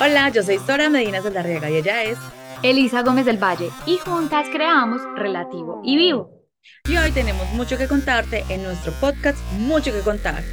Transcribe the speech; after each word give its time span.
Hola, 0.00 0.28
yo 0.28 0.44
soy 0.44 0.60
Sora 0.60 0.88
Medina 0.88 1.20
Saldarriaga 1.20 1.68
y 1.70 1.76
ella 1.78 2.04
es 2.04 2.16
Elisa 2.62 3.02
Gómez 3.02 3.26
del 3.26 3.42
Valle 3.42 3.68
y 3.84 3.96
juntas 3.96 4.46
creamos 4.48 5.02
Relativo 5.16 5.82
y 5.84 5.96
Vivo. 5.96 6.30
Y 6.84 6.96
hoy 6.96 7.10
tenemos 7.10 7.48
mucho 7.54 7.76
que 7.76 7.88
contarte 7.88 8.44
en 8.48 8.62
nuestro 8.62 8.92
podcast 9.00 9.36
Mucho 9.54 9.92
que 9.92 9.98
contar. 10.02 10.44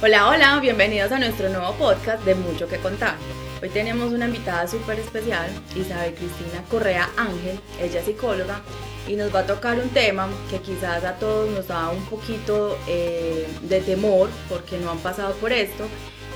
Hola, 0.00 0.28
hola, 0.28 0.60
bienvenidos 0.60 1.10
a 1.10 1.18
nuestro 1.18 1.48
nuevo 1.48 1.72
podcast 1.72 2.24
de 2.24 2.36
Mucho 2.36 2.68
que 2.68 2.76
contar. 2.76 3.16
Hoy 3.66 3.72
tenemos 3.72 4.12
una 4.12 4.26
invitada 4.26 4.68
súper 4.68 5.00
especial, 5.00 5.50
Isabel 5.74 6.14
Cristina 6.14 6.62
Correa 6.70 7.10
Ángel, 7.16 7.58
ella 7.82 7.98
es 7.98 8.06
psicóloga 8.06 8.62
y 9.08 9.16
nos 9.16 9.34
va 9.34 9.40
a 9.40 9.46
tocar 9.46 9.76
un 9.80 9.88
tema 9.88 10.28
que 10.48 10.60
quizás 10.60 11.02
a 11.02 11.14
todos 11.14 11.50
nos 11.50 11.66
da 11.66 11.88
un 11.88 12.04
poquito 12.04 12.78
eh, 12.86 13.44
de 13.62 13.80
temor 13.80 14.28
porque 14.48 14.78
no 14.78 14.92
han 14.92 14.98
pasado 14.98 15.34
por 15.34 15.50
esto 15.50 15.88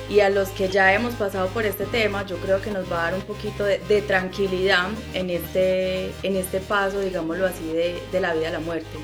y 0.08 0.18
a 0.18 0.28
los 0.28 0.48
que 0.48 0.68
ya 0.68 0.92
hemos 0.92 1.14
pasado 1.14 1.46
por 1.50 1.66
este 1.66 1.84
tema 1.86 2.26
yo 2.26 2.36
creo 2.38 2.60
que 2.60 2.72
nos 2.72 2.90
va 2.90 3.02
a 3.02 3.10
dar 3.12 3.14
un 3.14 3.22
poquito 3.22 3.62
de, 3.64 4.02
tranquilidad 4.08 4.88
en 5.14 5.30
este, 5.30 6.10
en 6.24 6.34
este 6.34 6.58
paso, 6.58 6.98
digámoslo 6.98 7.46
así, 7.46 7.64
de, 7.72 8.20
la 8.20 8.34
vida 8.34 8.48
a 8.48 8.50
la 8.50 8.60
muerte. 8.60 8.98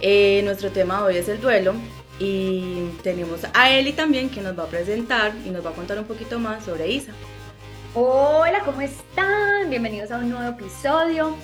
Eh, 0.00 0.42
nuestro 0.44 0.70
tema 0.70 1.02
hoy 1.02 1.16
es 1.16 1.28
el 1.28 1.40
duelo 1.40 1.74
y 2.20 2.90
tenemos 3.02 3.40
a 3.52 3.70
Eli 3.72 3.94
también 3.94 4.30
que 4.30 4.42
nos 4.42 4.56
va 4.56 4.62
a 4.62 4.68
presentar 4.68 5.32
y 5.44 5.50
nos 5.50 5.66
va 5.66 5.70
a 5.70 5.72
contar 5.72 5.98
un 5.98 6.04
poquito 6.04 6.38
más 6.38 6.64
sobre 6.64 6.88
Isa. 6.88 7.12
Hola, 8.00 8.60
¿cómo 8.64 8.80
están? 8.80 9.70
Bienvenidos 9.70 10.12
a 10.12 10.18
un 10.18 10.30
nuevo 10.30 10.50
episodio. 10.50 11.34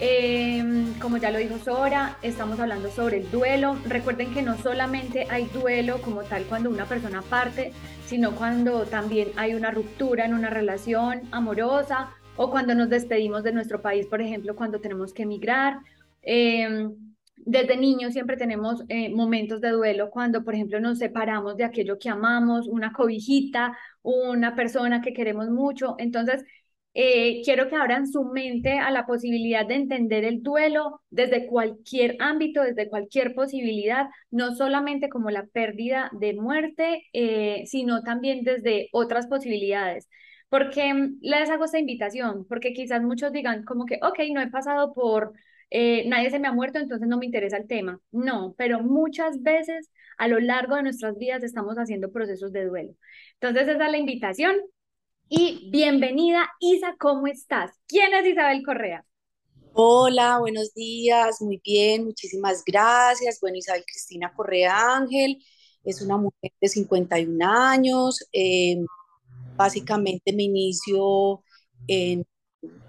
Em, 0.00 0.92
como 0.98 1.18
ya 1.18 1.30
lo 1.30 1.38
dijo 1.38 1.56
Sora, 1.58 2.16
estamos 2.20 2.58
hablando 2.58 2.90
sobre 2.90 3.18
el 3.18 3.30
duelo. 3.30 3.76
Recuerden 3.86 4.34
que 4.34 4.42
no 4.42 4.58
solamente 4.58 5.28
hay 5.30 5.44
duelo 5.54 6.02
como 6.02 6.22
tal 6.24 6.42
cuando 6.46 6.68
una 6.68 6.86
persona 6.86 7.22
parte, 7.22 7.72
sino 8.06 8.32
cuando 8.32 8.86
también 8.86 9.28
hay 9.36 9.54
una 9.54 9.70
ruptura 9.70 10.24
en 10.24 10.34
una 10.34 10.50
relación 10.50 11.28
amorosa 11.30 12.10
o 12.36 12.50
cuando 12.50 12.74
nos 12.74 12.88
despedimos 12.88 13.44
de 13.44 13.52
nuestro 13.52 13.80
país, 13.80 14.06
por 14.06 14.20
ejemplo, 14.20 14.56
cuando 14.56 14.80
tenemos 14.80 15.12
que 15.12 15.22
emigrar. 15.22 15.78
Em, 16.22 16.92
desde 17.46 17.76
niños 17.76 18.12
siempre 18.12 18.36
tenemos 18.36 18.84
eh, 18.88 19.08
momentos 19.10 19.60
de 19.60 19.70
duelo 19.70 20.10
cuando, 20.10 20.44
por 20.44 20.54
ejemplo, 20.54 20.80
nos 20.80 20.98
separamos 20.98 21.56
de 21.56 21.64
aquello 21.64 21.98
que 21.98 22.08
amamos, 22.08 22.68
una 22.68 22.92
cobijita, 22.92 23.76
una 24.02 24.54
persona 24.54 25.00
que 25.00 25.12
queremos 25.12 25.48
mucho. 25.50 25.94
Entonces, 25.98 26.44
eh, 26.92 27.42
quiero 27.44 27.68
que 27.68 27.76
abran 27.76 28.08
su 28.08 28.24
mente 28.24 28.78
a 28.78 28.90
la 28.90 29.06
posibilidad 29.06 29.64
de 29.66 29.74
entender 29.74 30.24
el 30.24 30.42
duelo 30.42 31.00
desde 31.10 31.46
cualquier 31.46 32.16
ámbito, 32.18 32.62
desde 32.62 32.88
cualquier 32.88 33.34
posibilidad, 33.34 34.08
no 34.30 34.54
solamente 34.56 35.08
como 35.08 35.30
la 35.30 35.46
pérdida 35.46 36.10
de 36.12 36.34
muerte, 36.34 37.04
eh, 37.12 37.62
sino 37.66 38.02
también 38.02 38.42
desde 38.42 38.88
otras 38.92 39.28
posibilidades. 39.28 40.08
Porque 40.48 40.92
mm, 40.92 41.18
les 41.22 41.48
hago 41.50 41.64
esta 41.64 41.78
invitación, 41.78 42.44
porque 42.48 42.72
quizás 42.72 43.02
muchos 43.02 43.32
digan 43.32 43.64
como 43.64 43.86
que, 43.86 43.98
ok, 44.02 44.18
no 44.32 44.40
he 44.40 44.50
pasado 44.50 44.92
por, 44.92 45.32
eh, 45.70 46.04
nadie 46.08 46.30
se 46.30 46.38
me 46.38 46.48
ha 46.48 46.52
muerto, 46.52 46.78
entonces 46.78 47.08
no 47.08 47.18
me 47.18 47.26
interesa 47.26 47.56
el 47.56 47.66
tema. 47.66 48.00
No, 48.12 48.54
pero 48.58 48.82
muchas 48.82 49.42
veces 49.42 49.90
a 50.18 50.28
lo 50.28 50.40
largo 50.40 50.76
de 50.76 50.82
nuestras 50.82 51.16
vidas 51.16 51.42
estamos 51.42 51.76
haciendo 51.76 52.12
procesos 52.12 52.52
de 52.52 52.66
duelo. 52.66 52.94
Entonces 53.34 53.68
esa 53.68 53.86
es 53.86 53.92
la 53.92 53.98
invitación 53.98 54.56
y 55.28 55.70
bienvenida, 55.70 56.50
Isa, 56.58 56.96
¿cómo 56.98 57.28
estás? 57.28 57.70
¿Quién 57.86 58.12
es 58.14 58.26
Isabel 58.26 58.62
Correa? 58.64 59.04
Hola, 59.72 60.38
buenos 60.40 60.74
días, 60.74 61.40
muy 61.40 61.60
bien, 61.64 62.04
muchísimas 62.04 62.64
gracias. 62.64 63.38
Bueno, 63.40 63.56
Isabel 63.56 63.84
Cristina 63.86 64.32
Correa 64.34 64.96
Ángel 64.96 65.38
es 65.84 66.02
una 66.02 66.16
mujer 66.16 66.52
de 66.60 66.68
51 66.68 67.42
años. 67.42 68.26
Eh, 68.32 68.84
básicamente 69.56 70.32
me 70.32 70.42
inicio 70.44 71.44
en 71.86 72.26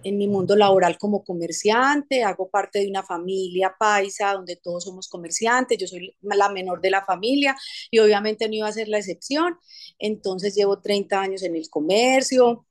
en 0.03 0.17
mi 0.17 0.27
mundo 0.27 0.55
laboral 0.55 0.97
como 0.97 1.23
comerciante, 1.23 2.23
hago 2.23 2.49
parte 2.49 2.79
de 2.79 2.89
una 2.89 3.03
familia 3.03 3.75
paisa 3.77 4.33
donde 4.33 4.57
todos 4.57 4.83
somos 4.83 5.07
comerciantes, 5.07 5.77
yo 5.77 5.87
soy 5.87 6.15
la 6.21 6.49
menor 6.49 6.81
de 6.81 6.89
la 6.89 7.05
familia 7.05 7.55
y 7.89 7.99
obviamente 7.99 8.47
no 8.47 8.55
iba 8.55 8.67
a 8.67 8.73
ser 8.73 8.89
la 8.89 8.97
excepción, 8.97 9.57
entonces 9.99 10.55
llevo 10.55 10.81
30 10.81 11.21
años 11.21 11.43
en 11.43 11.55
el 11.55 11.69
comercio, 11.69 12.65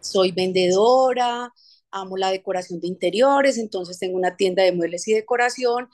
soy 0.00 0.32
vendedora, 0.32 1.52
amo 1.90 2.16
la 2.16 2.30
decoración 2.30 2.80
de 2.80 2.88
interiores, 2.88 3.58
entonces 3.58 3.98
tengo 3.98 4.16
una 4.16 4.36
tienda 4.36 4.62
de 4.62 4.72
muebles 4.72 5.06
y 5.08 5.12
decoración 5.12 5.88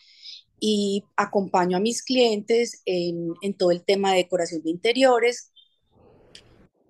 y 0.60 1.04
acompaño 1.16 1.76
a 1.76 1.80
mis 1.80 2.02
clientes 2.02 2.82
en, 2.84 3.34
en 3.42 3.54
todo 3.54 3.70
el 3.70 3.84
tema 3.84 4.12
de 4.12 4.18
decoración 4.18 4.62
de 4.62 4.70
interiores 4.70 5.52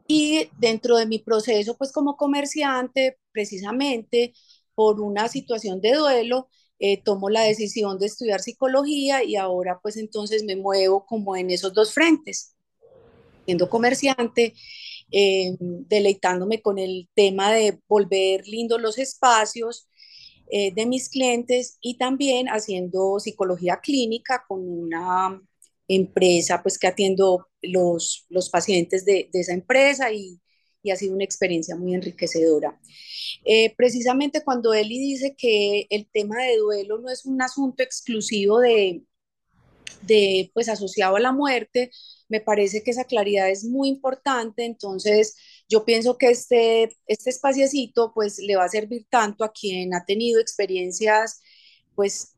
y 0.09 0.49
dentro 0.59 0.97
de 0.97 1.07
mi 1.07 1.19
proceso, 1.21 1.77
pues 1.77 1.93
como 1.93 2.17
comerciante, 2.17 3.19
precisamente 3.31 4.33
por 4.75 5.01
una 5.01 5.29
situación 5.29 5.81
de 5.81 5.95
duelo, 5.95 6.49
eh, 6.81 7.03
tomo 7.03 7.29
la 7.29 7.43
decisión 7.43 7.99
de 7.99 8.07
estudiar 8.07 8.41
psicología 8.41 9.23
y 9.23 9.37
ahora 9.37 9.81
pues 9.83 9.97
entonces 9.97 10.45
me 10.45 10.57
muevo 10.57 11.05
como 11.07 11.37
en 11.37 11.51
esos 11.51 11.75
dos 11.75 11.93
frentes, 11.93 12.55
siendo 13.45 13.69
comerciante, 13.69 14.55
eh, 15.13 15.57
deleitándome 15.61 16.63
con 16.63 16.79
el 16.79 17.09
tema 17.15 17.53
de 17.53 17.81
volver 17.89 18.47
lindos 18.47 18.81
los 18.81 18.99
espacios 18.99 19.89
eh, 20.51 20.73
de 20.75 20.87
mis 20.87 21.11
clientes 21.11 21.77
y 21.83 21.99
también 21.99 22.47
haciendo 22.49 23.19
psicología 23.21 23.81
clínica 23.83 24.45
con 24.49 24.61
una 24.67 25.43
empresa, 25.89 26.63
pues 26.63 26.79
que 26.79 26.87
atiendo 26.87 27.49
los, 27.63 28.27
los 28.29 28.51
pacientes 28.51 29.05
de, 29.05 29.31
de 29.33 29.41
esa 29.41 29.55
empresa 29.55 30.13
y, 30.13 30.41
y, 30.83 30.91
ha 30.91 30.97
sido 30.97 31.15
una 31.15 31.25
experiencia 31.25 31.77
muy 31.77 31.95
enriquecedora. 31.95 32.79
Eh, 33.45 33.75
precisamente 33.77 34.45
cuando 34.45 34.75
Eli 34.75 34.99
dice 34.99 35.35
que 35.37 35.87
el 35.91 36.09
tema 36.13 36.43
de 36.45 36.59
duelo 36.59 36.99
no 36.99 37.11
es 37.11 37.27
un 37.27 37.41
asunto 37.43 37.83
exclusivo 37.83 38.61
de, 38.61 39.03
de, 40.03 40.51
pues 40.55 40.69
asociado 40.69 41.17
a 41.17 41.21
la 41.21 41.33
muerte, 41.33 41.91
me 42.29 42.41
parece 42.41 42.83
que 42.83 42.91
esa 42.91 43.05
claridad 43.05 43.49
es 43.51 43.65
muy 43.65 43.89
importante, 43.89 44.65
entonces 44.65 45.37
yo 45.69 45.85
pienso 45.85 46.19
que 46.19 46.29
este, 46.31 46.91
este 47.07 47.31
pues 48.15 48.39
le 48.39 48.57
va 48.57 48.65
a 48.65 48.69
servir 48.69 49.07
tanto 49.11 49.45
a 49.45 49.53
quien 49.53 49.95
ha 49.95 50.05
tenido 50.05 50.41
experiencias 50.41 51.41
pues 51.95 52.38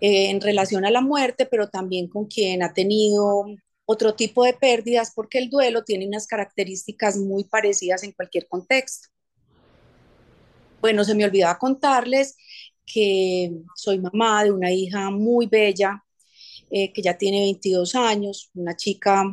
eh, 0.00 0.30
en 0.30 0.40
relación 0.40 0.84
a 0.84 0.90
la 0.90 1.00
muerte, 1.00 1.46
pero 1.46 1.68
también 1.68 2.08
con 2.08 2.26
quien 2.26 2.62
ha 2.62 2.72
tenido 2.74 3.46
otro 3.86 4.14
tipo 4.14 4.44
de 4.44 4.54
pérdidas, 4.54 5.12
porque 5.14 5.38
el 5.38 5.50
duelo 5.50 5.84
tiene 5.84 6.06
unas 6.06 6.26
características 6.26 7.16
muy 7.16 7.44
parecidas 7.44 8.02
en 8.02 8.12
cualquier 8.12 8.48
contexto. 8.48 9.08
Bueno, 10.80 11.04
se 11.04 11.14
me 11.14 11.24
olvidaba 11.24 11.58
contarles 11.58 12.36
que 12.86 13.52
soy 13.74 13.98
mamá 13.98 14.44
de 14.44 14.52
una 14.52 14.70
hija 14.72 15.10
muy 15.10 15.46
bella, 15.46 16.04
eh, 16.70 16.92
que 16.92 17.02
ya 17.02 17.16
tiene 17.16 17.40
22 17.40 17.94
años, 17.94 18.50
una 18.54 18.76
chica 18.76 19.24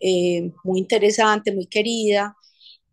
eh, 0.00 0.52
muy 0.64 0.78
interesante, 0.78 1.52
muy 1.52 1.66
querida. 1.66 2.36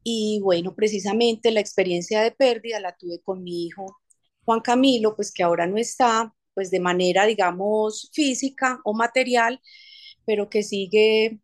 Y 0.03 0.39
bueno, 0.41 0.75
precisamente 0.75 1.51
la 1.51 1.59
experiencia 1.61 2.21
de 2.21 2.31
pérdida 2.31 2.79
la 2.79 2.95
tuve 2.95 3.21
con 3.21 3.43
mi 3.43 3.65
hijo 3.67 3.97
Juan 4.45 4.61
Camilo, 4.61 5.15
pues 5.15 5.31
que 5.33 5.43
ahora 5.43 5.67
no 5.67 5.77
está, 5.77 6.33
pues 6.55 6.71
de 6.71 6.79
manera, 6.79 7.25
digamos, 7.25 8.09
física 8.13 8.79
o 8.83 8.93
material, 8.93 9.61
pero 10.25 10.49
que 10.49 10.63
sigue 10.63 11.39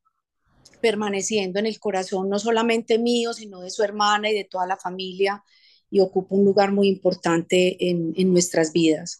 permaneciendo 0.82 1.60
en 1.60 1.68
el 1.68 1.80
corazón 1.80 2.28
no 2.30 2.40
solamente 2.40 2.98
mío, 2.98 3.34
sino 3.34 3.62
de 3.62 3.70
su 3.70 3.84
hermana 3.84 4.32
y 4.32 4.34
de 4.34 4.46
toda 4.46 4.66
la 4.66 4.78
familia 4.78 5.44
y 5.92 6.00
ocupa 6.00 6.36
un 6.36 6.46
lugar 6.46 6.72
muy 6.72 6.88
importante 6.88 7.90
en, 7.90 8.34
nuestras 8.34 8.72
vidas. 8.72 9.20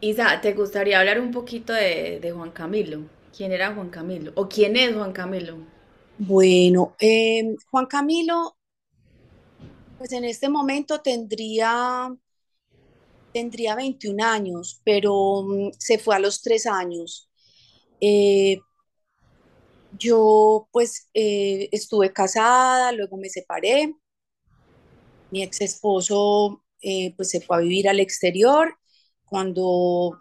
Isa, 0.00 0.40
¿te 0.40 0.54
gustaría 0.54 0.98
hablar 0.98 1.20
un 1.20 1.30
poquito 1.30 1.72
de, 1.72 2.32
Juan 2.34 2.50
Camilo? 2.50 3.02
¿Quién 3.36 3.52
era 3.52 3.74
Juan 3.74 3.90
Camilo? 3.90 4.32
¿O 4.34 4.48
quién 4.48 4.76
es 4.76 4.94
Juan 4.94 5.12
Camilo? 5.12 5.58
Bueno, 6.16 6.94
eh, 6.98 7.54
Juan 7.70 7.86
Camilo, 7.86 8.56
pues 9.98 10.12
en 10.12 10.24
este 10.24 10.48
momento 10.48 11.00
tendría 11.00 12.14
tendría 13.34 13.74
21 13.74 14.24
años, 14.24 14.80
pero 14.84 15.42
mm, 15.42 15.72
se 15.78 15.98
fue 15.98 16.16
a 16.16 16.20
los 16.20 16.40
tres 16.40 16.66
años. 16.66 17.28
Eh, 18.00 18.60
yo 19.98 20.68
pues 20.72 21.08
eh, 21.14 21.68
estuve 21.72 22.12
casada, 22.12 22.92
luego 22.92 23.16
me 23.16 23.28
separé. 23.28 23.94
Mi 25.30 25.42
ex 25.42 25.60
esposo 25.60 26.62
eh, 26.80 27.14
pues 27.16 27.30
se 27.30 27.40
fue 27.40 27.56
a 27.56 27.60
vivir 27.60 27.88
al 27.88 28.00
exterior. 28.00 28.76
Cuando 29.24 30.18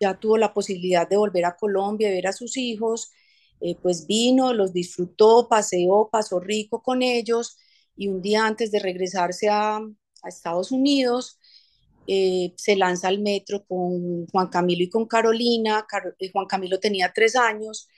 ya 0.00 0.18
tuvo 0.18 0.36
la 0.36 0.52
posibilidad 0.52 1.08
de 1.08 1.16
volver 1.16 1.44
a 1.44 1.56
Colombia 1.56 2.08
y 2.08 2.14
ver 2.14 2.26
a 2.28 2.32
sus 2.32 2.56
hijos, 2.56 3.12
pues 3.82 4.06
vino, 4.06 4.52
los 4.52 4.72
disfrutó, 4.72 5.48
paseó, 5.48 6.10
pasó 6.12 6.40
rico 6.40 6.82
con 6.82 7.02
ellos 7.02 7.56
y 7.96 8.08
un 8.08 8.20
día 8.22 8.46
antes 8.46 8.70
de 8.70 8.80
regresarse 8.80 9.48
a 9.48 9.80
Estados 10.24 10.72
Unidos, 10.72 11.38
eh, 12.06 12.52
se 12.56 12.76
lanza 12.76 13.08
al 13.08 13.20
metro 13.20 13.64
con 13.66 14.26
Juan 14.28 14.48
Camilo 14.48 14.82
y 14.84 14.90
con 14.90 15.06
Carolina. 15.06 15.86
Eh, 16.18 16.30
Juan 16.32 16.46
Camilo 16.46 16.78
tenía 16.80 17.12
tres 17.12 17.36
años 17.36 17.88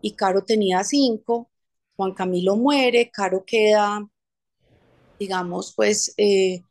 y 0.00 0.12
Caro 0.14 0.44
tenía 0.44 0.84
cinco. 0.84 1.50
Juan 1.96 2.14
Camilo 2.14 2.56
muere, 2.56 3.10
Caro 3.10 3.44
queda, 3.44 4.08
digamos, 5.18 5.72
pues 5.76 6.14
eh, 6.16 6.62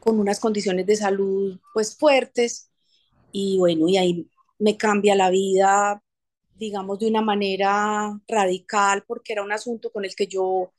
con 0.00 0.18
unas 0.20 0.40
condiciones 0.40 0.86
de 0.86 0.96
salud 0.96 1.58
pues 1.74 1.96
fuertes 1.96 2.70
y 3.32 3.58
bueno, 3.58 3.88
y 3.88 3.96
ahí 3.98 4.30
me 4.58 4.76
cambia 4.76 5.14
la 5.14 5.30
vida, 5.30 6.02
digamos, 6.56 6.98
de 6.98 7.08
una 7.08 7.22
manera 7.22 8.18
radical 8.28 9.04
porque 9.06 9.34
era 9.34 9.42
un 9.42 9.52
asunto 9.52 9.90
con 9.92 10.04
el 10.04 10.14
que 10.16 10.26
yo 10.26 10.72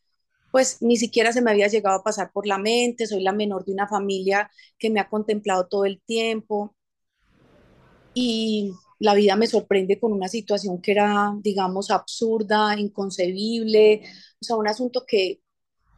pues 0.51 0.81
ni 0.81 0.97
siquiera 0.97 1.33
se 1.33 1.41
me 1.41 1.51
había 1.51 1.67
llegado 1.67 1.97
a 1.99 2.03
pasar 2.03 2.31
por 2.31 2.47
la 2.47 2.57
mente, 2.57 3.07
soy 3.07 3.21
la 3.23 3.33
menor 3.33 3.65
de 3.65 3.73
una 3.73 3.87
familia 3.87 4.49
que 4.77 4.89
me 4.89 4.99
ha 4.99 5.09
contemplado 5.09 5.67
todo 5.67 5.85
el 5.85 6.01
tiempo 6.01 6.75
y 8.13 8.71
la 8.99 9.13
vida 9.13 9.35
me 9.35 9.47
sorprende 9.47 9.99
con 9.99 10.11
una 10.13 10.27
situación 10.27 10.81
que 10.81 10.91
era, 10.91 11.33
digamos, 11.41 11.91
absurda, 11.91 12.77
inconcebible, 12.77 14.01
o 14.41 14.43
sea, 14.43 14.57
un 14.57 14.67
asunto 14.67 15.05
que, 15.07 15.41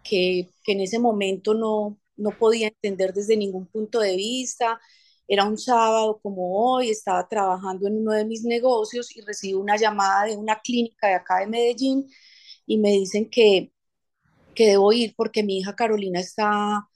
que, 0.04 0.50
que 0.64 0.72
en 0.74 0.82
ese 0.82 1.00
momento 1.00 1.54
no, 1.54 2.00
no 2.18 2.32
podía 2.38 2.68
entender 2.68 3.14
desde 3.14 3.38
ningún 3.38 3.68
punto 3.68 4.00
de 4.00 4.16
vista. 4.16 4.80
Era 5.28 5.46
un 5.46 5.58
sábado 5.58 6.20
como 6.22 6.74
hoy, 6.76 6.90
estaba 6.92 7.28
trabajando 7.28 7.88
en 7.88 7.98
uno 7.98 8.12
de 8.14 8.26
mis 8.26 8.44
negocios 8.44 9.16
y 9.16 9.22
recibo 9.22 9.62
una 9.62 9.78
llamada 9.78 10.26
de 10.26 10.38
una 10.38 10.60
clínica 10.62 11.08
de 11.08 11.16
acá 11.16 11.40
de 11.40 11.48
Medellín 11.48 12.08
y 12.66 12.78
me 12.78 12.92
dicen 12.92 13.30
que, 13.30 13.72
que 14.54 14.68
debo 14.68 14.94
ir 14.94 15.14
porque 15.16 15.44
mi 15.44 15.60
hija 15.60 15.76
Carolina 15.76 16.20
está, 16.20 16.88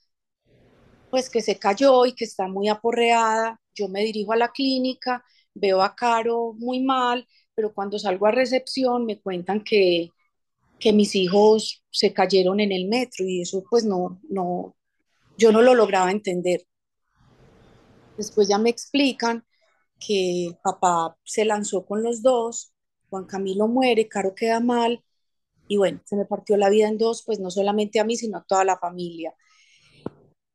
pues 1.10 1.30
que 1.30 1.42
se 1.42 1.58
cayó 1.58 2.06
y 2.06 2.14
que 2.14 2.26
está 2.26 2.48
muy 2.48 2.68
aporreada. 2.70 3.60
Yo 3.74 3.88
me 3.88 4.04
dirijo 4.04 4.34
a 4.34 4.38
la 4.38 4.52
clínica, 4.52 5.24
veo 5.54 5.82
a 5.82 5.96
Caro 5.96 6.54
muy 6.58 6.82
mal, 6.82 7.28
pero 7.56 7.74
cuando 7.74 8.00
salgo 8.00 8.28
a 8.28 8.32
recepción 8.32 9.06
me 9.06 9.22
cuentan 9.22 9.64
que, 9.64 10.10
que 10.80 10.94
mis 10.94 11.16
hijos 11.16 11.84
se 11.90 12.14
cayeron 12.14 12.60
en 12.60 12.72
el 12.72 12.88
metro 12.88 13.26
y 13.26 13.42
eso 13.42 13.64
pues 13.70 13.86
no, 13.86 14.20
no, 14.30 14.76
yo 15.38 15.52
no 15.52 15.62
lo 15.62 15.76
lograba 15.76 16.12
entender. 16.12 16.66
Después 18.18 18.48
ya 18.48 18.58
me 18.58 18.70
explican 18.70 19.46
que 20.00 20.58
papá 20.64 21.18
se 21.24 21.46
lanzó 21.46 21.86
con 21.86 22.04
los 22.04 22.22
dos, 22.22 22.74
Juan 23.10 23.26
Camilo 23.26 23.68
muere, 23.68 24.08
Caro 24.08 24.36
queda 24.36 24.60
mal 24.60 25.05
y 25.68 25.78
bueno, 25.78 26.02
se 26.06 26.16
me 26.16 26.26
partió 26.26 26.58
la 26.58 26.70
vida 26.70 26.88
en 26.88 26.98
dos, 26.98 27.24
pues 27.26 27.40
no 27.40 27.52
solamente 27.52 28.00
a 28.00 28.06
mí, 28.06 28.16
sino 28.18 28.38
a 28.38 28.46
toda 28.48 28.66
la 28.66 28.78
familia. 28.78 29.34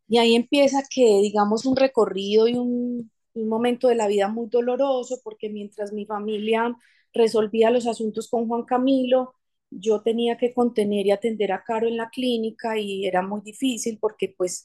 Y 0.09 0.19
ahí 0.19 0.35
empieza 0.35 0.83
que, 0.91 1.21
digamos, 1.23 1.67
un 1.67 1.77
recorrido 1.77 2.49
y 2.49 2.55
un, 2.57 3.11
un 3.35 3.49
momento 3.49 3.89
de 3.89 3.95
la 3.95 4.09
vida 4.09 4.29
muy 4.29 4.49
doloroso, 4.49 5.21
porque 5.23 5.49
mientras 5.51 5.93
mi 5.93 6.05
familia 6.07 6.77
resolvía 7.13 7.71
los 7.71 7.87
asuntos 7.87 8.29
con 8.29 8.49
Juan 8.49 8.65
Camilo, 8.65 9.35
yo 9.71 10.03
tenía 10.03 10.37
que 10.37 10.53
contener 10.53 11.07
y 11.07 11.13
atender 11.13 11.53
a 11.53 11.63
Caro 11.65 11.87
en 11.89 11.97
la 11.97 12.11
clínica 12.11 12.77
y 12.79 13.07
era 13.07 13.23
muy 13.23 13.41
difícil 13.43 13.99
porque 14.01 14.35
pues 14.37 14.65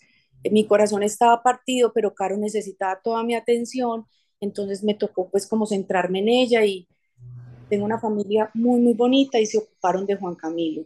mi 0.51 0.65
corazón 0.68 1.03
estaba 1.03 1.44
partido, 1.44 1.92
pero 1.94 2.15
Caro 2.15 2.38
necesitaba 2.38 3.00
toda 3.03 3.24
mi 3.24 3.36
atención, 3.36 4.06
entonces 4.42 4.83
me 4.83 4.95
tocó 4.95 5.30
pues 5.31 5.47
como 5.47 5.65
centrarme 5.68 6.19
en 6.19 6.30
ella 6.30 6.65
y 6.65 6.88
tengo 7.69 7.85
una 7.85 8.00
familia 8.00 8.50
muy, 8.53 8.79
muy 8.79 8.94
bonita 8.94 9.39
y 9.39 9.45
se 9.45 9.57
ocuparon 9.57 10.06
de 10.06 10.15
Juan 10.15 10.35
Camilo. 10.35 10.85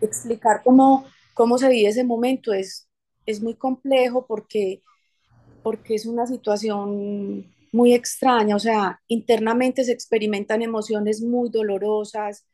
Explicar 0.00 0.62
cómo, 0.62 1.06
cómo 1.34 1.58
se 1.58 1.68
vive 1.68 1.88
ese 1.88 2.04
momento 2.04 2.52
es, 2.52 2.88
es 3.26 3.42
muy 3.42 3.54
complejo 3.54 4.26
porque, 4.26 4.82
porque 5.62 5.94
es 5.94 6.06
una 6.06 6.26
situación 6.26 7.52
muy 7.72 7.92
extraña, 7.92 8.54
o 8.54 8.60
sea, 8.60 9.00
internamente 9.08 9.82
se 9.82 9.92
experimentan 9.92 10.62
emociones 10.62 11.20
muy 11.22 11.50
dolorosas, 11.50 12.46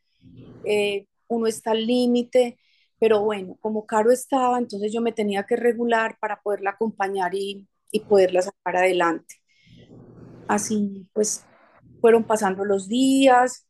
eh, 0.65 1.05
uno 1.27 1.45
está 1.45 1.71
al 1.71 1.85
límite, 1.85 2.57
pero 2.97 3.21
bueno, 3.21 3.55
como 3.61 3.85
Caro 3.85 4.11
estaba, 4.11 4.57
entonces 4.57 4.91
yo 4.91 4.99
me 4.99 5.11
tenía 5.11 5.43
que 5.43 5.55
regular 5.55 6.17
para 6.19 6.41
poderla 6.41 6.71
acompañar 6.71 7.35
y, 7.35 7.67
y 7.91 7.99
poderla 7.99 8.41
sacar 8.41 8.77
adelante. 8.77 9.35
Así 10.47 11.07
pues 11.13 11.45
fueron 12.01 12.23
pasando 12.25 12.65
los 12.65 12.87
días, 12.87 13.67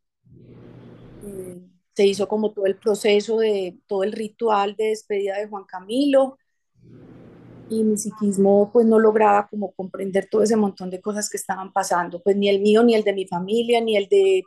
eh, 1.24 1.62
se 1.94 2.08
hizo 2.08 2.28
como 2.28 2.52
todo 2.52 2.66
el 2.66 2.78
proceso 2.78 3.38
de 3.40 3.78
todo 3.86 4.04
el 4.04 4.14
ritual 4.14 4.76
de 4.76 4.86
despedida 4.86 5.38
de 5.38 5.48
Juan 5.48 5.66
Camilo 5.66 6.38
y 7.72 7.84
mi 7.84 7.98
psiquismo 7.98 8.70
pues 8.72 8.86
no 8.86 9.00
lograba 9.00 9.48
como 9.48 9.72
comprender 9.72 10.28
todo 10.30 10.44
ese 10.44 10.58
montón 10.58 10.90
de 10.90 11.00
cosas 11.00 11.30
que 11.30 11.38
estaban 11.38 11.72
pasando, 11.72 12.22
pues 12.22 12.36
ni 12.36 12.50
el 12.50 12.62
mío, 12.62 12.84
ni 12.84 12.96
el 12.96 13.04
de 13.04 13.14
mi 13.14 13.26
familia, 13.28 13.80
ni 13.80 13.96
el 13.96 14.10
de, 14.10 14.44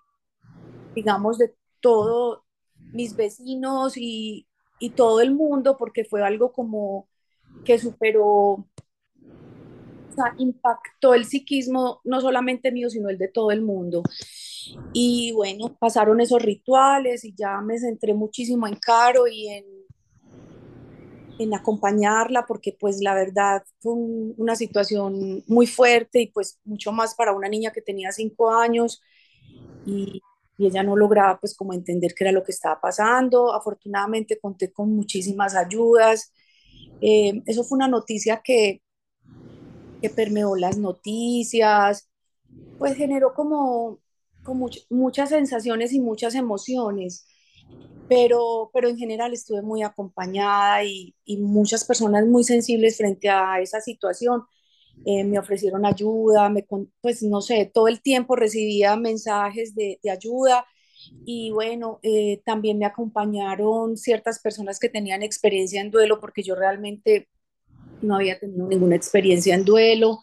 digamos, 0.94 1.38
de 1.38 1.54
todos 1.80 2.40
mis 2.92 3.16
vecinos 3.16 3.96
y, 3.96 4.46
y 4.78 4.90
todo 4.90 5.22
el 5.22 5.34
mundo, 5.34 5.76
porque 5.78 6.04
fue 6.04 6.22
algo 6.22 6.52
como 6.52 7.08
que 7.64 7.78
superó, 7.78 8.66
sea, 10.14 10.34
impactó 10.38 11.14
el 11.14 11.24
psiquismo, 11.24 12.00
no 12.04 12.20
solamente 12.20 12.72
mío, 12.72 12.90
sino 12.90 13.08
el 13.08 13.18
de 13.18 13.28
todo 13.28 13.50
el 13.50 13.62
mundo. 13.62 14.02
Y 14.92 15.32
bueno, 15.32 15.76
pasaron 15.78 16.20
esos 16.20 16.42
rituales 16.42 17.24
y 17.24 17.34
ya 17.34 17.60
me 17.60 17.78
centré 17.78 18.14
muchísimo 18.14 18.66
en 18.66 18.76
Caro 18.76 19.26
y 19.26 19.48
en, 19.48 19.64
en 21.38 21.54
acompañarla, 21.54 22.46
porque 22.46 22.76
pues 22.78 23.00
la 23.00 23.14
verdad 23.14 23.62
fue 23.80 23.92
un, 23.92 24.34
una 24.38 24.56
situación 24.56 25.42
muy 25.46 25.66
fuerte 25.66 26.22
y 26.22 26.26
pues 26.28 26.58
mucho 26.64 26.92
más 26.92 27.14
para 27.14 27.32
una 27.32 27.48
niña 27.48 27.72
que 27.72 27.82
tenía 27.82 28.12
cinco 28.12 28.50
años. 28.50 29.02
Y, 29.86 30.22
y 30.56 30.66
ella 30.66 30.82
no 30.82 30.96
lograba 30.96 31.38
pues 31.40 31.54
como 31.56 31.72
entender 31.72 32.14
qué 32.14 32.24
era 32.24 32.32
lo 32.32 32.44
que 32.44 32.52
estaba 32.52 32.80
pasando. 32.80 33.52
Afortunadamente 33.52 34.38
conté 34.38 34.72
con 34.72 34.94
muchísimas 34.94 35.54
ayudas. 35.54 36.32
Eh, 37.00 37.42
eso 37.46 37.64
fue 37.64 37.76
una 37.76 37.88
noticia 37.88 38.40
que, 38.42 38.82
permeó 40.10 40.56
las 40.56 40.78
noticias, 40.78 42.10
pues 42.78 42.96
generó 42.96 43.34
como, 43.34 44.00
como 44.44 44.68
muchas 44.90 45.30
sensaciones 45.30 45.92
y 45.92 46.00
muchas 46.00 46.34
emociones, 46.34 47.26
pero, 48.08 48.70
pero 48.74 48.88
en 48.88 48.98
general 48.98 49.32
estuve 49.32 49.62
muy 49.62 49.82
acompañada 49.82 50.84
y, 50.84 51.16
y 51.24 51.38
muchas 51.38 51.84
personas 51.84 52.26
muy 52.26 52.44
sensibles 52.44 52.96
frente 52.98 53.30
a 53.30 53.60
esa 53.60 53.80
situación 53.80 54.44
eh, 55.06 55.24
me 55.24 55.38
ofrecieron 55.38 55.86
ayuda, 55.86 56.48
me, 56.48 56.66
pues 57.00 57.22
no 57.22 57.40
sé, 57.42 57.70
todo 57.72 57.88
el 57.88 58.00
tiempo 58.02 58.36
recibía 58.36 58.96
mensajes 58.96 59.74
de, 59.74 59.98
de 60.02 60.10
ayuda 60.10 60.66
y 61.26 61.50
bueno, 61.52 62.00
eh, 62.02 62.40
también 62.44 62.78
me 62.78 62.86
acompañaron 62.86 63.96
ciertas 63.96 64.40
personas 64.40 64.78
que 64.78 64.88
tenían 64.88 65.22
experiencia 65.22 65.80
en 65.80 65.90
duelo 65.90 66.20
porque 66.20 66.42
yo 66.42 66.54
realmente 66.54 67.28
no 68.04 68.16
había 68.16 68.38
tenido 68.38 68.66
ninguna 68.66 68.96
experiencia 68.96 69.54
en 69.54 69.64
duelo 69.64 70.20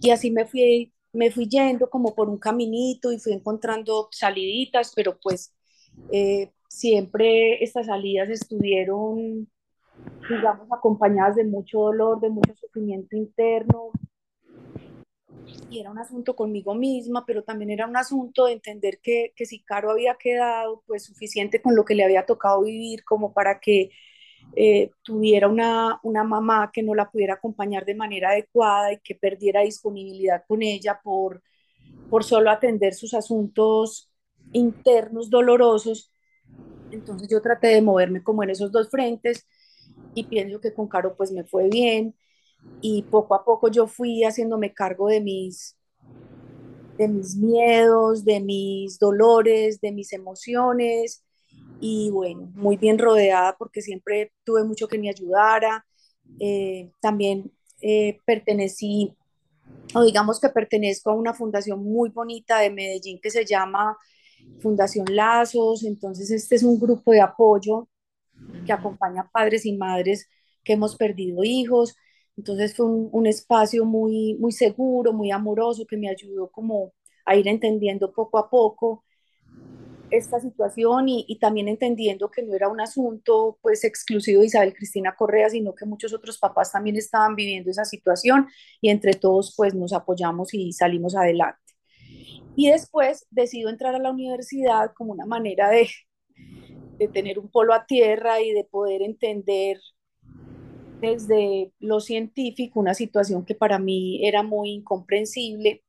y 0.00 0.10
así 0.10 0.30
me 0.30 0.46
fui, 0.46 0.92
me 1.12 1.30
fui 1.30 1.48
yendo 1.48 1.88
como 1.90 2.14
por 2.14 2.28
un 2.28 2.38
caminito 2.38 3.12
y 3.12 3.18
fui 3.18 3.32
encontrando 3.32 4.08
saliditas, 4.10 4.92
pero 4.94 5.18
pues 5.20 5.54
eh, 6.12 6.52
siempre 6.68 7.62
estas 7.62 7.86
salidas 7.86 8.28
estuvieron 8.28 9.48
digamos, 10.28 10.68
acompañadas 10.70 11.36
de 11.36 11.44
mucho 11.44 11.80
dolor, 11.80 12.20
de 12.20 12.30
mucho 12.30 12.54
sufrimiento 12.54 13.16
interno. 13.16 13.90
Y 15.70 15.80
era 15.80 15.90
un 15.90 15.98
asunto 15.98 16.34
conmigo 16.34 16.74
misma, 16.74 17.24
pero 17.26 17.42
también 17.44 17.70
era 17.70 17.86
un 17.86 17.96
asunto 17.96 18.46
de 18.46 18.52
entender 18.52 19.00
que, 19.02 19.32
que 19.36 19.46
si 19.46 19.62
Caro 19.62 19.90
había 19.90 20.16
quedado 20.16 20.82
pues 20.86 21.04
suficiente 21.04 21.62
con 21.62 21.74
lo 21.74 21.84
que 21.84 21.94
le 21.94 22.04
había 22.04 22.26
tocado 22.26 22.62
vivir 22.62 23.04
como 23.04 23.32
para 23.32 23.60
que 23.60 23.90
eh, 24.54 24.90
tuviera 25.02 25.48
una, 25.48 26.00
una 26.02 26.24
mamá 26.24 26.70
que 26.72 26.82
no 26.82 26.94
la 26.94 27.10
pudiera 27.10 27.34
acompañar 27.34 27.84
de 27.84 27.94
manera 27.94 28.30
adecuada 28.30 28.92
y 28.92 28.98
que 29.00 29.14
perdiera 29.14 29.62
disponibilidad 29.62 30.44
con 30.46 30.62
ella 30.62 31.00
por, 31.02 31.42
por 32.08 32.24
solo 32.24 32.50
atender 32.50 32.94
sus 32.94 33.14
asuntos 33.14 34.10
internos 34.52 35.30
dolorosos. 35.30 36.12
Entonces 36.90 37.28
yo 37.28 37.42
traté 37.42 37.68
de 37.68 37.82
moverme 37.82 38.22
como 38.22 38.42
en 38.42 38.50
esos 38.50 38.72
dos 38.72 38.88
frentes 38.88 39.46
y 40.14 40.24
pienso 40.24 40.60
que 40.60 40.72
con 40.72 40.88
Caro 40.88 41.16
pues 41.16 41.32
me 41.32 41.44
fue 41.44 41.68
bien 41.68 42.14
y 42.80 43.02
poco 43.02 43.34
a 43.34 43.44
poco 43.44 43.68
yo 43.68 43.86
fui 43.86 44.24
haciéndome 44.24 44.72
cargo 44.72 45.08
de 45.08 45.20
mis 45.20 45.76
de 46.96 47.08
mis 47.08 47.36
miedos, 47.36 48.24
de 48.24 48.40
mis 48.40 48.98
dolores, 48.98 49.82
de 49.82 49.92
mis 49.92 50.14
emociones 50.14 51.25
y 51.80 52.10
bueno, 52.10 52.50
muy 52.54 52.76
bien 52.76 52.98
rodeada 52.98 53.56
porque 53.56 53.82
siempre 53.82 54.32
tuve 54.44 54.64
mucho 54.64 54.88
que 54.88 54.98
me 54.98 55.10
ayudara. 55.10 55.86
Eh, 56.40 56.90
también 57.00 57.52
eh, 57.80 58.18
pertenecí, 58.24 59.14
o 59.94 60.04
digamos 60.04 60.40
que 60.40 60.48
pertenezco 60.48 61.10
a 61.10 61.14
una 61.14 61.34
fundación 61.34 61.82
muy 61.82 62.10
bonita 62.10 62.60
de 62.60 62.70
Medellín 62.70 63.20
que 63.20 63.30
se 63.30 63.44
llama 63.44 63.96
Fundación 64.60 65.06
Lazos, 65.10 65.84
entonces 65.84 66.30
este 66.30 66.56
es 66.56 66.62
un 66.62 66.78
grupo 66.78 67.12
de 67.12 67.20
apoyo 67.20 67.88
que 68.64 68.72
acompaña 68.72 69.22
a 69.22 69.30
padres 69.30 69.66
y 69.66 69.76
madres 69.76 70.28
que 70.64 70.74
hemos 70.74 70.96
perdido 70.96 71.44
hijos. 71.44 71.96
Entonces 72.36 72.74
fue 72.76 72.86
un, 72.86 73.08
un, 73.12 73.26
espacio 73.26 73.84
muy, 73.84 74.36
muy 74.38 74.52
seguro, 74.52 75.12
muy 75.12 75.30
amoroso, 75.30 75.86
que 75.86 75.96
me 75.96 76.08
ayudó 76.10 76.50
como 76.50 76.92
a 77.24 77.36
ir 77.36 77.48
entendiendo 77.48 78.12
poco 78.12 78.38
a 78.38 78.50
poco 78.50 79.04
esta 80.10 80.40
situación 80.40 81.08
y, 81.08 81.38
también 81.40 81.68
entendiendo 81.68 82.30
que 82.30 82.42
no 82.42 82.54
era 82.54 82.68
un 82.68 82.80
asunto 82.80 83.58
pues 83.62 83.84
exclusivo 83.84 84.40
de 84.40 84.46
Isabel 84.46 84.74
Cristina 84.74 85.14
Correa, 85.16 85.50
sino 85.50 85.74
que 85.74 85.86
muchos 85.86 86.12
otros 86.14 86.38
papás 86.38 86.72
también 86.72 86.96
estaban 86.96 87.34
viviendo 87.34 87.70
esa 87.70 87.84
situación 87.84 88.48
y 88.80 88.90
entre 88.90 89.14
todos 89.14 89.54
pues 89.56 89.74
nos 89.74 89.92
apoyamos 89.92 90.54
y 90.54 90.72
salimos 90.72 91.16
adelante. 91.16 91.60
Y 92.56 92.70
después 92.70 93.26
decido 93.30 93.68
entrar 93.68 93.94
a 93.94 93.98
la 93.98 94.10
universidad 94.10 94.92
como 94.94 95.12
una 95.12 95.26
manera 95.26 95.68
de, 95.68 95.88
de 96.98 97.08
tener 97.08 97.38
un 97.38 97.50
polo 97.50 97.74
a 97.74 97.84
tierra 97.84 98.40
y 98.40 98.52
de 98.52 98.64
poder 98.64 99.02
entender 99.02 99.78
desde 101.00 101.72
lo 101.78 102.00
científico 102.00 102.80
una 102.80 102.94
situación 102.94 103.44
que 103.44 103.54
para 103.54 103.78
mí 103.78 104.26
era 104.26 104.42
muy 104.42 104.70
incomprensible. 104.70 105.82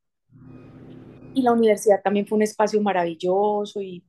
Y 1.34 1.42
la 1.44 1.54
universidad 1.54 2.02
también 2.04 2.28
fue 2.28 2.38
un 2.38 2.42
espacio 2.42 2.82
maravilloso 2.82 3.82
y 3.82 4.04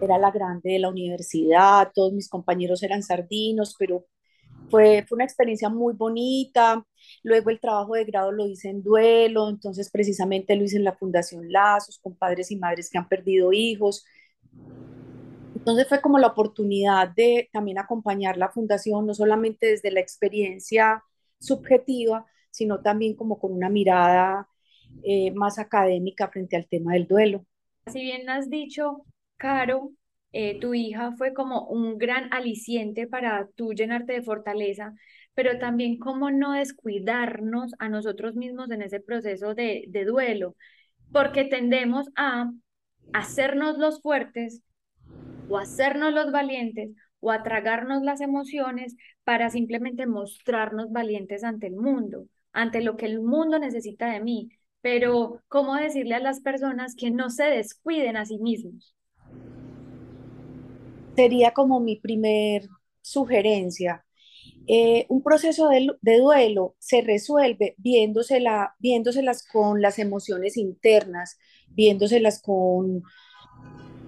era 0.00 0.18
la 0.18 0.30
grande 0.30 0.72
de 0.72 0.78
la 0.78 0.88
universidad, 0.88 1.90
todos 1.94 2.12
mis 2.12 2.28
compañeros 2.28 2.82
eran 2.82 3.02
sardinos, 3.02 3.74
pero 3.78 4.06
fue, 4.70 5.04
fue 5.08 5.16
una 5.16 5.24
experiencia 5.24 5.68
muy 5.68 5.94
bonita. 5.94 6.84
Luego 7.22 7.50
el 7.50 7.60
trabajo 7.60 7.94
de 7.94 8.04
grado 8.04 8.32
lo 8.32 8.46
hice 8.46 8.68
en 8.68 8.82
duelo, 8.82 9.48
entonces 9.48 9.90
precisamente 9.90 10.56
lo 10.56 10.64
hice 10.64 10.76
en 10.76 10.84
la 10.84 10.96
Fundación 10.96 11.50
Lazos, 11.50 11.98
con 11.98 12.16
padres 12.16 12.50
y 12.50 12.56
madres 12.56 12.90
que 12.90 12.98
han 12.98 13.08
perdido 13.08 13.52
hijos. 13.52 14.04
Entonces 15.54 15.88
fue 15.88 16.00
como 16.00 16.18
la 16.18 16.28
oportunidad 16.28 17.08
de 17.14 17.48
también 17.52 17.78
acompañar 17.78 18.36
la 18.36 18.50
fundación, 18.50 19.06
no 19.06 19.14
solamente 19.14 19.66
desde 19.66 19.90
la 19.90 20.00
experiencia 20.00 21.02
subjetiva, 21.40 22.26
sino 22.50 22.80
también 22.80 23.14
como 23.14 23.38
con 23.38 23.52
una 23.52 23.68
mirada 23.68 24.48
eh, 25.02 25.30
más 25.32 25.58
académica 25.58 26.28
frente 26.28 26.56
al 26.56 26.68
tema 26.68 26.94
del 26.94 27.06
duelo. 27.06 27.44
Si 27.86 28.00
bien 28.00 28.28
has 28.28 28.50
dicho, 28.50 29.04
Caro, 29.38 29.92
eh, 30.32 30.60
tu 30.60 30.74
hija 30.74 31.12
fue 31.16 31.32
como 31.34 31.66
un 31.68 31.98
gran 31.98 32.32
aliciente 32.34 33.06
para 33.06 33.48
tú 33.56 33.72
llenarte 33.72 34.12
de 34.14 34.22
fortaleza, 34.22 34.94
pero 35.34 35.58
también 35.58 35.98
cómo 35.98 36.30
no 36.30 36.52
descuidarnos 36.52 37.72
a 37.78 37.88
nosotros 37.88 38.34
mismos 38.36 38.70
en 38.70 38.82
ese 38.82 39.00
proceso 39.00 39.54
de, 39.54 39.84
de 39.88 40.04
duelo, 40.04 40.56
porque 41.12 41.44
tendemos 41.44 42.08
a 42.16 42.50
hacernos 43.12 43.78
los 43.78 44.02
fuertes 44.02 44.62
o 45.48 45.58
hacernos 45.58 46.12
los 46.14 46.32
valientes 46.32 46.90
o 47.20 47.30
a 47.32 47.42
tragarnos 47.44 48.02
las 48.02 48.20
emociones 48.20 48.96
para 49.24 49.50
simplemente 49.50 50.06
mostrarnos 50.06 50.92
valientes 50.92 51.44
ante 51.44 51.68
el 51.68 51.76
mundo, 51.76 52.26
ante 52.52 52.82
lo 52.82 52.96
que 52.96 53.06
el 53.06 53.20
mundo 53.20 53.58
necesita 53.60 54.10
de 54.12 54.20
mí. 54.20 54.50
Pero, 54.82 55.42
¿cómo 55.48 55.76
decirle 55.76 56.16
a 56.16 56.20
las 56.20 56.40
personas 56.40 56.94
que 56.96 57.10
no 57.12 57.30
se 57.30 57.44
descuiden 57.44 58.16
a 58.16 58.26
sí 58.26 58.38
mismos? 58.38 58.94
Sería 61.18 61.52
como 61.52 61.80
mi 61.80 61.96
primer 61.96 62.68
sugerencia. 63.02 64.04
Eh, 64.68 65.04
un 65.08 65.20
proceso 65.20 65.68
de, 65.68 66.18
duelo 66.20 66.76
se 66.78 67.00
resuelve 67.00 67.74
viéndosela, 67.78 68.76
viéndoselas 68.78 69.44
con 69.52 69.82
las 69.82 69.98
emociones 69.98 70.56
internas, 70.56 71.36
viéndoselas 71.70 72.40
con, 72.40 73.02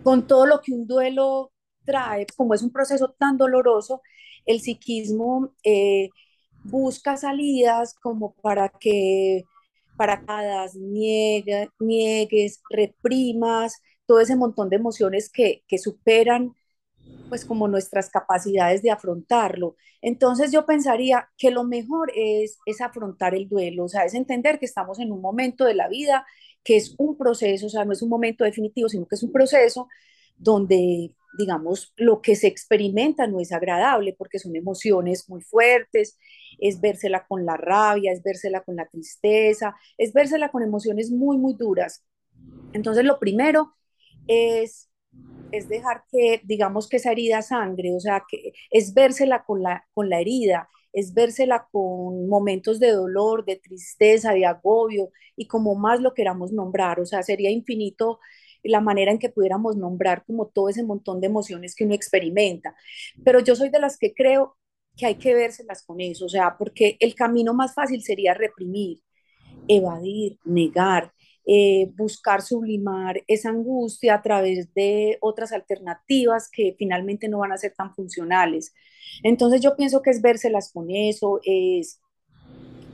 con 0.04 0.28
todo 0.28 0.46
lo 0.46 0.60
que 0.60 0.70
un 0.72 0.86
duelo 0.86 1.50
trae. 1.84 2.26
Como 2.36 2.54
es 2.54 2.62
un 2.62 2.70
proceso 2.70 3.12
tan 3.18 3.36
doloroso, 3.36 4.02
el 4.46 4.60
psiquismo 4.60 5.52
eh, 5.64 6.10
busca 6.62 7.16
salidas 7.16 7.94
como 7.94 8.34
para 8.34 8.68
que 8.68 9.42
para 9.96 10.22
niegues, 11.80 12.62
reprimas, 12.70 13.82
todo 14.06 14.20
ese 14.20 14.36
montón 14.36 14.70
de 14.70 14.76
emociones 14.76 15.28
que, 15.28 15.64
que 15.66 15.78
superan 15.78 16.54
pues 17.28 17.44
como 17.44 17.68
nuestras 17.68 18.10
capacidades 18.10 18.82
de 18.82 18.90
afrontarlo. 18.90 19.76
Entonces 20.02 20.52
yo 20.52 20.66
pensaría 20.66 21.28
que 21.38 21.50
lo 21.50 21.64
mejor 21.64 22.12
es, 22.14 22.58
es 22.66 22.80
afrontar 22.80 23.34
el 23.34 23.48
duelo, 23.48 23.84
o 23.84 23.88
sea, 23.88 24.04
es 24.04 24.14
entender 24.14 24.58
que 24.58 24.66
estamos 24.66 24.98
en 24.98 25.12
un 25.12 25.20
momento 25.20 25.64
de 25.64 25.74
la 25.74 25.88
vida 25.88 26.26
que 26.64 26.76
es 26.76 26.94
un 26.98 27.16
proceso, 27.16 27.66
o 27.66 27.70
sea, 27.70 27.84
no 27.84 27.92
es 27.92 28.02
un 28.02 28.08
momento 28.08 28.44
definitivo, 28.44 28.88
sino 28.88 29.06
que 29.06 29.14
es 29.14 29.22
un 29.22 29.32
proceso 29.32 29.88
donde, 30.36 31.14
digamos, 31.38 31.92
lo 31.96 32.20
que 32.20 32.34
se 32.36 32.48
experimenta 32.48 33.26
no 33.26 33.40
es 33.40 33.52
agradable 33.52 34.14
porque 34.18 34.38
son 34.38 34.56
emociones 34.56 35.28
muy 35.28 35.40
fuertes, 35.42 36.18
es 36.58 36.80
vérsela 36.80 37.26
con 37.26 37.46
la 37.46 37.56
rabia, 37.56 38.12
es 38.12 38.22
vérsela 38.22 38.62
con 38.62 38.76
la 38.76 38.86
tristeza, 38.86 39.76
es 39.96 40.12
vérsela 40.12 40.50
con 40.50 40.62
emociones 40.62 41.10
muy, 41.10 41.38
muy 41.38 41.54
duras. 41.54 42.04
Entonces, 42.72 43.04
lo 43.04 43.18
primero 43.18 43.74
es 44.26 44.89
es 45.52 45.68
dejar 45.68 46.04
que, 46.10 46.40
digamos, 46.44 46.88
que 46.88 46.98
esa 46.98 47.12
herida 47.12 47.42
sangre, 47.42 47.94
o 47.94 48.00
sea, 48.00 48.24
que 48.28 48.52
es 48.70 48.94
vérsela 48.94 49.44
con 49.44 49.62
la, 49.62 49.84
con 49.92 50.08
la 50.08 50.20
herida, 50.20 50.68
es 50.92 51.14
vérsela 51.14 51.68
con 51.70 52.28
momentos 52.28 52.80
de 52.80 52.92
dolor, 52.92 53.44
de 53.44 53.56
tristeza, 53.56 54.32
de 54.32 54.46
agobio 54.46 55.10
y 55.36 55.46
como 55.46 55.74
más 55.74 56.00
lo 56.00 56.14
queramos 56.14 56.52
nombrar, 56.52 57.00
o 57.00 57.06
sea, 57.06 57.22
sería 57.22 57.50
infinito 57.50 58.20
la 58.62 58.80
manera 58.80 59.10
en 59.10 59.18
que 59.18 59.30
pudiéramos 59.30 59.76
nombrar 59.76 60.24
como 60.26 60.46
todo 60.48 60.68
ese 60.68 60.82
montón 60.82 61.20
de 61.20 61.28
emociones 61.28 61.74
que 61.74 61.84
uno 61.84 61.94
experimenta. 61.94 62.74
Pero 63.24 63.40
yo 63.40 63.56
soy 63.56 63.70
de 63.70 63.80
las 63.80 63.96
que 63.98 64.12
creo 64.14 64.56
que 64.96 65.06
hay 65.06 65.14
que 65.16 65.34
vérselas 65.34 65.82
con 65.84 66.00
eso, 66.00 66.26
o 66.26 66.28
sea, 66.28 66.56
porque 66.58 66.96
el 67.00 67.14
camino 67.14 67.54
más 67.54 67.74
fácil 67.74 68.02
sería 68.02 68.34
reprimir, 68.34 69.00
evadir, 69.68 70.38
negar, 70.44 71.12
eh, 71.52 71.90
buscar 71.96 72.42
sublimar 72.42 73.24
esa 73.26 73.48
angustia 73.48 74.14
a 74.14 74.22
través 74.22 74.72
de 74.72 75.18
otras 75.20 75.50
alternativas 75.50 76.48
que 76.48 76.76
finalmente 76.78 77.28
no 77.28 77.38
van 77.40 77.50
a 77.50 77.56
ser 77.58 77.74
tan 77.76 77.92
funcionales. 77.92 78.72
Entonces 79.24 79.60
yo 79.60 79.74
pienso 79.76 80.00
que 80.00 80.10
es 80.10 80.22
vérselas 80.22 80.70
con 80.72 80.92
eso, 80.92 81.40
es, 81.44 82.00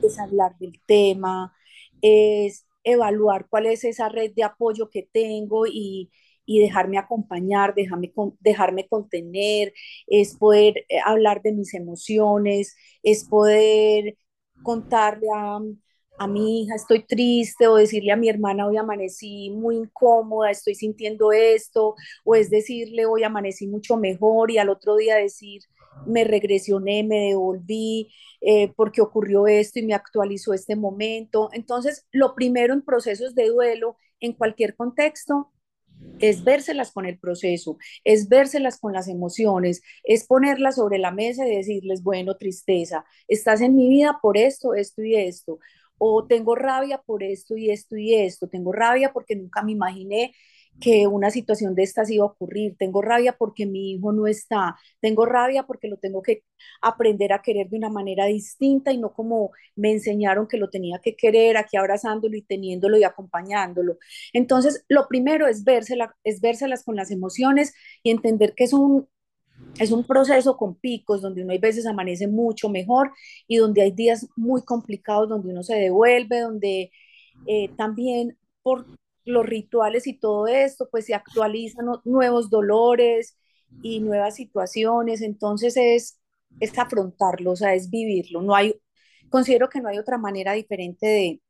es 0.01 0.19
hablar 0.19 0.57
del 0.57 0.81
tema, 0.87 1.53
es 2.01 2.65
evaluar 2.83 3.47
cuál 3.47 3.67
es 3.67 3.83
esa 3.83 4.09
red 4.09 4.33
de 4.35 4.43
apoyo 4.43 4.89
que 4.89 5.03
tengo 5.03 5.67
y, 5.67 6.09
y 6.43 6.59
dejarme 6.59 6.97
acompañar, 6.97 7.75
dejarme, 7.75 8.11
dejarme 8.39 8.87
contener, 8.87 9.71
es 10.07 10.35
poder 10.35 10.85
eh, 10.89 10.97
hablar 11.05 11.43
de 11.43 11.51
mis 11.51 11.75
emociones, 11.75 12.75
es 13.03 13.23
poder 13.25 14.17
contarle 14.63 15.27
a, 15.35 15.59
a 16.17 16.27
mi 16.27 16.61
hija 16.61 16.75
estoy 16.75 17.03
triste 17.05 17.67
o 17.67 17.75
decirle 17.75 18.11
a 18.11 18.15
mi 18.15 18.29
hermana 18.29 18.67
hoy 18.67 18.77
amanecí 18.77 19.51
muy 19.51 19.77
incómoda, 19.77 20.51
estoy 20.51 20.75
sintiendo 20.75 21.31
esto, 21.31 21.95
o 22.23 22.35
es 22.35 22.49
decirle 22.49 23.05
hoy 23.05 23.23
amanecí 23.23 23.67
mucho 23.67 23.97
mejor 23.97 24.51
y 24.51 24.57
al 24.57 24.69
otro 24.69 24.95
día 24.95 25.15
decir 25.15 25.61
me 26.05 26.23
regresioné, 26.23 27.03
me 27.03 27.27
devolví 27.27 28.09
eh, 28.41 28.71
porque 28.75 29.01
ocurrió 29.01 29.47
esto 29.47 29.79
y 29.79 29.83
me 29.83 29.95
actualizó 29.95 30.53
este 30.53 30.75
momento. 30.75 31.49
Entonces, 31.53 32.05
lo 32.11 32.35
primero 32.35 32.73
en 32.73 32.83
procesos 32.83 33.33
de 33.33 33.47
duelo, 33.47 33.97
en 34.19 34.33
cualquier 34.33 34.75
contexto, 34.75 35.51
es 36.19 36.43
vérselas 36.43 36.91
con 36.91 37.07
el 37.07 37.17
proceso, 37.17 37.77
es 38.03 38.29
vérselas 38.29 38.79
con 38.79 38.93
las 38.93 39.07
emociones, 39.07 39.81
es 40.03 40.27
ponerlas 40.27 40.75
sobre 40.75 40.99
la 40.99 41.11
mesa 41.11 41.47
y 41.47 41.55
decirles, 41.55 42.03
bueno, 42.03 42.37
tristeza, 42.37 43.05
estás 43.27 43.61
en 43.61 43.75
mi 43.75 43.89
vida 43.89 44.19
por 44.21 44.37
esto, 44.37 44.75
esto 44.75 45.01
y 45.03 45.15
esto 45.15 45.59
o 45.97 46.25
tengo 46.27 46.55
rabia 46.55 47.01
por 47.05 47.23
esto 47.23 47.57
y 47.57 47.69
esto 47.71 47.97
y 47.97 48.15
esto, 48.15 48.47
tengo 48.47 48.71
rabia 48.71 49.11
porque 49.13 49.35
nunca 49.35 49.63
me 49.63 49.71
imaginé 49.73 50.33
que 50.79 51.07
una 51.07 51.31
situación 51.31 51.75
de 51.75 51.83
estas 51.83 52.09
iba 52.11 52.23
a 52.23 52.27
ocurrir, 52.27 52.75
tengo 52.77 53.01
rabia 53.01 53.35
porque 53.37 53.65
mi 53.65 53.91
hijo 53.93 54.11
no 54.13 54.27
está, 54.27 54.75
tengo 54.99 55.25
rabia 55.25 55.63
porque 55.63 55.87
lo 55.87 55.97
tengo 55.97 56.21
que 56.21 56.43
aprender 56.81 57.33
a 57.33 57.41
querer 57.41 57.69
de 57.69 57.77
una 57.77 57.89
manera 57.89 58.25
distinta 58.25 58.91
y 58.91 58.97
no 58.97 59.13
como 59.13 59.51
me 59.75 59.91
enseñaron 59.91 60.47
que 60.47 60.57
lo 60.57 60.69
tenía 60.69 60.99
que 60.99 61.15
querer, 61.15 61.57
aquí 61.57 61.77
abrazándolo 61.77 62.37
y 62.37 62.43
teniéndolo 62.43 62.97
y 62.97 63.03
acompañándolo. 63.03 63.97
Entonces, 64.33 64.85
lo 64.87 65.07
primero 65.07 65.47
es, 65.47 65.63
vérsela, 65.63 66.15
es 66.23 66.41
vérselas 66.41 66.83
con 66.83 66.95
las 66.95 67.11
emociones 67.11 67.73
y 68.03 68.11
entender 68.11 68.53
que 68.55 68.65
es 68.65 68.73
un, 68.73 69.07
es 69.79 69.91
un 69.91 70.05
proceso 70.05 70.57
con 70.57 70.75
picos 70.75 71.21
donde 71.21 71.43
uno 71.43 71.51
hay 71.53 71.59
veces 71.59 71.85
amanece 71.85 72.27
mucho 72.27 72.69
mejor 72.69 73.11
y 73.47 73.57
donde 73.57 73.81
hay 73.83 73.91
días 73.91 74.27
muy 74.35 74.63
complicados 74.63 75.29
donde 75.29 75.51
uno 75.51 75.63
se 75.63 75.75
devuelve, 75.75 76.41
donde 76.41 76.91
eh, 77.47 77.69
también 77.77 78.37
por 78.63 78.87
los 79.25 79.45
rituales 79.45 80.07
y 80.07 80.13
todo 80.19 80.47
esto, 80.47 80.89
pues 80.91 81.05
se 81.05 81.13
actualizan 81.15 81.85
nuevos 82.05 82.49
dolores 82.49 83.37
y 83.81 83.99
nuevas 83.99 84.35
situaciones. 84.35 85.21
Entonces 85.21 85.77
es, 85.77 86.19
es 86.59 86.77
afrontarlo, 86.79 87.51
o 87.51 87.55
sea, 87.55 87.73
es 87.75 87.89
vivirlo. 87.89 88.41
No 88.41 88.55
hay, 88.55 88.75
considero 89.29 89.69
que 89.69 89.81
no 89.81 89.89
hay 89.89 89.99
otra 89.99 90.17
manera 90.17 90.53
diferente 90.53 91.07
de, 91.07 91.41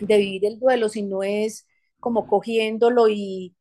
de 0.00 0.18
vivir 0.18 0.46
el 0.46 0.60
duelo, 0.60 0.88
sino 0.88 1.22
es 1.22 1.66
como 2.00 2.26
cogiéndolo 2.28 3.08
y, 3.08 3.56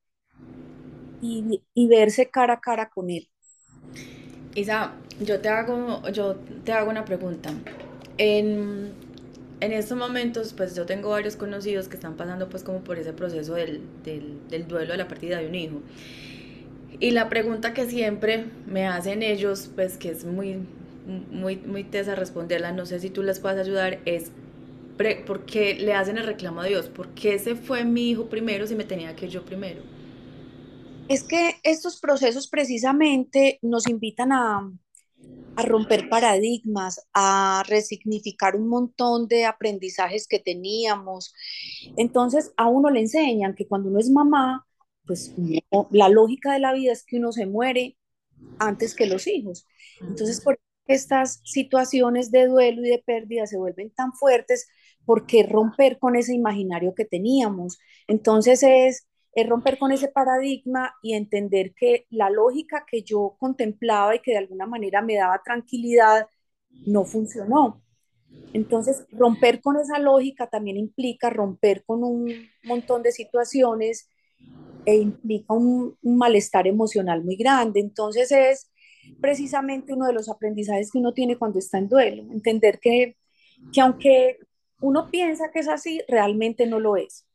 y, 1.22 1.64
y 1.74 1.88
verse 1.88 2.30
cara 2.30 2.56
a 2.56 2.62
cara 2.62 2.90
con 2.90 3.10
él. 3.10 3.30
Isa, 4.56 4.94
yo 5.20 5.40
te 5.40 5.50
hago, 5.50 6.02
yo 6.12 6.36
te 6.64 6.72
hago 6.72 6.90
una 6.90 7.06
pregunta. 7.06 7.52
En, 8.18 8.92
en 9.60 9.72
estos 9.72 9.98
momentos, 9.98 10.54
pues 10.54 10.76
yo 10.76 10.86
tengo 10.86 11.10
varios 11.10 11.36
conocidos 11.36 11.88
que 11.88 11.96
están 11.96 12.16
pasando 12.16 12.50
pues 12.50 12.64
como 12.64 12.80
por 12.84 13.00
ese 13.00 13.14
proceso 13.14 13.56
del, 13.56 13.82
del, 14.04 14.68
duelo 14.68 14.92
de 14.92 14.98
la 14.98 15.08
pérdida 15.08 15.40
de 15.40 15.48
un 15.48 15.56
hijo. 15.56 15.82
Y 17.00 17.12
la 17.12 17.30
pregunta 17.30 17.74
que 17.74 17.86
siempre 17.86 18.46
me 18.68 18.88
hacen 18.88 19.24
ellos, 19.24 19.70
pues 19.74 19.98
que 19.98 20.10
es 20.10 20.26
muy, 20.26 20.58
muy, 21.32 21.58
muy 21.58 21.84
tesa 21.84 22.16
responderla, 22.16 22.72
no 22.72 22.86
sé 22.86 23.00
si 23.00 23.10
tú 23.10 23.24
les 23.24 23.40
puedes 23.40 23.60
ayudar, 23.60 24.00
es 24.06 24.32
¿por 25.26 25.46
qué 25.46 25.76
le 25.76 25.94
hacen 25.94 26.18
el 26.18 26.26
reclamo 26.26 26.62
a 26.62 26.66
Dios? 26.66 26.88
¿Por 26.88 27.10
qué 27.10 27.40
se 27.40 27.56
fue 27.56 27.84
mi 27.84 28.12
hijo 28.12 28.28
primero 28.28 28.68
si 28.68 28.76
me 28.76 28.84
tenía 28.84 29.16
que 29.16 29.26
ir 29.26 29.32
yo 29.32 29.44
primero? 29.44 29.82
Es 31.08 31.24
que 31.24 31.56
estos 31.64 32.00
procesos 32.00 32.48
precisamente 32.48 33.60
nos 33.62 33.88
invitan 33.88 34.32
a, 34.32 34.72
romper 35.56 36.10
paradigmas, 36.10 37.08
a 37.14 37.64
resignificar 37.68 38.56
un 38.56 38.68
montón 38.68 39.28
de 39.28 39.46
aprendizajes 39.46 40.28
que 40.28 40.40
teníamos. 40.40 41.34
Entonces 41.96 42.52
a 42.58 42.68
uno 42.68 42.90
le 42.90 43.02
enseñan 43.02 43.54
que 43.54 43.68
cuando 43.68 43.90
uno 43.90 44.00
es 44.00 44.10
mamá, 44.10 44.66
pues 45.06 45.34
la 45.92 46.10
lógica 46.10 46.54
de 46.54 46.60
la 46.60 46.74
vida 46.74 46.92
es 46.92 47.06
que 47.06 47.18
uno 47.18 47.32
se 47.32 47.46
muere 47.46 47.98
antes 48.60 48.96
que 48.96 49.06
los 49.06 49.28
hijos. 49.28 49.68
Entonces, 50.02 50.42
por 50.42 50.60
estas 50.88 51.42
situaciones 51.44 52.32
de 52.32 52.48
duelo 52.48 52.86
y 52.86 52.90
de 52.90 53.04
pérdida 53.06 53.48
se 53.48 53.58
vuelven 53.58 53.92
tan 53.92 54.14
fuertes 54.14 54.68
porque 55.06 55.44
romper 55.44 55.98
con 56.00 56.16
ese 56.16 56.34
imaginario 56.34 56.94
que 56.96 57.06
teníamos. 57.06 57.80
Entonces 58.08 58.64
es, 58.64 59.08
es 59.36 59.50
romper 59.50 59.80
con 59.80 59.92
ese 59.92 60.10
paradigma 60.10 60.94
y 61.02 61.14
entender 61.14 61.74
que 61.74 62.06
la 62.10 62.30
lógica 62.30 62.86
que 62.90 63.02
yo 63.02 63.36
contemplaba 63.40 64.16
y 64.16 64.20
que 64.20 64.32
de 64.32 64.38
alguna 64.38 64.68
manera 64.68 65.02
me 65.02 65.16
daba 65.16 65.42
tranquilidad 65.44 66.28
no 66.86 67.04
funcionó. 67.04 67.82
Entonces, 68.54 69.06
romper 69.12 69.62
con 69.62 69.78
esa 69.78 70.00
lógica 70.00 70.48
también 70.48 70.78
implica 70.78 71.30
romper 71.30 71.84
con 71.86 72.04
un 72.04 72.32
montón 72.64 73.02
de 73.02 73.12
situaciones 73.12 74.10
e 74.86 74.96
implica 74.98 75.54
un, 75.54 75.98
malestar 76.02 76.68
emocional 76.68 77.24
muy 77.24 77.36
grande. 77.36 77.80
Entonces 77.80 78.32
es 78.32 78.72
precisamente 79.22 79.94
uno 79.94 80.08
de 80.08 80.14
los 80.14 80.30
aprendizajes 80.30 80.92
que 80.92 81.00
uno 81.00 81.14
tiene 81.14 81.38
cuando 81.38 81.60
está 81.60 81.78
en 81.78 81.90
duelo, 81.90 82.24
entender 82.32 82.80
que, 82.80 83.18
que 83.72 83.82
aunque 83.82 84.38
uno 84.80 85.10
piensa 85.10 85.52
que 85.52 85.60
es 85.60 85.68
así, 85.68 86.02
realmente 86.08 86.68
no 86.68 86.80
lo 86.80 86.98
es. 86.98 87.26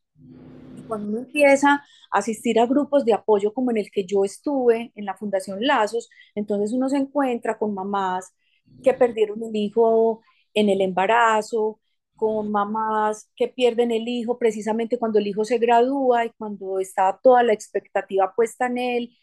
Cuando 0.89 1.09
uno 1.09 1.19
empieza 1.19 1.75
a 1.75 2.19
asistir 2.19 2.59
a 2.59 2.67
grupos 2.67 3.05
de 3.05 3.13
apoyo 3.13 3.53
como 3.53 3.71
en 3.71 3.77
el 3.77 3.91
que 3.91 4.05
yo 4.05 4.25
estuve, 4.25 4.93
en 4.95 5.05
la 5.05 5.15
Fundación 5.15 5.59
Lazos, 5.61 6.09
entonces 6.35 6.73
uno 6.73 6.89
se 6.89 6.97
encuentra 6.97 7.59
con 7.59 7.75
mamás 7.75 8.35
que 8.83 8.95
perdieron 8.95 9.43
un 9.43 9.55
hijo 9.55 10.23
en 10.55 10.69
el 10.71 10.81
embarazo, 10.81 11.81
con 12.17 12.51
mamás 12.51 13.31
que 13.37 13.49
pierden 13.49 13.93
el 13.93 14.09
hijo 14.09 14.39
precisamente 14.39 14.99
cuando 14.99 15.21
el 15.21 15.27
hijo 15.29 15.45
se 15.45 15.59
gradúa 15.59 16.27
y 16.27 16.31
cuando 16.37 16.81
está 16.81 17.19
toda 17.23 17.43
la 17.45 17.53
expectativa 17.53 18.33
puesta 18.35 18.67
en 18.67 18.79
él, 18.79 19.17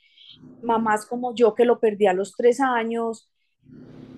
mamás 0.64 1.06
como 1.06 1.36
yo 1.36 1.54
que 1.56 1.66
lo 1.66 1.80
perdí 1.80 2.08
a 2.08 2.14
los 2.14 2.36
tres 2.36 2.60
años, 2.62 3.30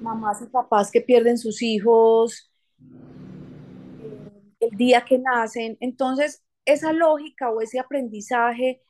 mamás 0.01 0.41
y 0.41 0.45
papás 0.45 0.91
que 0.91 1.01
pierden 1.01 1.37
sus 1.37 1.61
hijos 1.61 2.51
eh, 3.99 4.31
el 4.59 4.77
día 4.77 5.03
que 5.05 5.17
nacen. 5.17 5.77
Entonces, 5.79 6.43
esa 6.67 6.93
lógica 6.93 7.49
o 7.49 7.61
ese 7.61 7.79
aprendizaje 7.79 8.81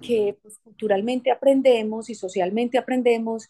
que 0.00 0.38
pues, 0.40 0.58
culturalmente 0.58 1.30
aprendemos 1.30 2.10
y 2.10 2.14
socialmente 2.14 2.78
aprendemos, 2.78 3.48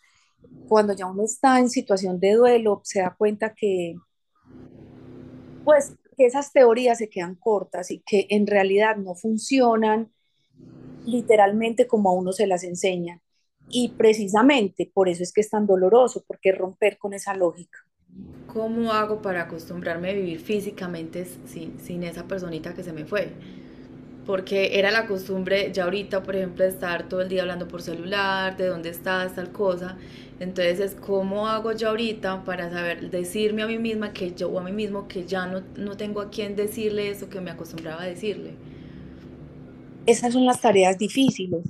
cuando 0.69 0.95
ya 0.95 1.07
uno 1.07 1.25
está 1.25 1.59
en 1.59 1.69
situación 1.69 2.19
de 2.21 2.33
duelo, 2.33 2.81
se 2.85 3.00
da 3.00 3.14
cuenta 3.16 3.54
que 3.54 3.97
pues 5.64 5.97
que 6.16 6.26
esas 6.26 6.52
teorías 6.52 6.99
se 6.99 7.09
quedan 7.09 7.35
cortas 7.35 7.90
y 7.90 8.00
que 8.00 8.26
en 8.31 8.47
realidad 8.47 8.97
no 8.97 9.14
funcionan 9.14 10.12
literalmente 11.04 11.87
como 11.87 12.11
a 12.11 12.12
uno 12.12 12.33
se 12.33 12.47
las 12.47 12.64
enseña. 12.64 13.21
Y 13.69 13.89
precisamente 13.91 14.91
por 14.93 15.08
eso 15.08 15.23
es 15.23 15.32
que 15.32 15.41
es 15.41 15.50
tan 15.50 15.67
doloroso, 15.67 16.23
porque 16.26 16.52
romper 16.52 16.99
con 16.99 17.15
esa 17.15 17.34
lógica. 17.34 17.78
¿Cómo 18.47 18.93
hago 18.93 19.21
para 19.23 19.43
acostumbrarme 19.43 20.10
a 20.10 20.15
vivir 20.15 20.39
físicamente 20.39 21.26
sin, 21.47 21.80
sin 21.80 22.04
esa 22.04 22.28
personita 22.28 22.75
que 22.75 22.84
se 22.84 22.93
me 22.93 23.04
fue? 23.04 23.32
Porque 24.26 24.78
era 24.78 24.91
la 24.91 25.06
costumbre 25.06 25.71
ya 25.73 25.84
ahorita, 25.84 26.23
por 26.23 26.37
ejemplo, 26.37 26.65
de 26.65 26.71
estar 26.71 27.08
todo 27.08 27.21
el 27.21 27.28
día 27.28 27.43
hablando 27.43 27.69
por 27.69 27.82
celular, 27.82 28.56
de 28.56 28.67
dónde 28.67 28.89
estás, 28.89 29.34
tal 29.34 29.52
cosa. 29.52 29.97
Entonces 30.41 30.80
es 30.80 30.95
cómo 30.95 31.47
hago 31.47 31.73
yo 31.73 31.91
ahorita 31.91 32.45
para 32.45 32.71
saber 32.71 33.10
decirme 33.10 33.63
a 33.63 33.67
mí 33.67 33.78
misma 33.78 34.13
que 34.13 34.32
yo 34.34 34.49
o 34.50 34.58
a 34.58 34.63
mí 34.63 34.73
mismo 34.73 35.06
que 35.06 35.26
ya 35.26 35.47
no, 35.47 35.63
no 35.76 35.97
tengo 35.97 36.21
a 36.21 36.30
quién 36.30 36.56
decirle 36.56 37.10
eso 37.10 37.28
que 37.28 37.41
me 37.41 37.50
acostumbraba 37.50 38.02
a 38.02 38.06
decirle. 38.06 38.54
Esas 40.06 40.32
son 40.32 40.45
las 40.45 40.60
tareas 40.60 40.99
difíciles, 40.99 41.65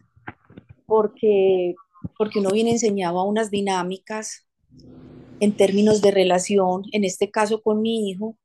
porque, 0.87 1.75
porque 2.17 2.41
uno 2.41 2.51
viene 2.51 2.71
enseñado 2.71 3.19
a 3.19 3.25
unas 3.25 3.51
dinámicas 3.51 4.47
en 5.41 5.53
términos 5.53 6.01
de 6.01 6.11
relación, 6.11 6.83
en 6.93 7.05
este 7.05 7.31
caso 7.31 7.63
con 7.63 7.83
mi 7.83 8.11
hijo, 8.11 8.37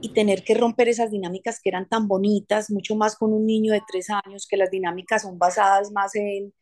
y 0.00 0.12
tener 0.12 0.42
que 0.42 0.54
romper 0.54 0.88
esas 0.88 1.10
dinámicas 1.10 1.60
que 1.62 1.68
eran 1.70 1.88
tan 1.88 2.08
bonitas, 2.08 2.70
mucho 2.70 2.96
más 2.96 3.16
con 3.16 3.32
un 3.32 3.46
niño 3.46 3.72
de 3.72 3.82
tres 3.86 4.08
años, 4.10 4.46
que 4.48 4.56
las 4.56 4.70
dinámicas 4.70 5.22
son 5.22 5.38
basadas 5.38 5.92
más 5.92 6.14
en, 6.16 6.52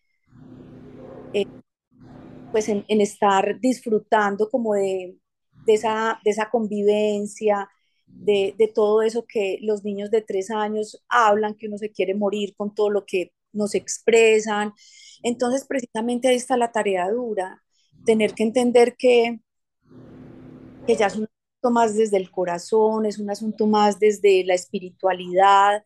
pues 2.52 2.68
en, 2.68 2.84
estar 2.88 3.58
disfrutando 3.60 4.50
como 4.50 4.74
de, 4.74 5.16
de, 5.64 5.74
esa, 5.74 6.20
de 6.24 6.30
esa 6.30 6.50
convivencia, 6.50 7.68
de, 8.06 8.54
de, 8.58 8.68
todo 8.68 9.02
eso 9.02 9.24
que 9.26 9.58
los 9.62 9.84
niños 9.84 10.10
de 10.10 10.20
tres 10.20 10.50
años 10.50 11.02
hablan, 11.08 11.54
que 11.54 11.68
uno 11.68 11.78
se 11.78 11.90
quiere 11.90 12.14
morir 12.14 12.54
con 12.56 12.74
todo 12.74 12.90
lo 12.90 13.04
que 13.06 13.32
nos 13.52 13.74
expresan. 13.74 14.74
Entonces, 15.22 15.64
precisamente 15.66 16.28
ahí 16.28 16.36
está 16.36 16.56
la 16.56 16.72
tarea 16.72 17.08
dura, 17.10 17.62
tener 18.04 18.34
que 18.34 18.42
entender 18.42 18.96
que, 18.98 19.40
que 20.86 20.96
ya 20.96 21.06
es 21.06 21.16
un 21.16 21.28
más 21.68 21.94
desde 21.94 22.16
el 22.16 22.30
corazón, 22.30 23.04
es 23.04 23.18
un 23.18 23.28
asunto 23.28 23.66
más 23.66 24.00
desde 24.00 24.44
la 24.44 24.54
espiritualidad 24.54 25.82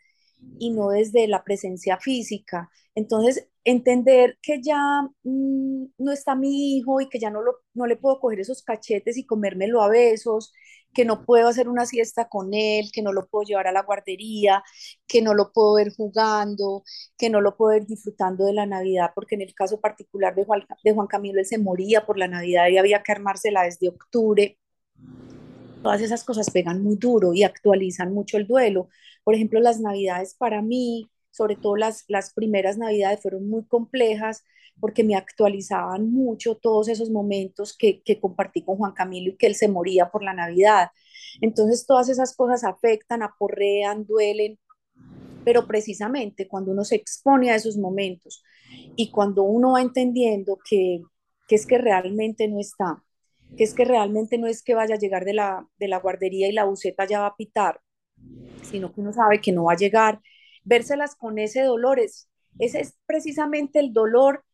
y 0.59 0.71
no 0.71 0.91
desde 0.91 1.27
la 1.27 1.43
presencia 1.43 1.99
física. 1.99 2.71
Entonces, 2.95 3.49
entender 3.65 4.39
que 4.43 4.61
ya 4.63 4.79
mm, 5.25 5.87
no 5.99 6.13
está 6.13 6.35
mi 6.37 6.77
hijo 6.77 7.01
y 7.01 7.09
que 7.09 7.19
ya 7.19 7.31
no, 7.31 7.43
lo, 7.43 7.61
no 7.75 7.87
le 7.87 7.97
puedo 7.97 8.21
coger 8.21 8.41
esos 8.41 8.63
cachetes 8.63 9.17
y 9.17 9.27
comérmelo 9.27 9.83
a 9.83 9.89
besos, 9.89 10.53
que 10.93 11.05
no 11.05 11.25
puedo 11.25 11.49
hacer 11.49 11.69
una 11.69 11.87
siesta 11.87 12.29
con 12.29 12.55
él, 12.55 12.91
que 12.93 13.03
no 13.03 13.13
lo 13.13 13.27
puedo 13.27 13.45
llevar 13.45 13.67
a 13.67 13.73
la 13.73 13.83
guardería, 13.83 14.63
que 15.09 15.23
no 15.23 15.35
lo 15.35 15.53
puedo 15.53 15.75
ver 15.75 15.93
jugando, 15.97 16.85
que 17.19 17.31
no 17.31 17.41
lo 17.41 17.57
puedo 17.57 17.73
ver 17.73 17.87
disfrutando 17.87 18.45
de 18.47 18.53
la 18.53 18.67
Navidad, 18.67 19.11
porque 19.15 19.35
en 19.35 19.43
el 19.43 19.55
caso 19.55 19.81
particular 19.81 20.35
de 20.37 20.45
Juan, 20.45 20.65
de 20.85 20.93
Juan 20.95 21.07
Camilo, 21.09 21.41
él 21.41 21.47
se 21.47 21.59
moría 21.59 22.07
por 22.07 22.19
la 22.19 22.29
Navidad 22.29 22.69
y 22.69 22.79
había 22.79 23.03
que 23.03 23.13
armársela 23.13 23.65
desde 23.65 23.89
octubre 23.89 24.59
todas 25.85 26.01
esas 26.01 26.25
cosas 26.25 26.51
pegan 26.51 26.83
muy 26.83 26.97
duro 26.97 27.35
y 27.35 27.44
actualizan 27.44 28.12
mucho 28.12 28.38
el 28.38 28.47
duelo. 28.47 28.88
Por 29.23 29.35
ejemplo, 29.35 29.61
las 29.61 29.81
navidades 29.81 30.35
para 30.35 30.62
mí, 30.62 31.11
sobre 31.31 31.57
todo 31.57 31.77
las, 31.77 32.05
las 32.09 32.33
primeras 32.33 32.79
navidades, 32.79 33.20
fueron 33.20 33.49
muy 33.49 33.64
complejas 33.66 34.42
porque 34.81 35.05
me 35.05 35.14
actualizaban 35.14 36.11
mucho 36.11 36.57
todos 36.57 36.88
esos 36.88 37.11
momentos 37.11 37.77
que, 37.77 38.03
que 38.03 38.18
compartí 38.18 38.62
con 38.62 38.77
Juan 38.77 38.92
Camilo 38.92 39.31
y 39.33 39.37
que 39.37 39.47
él 39.47 39.55
se 39.55 39.68
moría 39.68 40.11
por 40.11 40.25
la 40.25 40.33
Navidad. 40.33 40.88
Entonces, 41.42 41.87
todas 41.87 42.09
esas 42.09 42.35
cosas 42.35 42.64
afectan, 42.64 43.23
aporrean, 43.23 44.07
duelen, 44.07 44.59
pero 45.44 45.66
precisamente 45.66 46.49
cuando 46.49 46.73
uno 46.73 46.85
se 46.85 46.97
expone 46.97 47.51
a 47.51 47.57
esos 47.57 47.77
momentos 47.77 48.42
y 48.97 49.11
cuando 49.11 49.42
uno 49.42 49.73
va 49.73 49.83
entendiendo 49.83 50.59
que, 50.68 51.03
que 51.47 51.55
es 51.57 51.66
que 51.66 51.77
realmente 51.77 52.49
no 52.49 52.59
está, 52.59 53.05
que 53.57 53.64
es 53.64 53.75
que 53.75 53.85
realmente 53.85 54.38
no 54.38 54.47
es 54.47 54.62
que 54.62 54.75
vaya 54.75 54.97
a 54.97 54.99
llegar 54.99 55.25
de 55.25 55.35
la, 55.35 55.67
de 55.79 55.88
la 55.88 55.99
guardería 55.99 56.49
y 56.49 56.53
la 56.53 56.64
buceta 56.64 57.07
ya 57.07 57.21
va 57.21 57.27
a 57.27 57.37
pitar, 57.37 57.81
sino 58.62 58.93
que 58.93 59.01
uno 59.01 59.12
sabe 59.12 59.40
que 59.40 59.53
no 59.53 59.64
va 59.64 59.73
a 59.73 59.77
llegar. 59.77 60.21
Vérselas 60.64 61.14
con 61.14 61.38
ese 61.38 61.62
dolor, 61.62 62.01
es, 62.01 62.29
ese 62.59 62.81
es 62.81 62.97
precisamente 63.07 63.79
el 63.79 63.93
dolor 63.93 64.45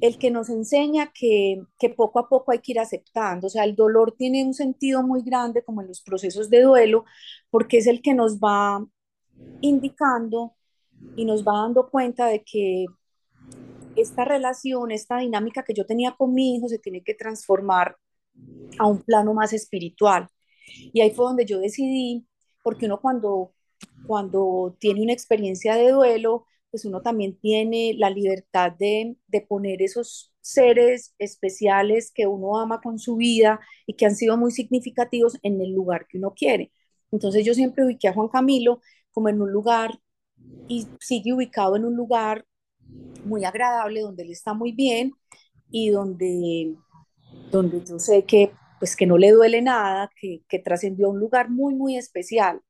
el 0.00 0.18
que 0.18 0.30
nos 0.30 0.48
enseña 0.48 1.12
que, 1.12 1.60
que, 1.78 1.90
poco 1.90 2.20
a 2.20 2.28
poco 2.28 2.52
hay 2.52 2.60
que 2.60 2.72
ir 2.72 2.78
aceptando. 2.78 3.48
O 3.48 3.50
sea, 3.50 3.64
el 3.64 3.74
dolor 3.74 4.14
tiene 4.16 4.44
un 4.44 4.54
sentido 4.54 5.02
muy 5.02 5.22
grande 5.22 5.64
como 5.64 5.80
en 5.82 5.88
los 5.88 6.02
procesos 6.02 6.50
de 6.50 6.62
duelo, 6.62 7.04
porque 7.50 7.78
es 7.78 7.86
el 7.88 8.00
que 8.00 8.14
nos 8.14 8.38
va 8.38 8.84
indicando 9.60 10.54
y 11.16 11.24
nos 11.24 11.46
va 11.46 11.62
dando 11.62 11.90
cuenta 11.90 12.26
de 12.26 12.44
que 12.44 12.86
esta 13.96 14.24
relación, 14.24 14.92
esta 14.92 15.18
dinámica 15.18 15.64
que 15.64 15.74
yo 15.74 15.86
tenía 15.86 16.12
con 16.12 16.32
mi 16.32 16.56
hijo 16.56 16.68
se 16.68 16.78
tiene 16.78 17.02
que 17.02 17.14
transformar 17.14 17.96
a 18.78 18.86
un 18.86 19.02
plano 19.02 19.34
más 19.34 19.52
espiritual. 19.52 20.28
Y 20.92 21.00
ahí 21.00 21.10
fue 21.10 21.26
donde 21.26 21.46
yo 21.46 21.58
decidí, 21.60 22.26
porque 22.62 22.86
uno 22.86 23.00
cuando, 23.00 23.52
cuando 24.06 24.76
tiene 24.78 25.02
una 25.02 25.12
experiencia 25.12 25.74
de 25.76 25.90
duelo, 25.90 26.46
pues 26.70 26.84
uno 26.84 27.00
también 27.02 27.38
tiene 27.38 27.94
la 27.96 28.10
libertad 28.10 28.72
de, 28.72 29.16
de 29.26 29.40
poner 29.40 29.82
esos 29.82 30.32
seres 30.40 31.14
especiales 31.18 32.10
que 32.14 32.26
uno 32.26 32.58
ama 32.58 32.80
con 32.80 32.98
su 32.98 33.16
vida 33.16 33.60
y 33.86 33.94
que 33.94 34.06
han 34.06 34.16
sido 34.16 34.36
muy 34.36 34.50
significativos 34.50 35.38
en 35.42 35.60
el 35.60 35.72
lugar 35.72 36.06
que 36.08 36.18
uno 36.18 36.34
quiere. 36.34 36.72
Entonces 37.10 37.44
yo 37.44 37.54
siempre 37.54 37.84
ubiqué 37.84 38.08
a 38.08 38.14
Juan 38.14 38.28
Camilo 38.28 38.80
como 39.12 39.28
en 39.28 39.40
un 39.40 39.50
lugar 39.52 39.98
y 40.68 40.86
sigue 41.00 41.32
ubicado 41.32 41.76
en 41.76 41.84
un 41.84 41.96
lugar 41.96 42.46
muy 43.24 43.44
agradable, 43.44 44.00
donde 44.00 44.22
él 44.22 44.30
está 44.30 44.54
muy 44.54 44.72
bien 44.72 45.12
y 45.70 45.90
donde, 45.90 46.76
donde 47.50 47.84
yo 47.84 47.98
sé 47.98 48.24
que, 48.24 48.52
pues, 48.78 48.96
que 48.96 49.06
no 49.06 49.18
le 49.18 49.30
duele 49.32 49.62
nada, 49.62 50.10
que, 50.20 50.42
que 50.48 50.58
trascendió 50.58 51.06
a 51.06 51.10
un 51.10 51.20
lugar 51.20 51.50
muy, 51.50 51.74
muy 51.74 51.96
especial. 51.96 52.60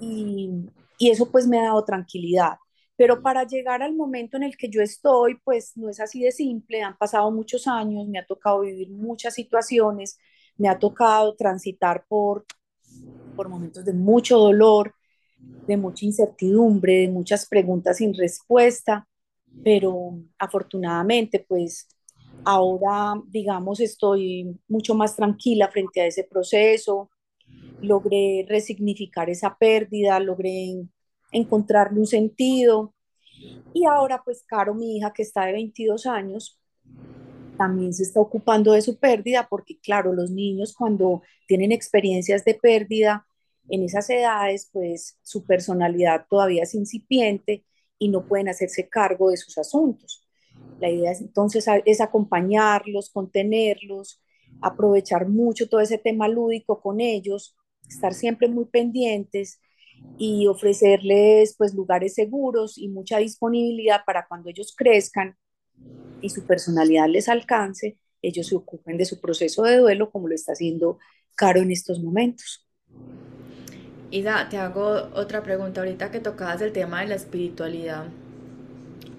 Y, 0.00 0.50
y 0.98 1.10
eso 1.10 1.30
pues 1.30 1.46
me 1.46 1.58
ha 1.58 1.64
dado 1.64 1.84
tranquilidad. 1.84 2.52
Pero 2.96 3.22
para 3.22 3.44
llegar 3.44 3.82
al 3.82 3.94
momento 3.96 4.36
en 4.36 4.44
el 4.44 4.56
que 4.56 4.68
yo 4.68 4.82
estoy, 4.82 5.36
pues 5.42 5.72
no 5.76 5.88
es 5.88 5.98
así 5.98 6.22
de 6.22 6.30
simple, 6.30 6.82
han 6.82 6.96
pasado 6.96 7.30
muchos 7.32 7.66
años, 7.66 8.06
me 8.06 8.18
ha 8.18 8.26
tocado 8.26 8.60
vivir 8.60 8.90
muchas 8.90 9.34
situaciones, 9.34 10.18
me 10.56 10.68
ha 10.68 10.78
tocado 10.78 11.34
transitar 11.34 12.04
por, 12.08 12.44
por 13.34 13.48
momentos 13.48 13.84
de 13.84 13.92
mucho 13.92 14.38
dolor, 14.38 14.94
de 15.66 15.76
mucha 15.76 16.04
incertidumbre, 16.04 17.00
de 17.00 17.08
muchas 17.08 17.46
preguntas 17.46 17.96
sin 17.96 18.14
respuesta, 18.14 19.08
pero 19.64 20.20
afortunadamente 20.38 21.44
pues 21.48 21.88
ahora 22.44 23.20
digamos 23.26 23.80
estoy 23.80 24.58
mucho 24.68 24.94
más 24.94 25.16
tranquila 25.16 25.68
frente 25.68 26.00
a 26.00 26.06
ese 26.06 26.24
proceso, 26.24 27.10
logré 27.80 28.44
resignificar 28.48 29.30
esa 29.30 29.56
pérdida, 29.56 30.18
logré 30.20 30.86
encontrarle 31.32 32.00
un 32.00 32.06
sentido 32.06 32.94
y 33.72 33.86
ahora 33.86 34.22
pues 34.24 34.44
Caro, 34.46 34.74
mi 34.74 34.96
hija 34.96 35.12
que 35.12 35.22
está 35.22 35.46
de 35.46 35.52
22 35.52 36.06
años, 36.06 36.58
también 37.56 37.92
se 37.92 38.02
está 38.02 38.20
ocupando 38.20 38.72
de 38.72 38.82
su 38.82 38.98
pérdida 38.98 39.46
porque 39.48 39.78
claro, 39.78 40.12
los 40.12 40.30
niños 40.30 40.74
cuando 40.74 41.22
tienen 41.46 41.72
experiencias 41.72 42.44
de 42.44 42.54
pérdida 42.54 43.26
en 43.68 43.84
esas 43.84 44.10
edades, 44.10 44.68
pues 44.72 45.18
su 45.22 45.44
personalidad 45.44 46.26
todavía 46.28 46.64
es 46.64 46.74
incipiente 46.74 47.64
y 47.98 48.08
no 48.08 48.26
pueden 48.26 48.48
hacerse 48.48 48.88
cargo 48.88 49.30
de 49.30 49.36
sus 49.36 49.56
asuntos. 49.58 50.21
La 50.80 50.90
idea 50.90 51.12
es, 51.12 51.20
entonces 51.20 51.66
es 51.84 52.00
acompañarlos, 52.00 53.10
contenerlos, 53.10 54.20
aprovechar 54.60 55.28
mucho 55.28 55.68
todo 55.68 55.80
ese 55.80 55.98
tema 55.98 56.28
lúdico 56.28 56.80
con 56.80 57.00
ellos, 57.00 57.56
estar 57.88 58.14
siempre 58.14 58.48
muy 58.48 58.66
pendientes 58.66 59.60
y 60.18 60.46
ofrecerles 60.46 61.54
pues 61.56 61.74
lugares 61.74 62.14
seguros 62.14 62.78
y 62.78 62.88
mucha 62.88 63.18
disponibilidad 63.18 64.00
para 64.04 64.26
cuando 64.26 64.50
ellos 64.50 64.74
crezcan 64.76 65.36
y 66.20 66.30
su 66.30 66.44
personalidad 66.46 67.08
les 67.08 67.28
alcance, 67.28 67.98
ellos 68.20 68.46
se 68.46 68.56
ocupen 68.56 68.96
de 68.96 69.04
su 69.04 69.20
proceso 69.20 69.64
de 69.64 69.78
duelo 69.78 70.10
como 70.10 70.28
lo 70.28 70.34
está 70.34 70.52
haciendo 70.52 70.98
Caro 71.34 71.60
en 71.60 71.70
estos 71.70 72.00
momentos. 72.00 72.68
Isa, 74.10 74.46
te 74.50 74.58
hago 74.58 75.08
otra 75.14 75.42
pregunta 75.42 75.80
ahorita 75.80 76.10
que 76.10 76.20
tocabas 76.20 76.60
el 76.60 76.72
tema 76.72 77.00
de 77.00 77.06
la 77.08 77.14
espiritualidad. 77.14 78.08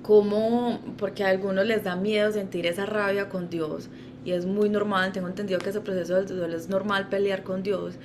¿Cómo? 0.04 0.80
Porque 1.00 1.24
a 1.24 1.30
algunos 1.30 1.66
les 1.66 1.84
da 1.84 1.96
miedo 1.96 2.32
sentir 2.32 2.68
esa 2.68 2.86
rabia 2.86 3.30
con 3.30 3.50
Dios 3.50 3.90
y 4.26 4.32
es 4.32 4.46
muy 4.46 4.70
normal, 4.70 5.12
tengo 5.12 5.28
entendido 5.28 5.60
que 5.60 5.70
ese 5.70 5.82
proceso 5.82 6.16
del 6.16 6.28
duelo 6.28 6.56
es 6.56 6.70
normal 6.70 7.10
pelear 7.10 7.44
con 7.44 7.64
Dios. 7.64 7.96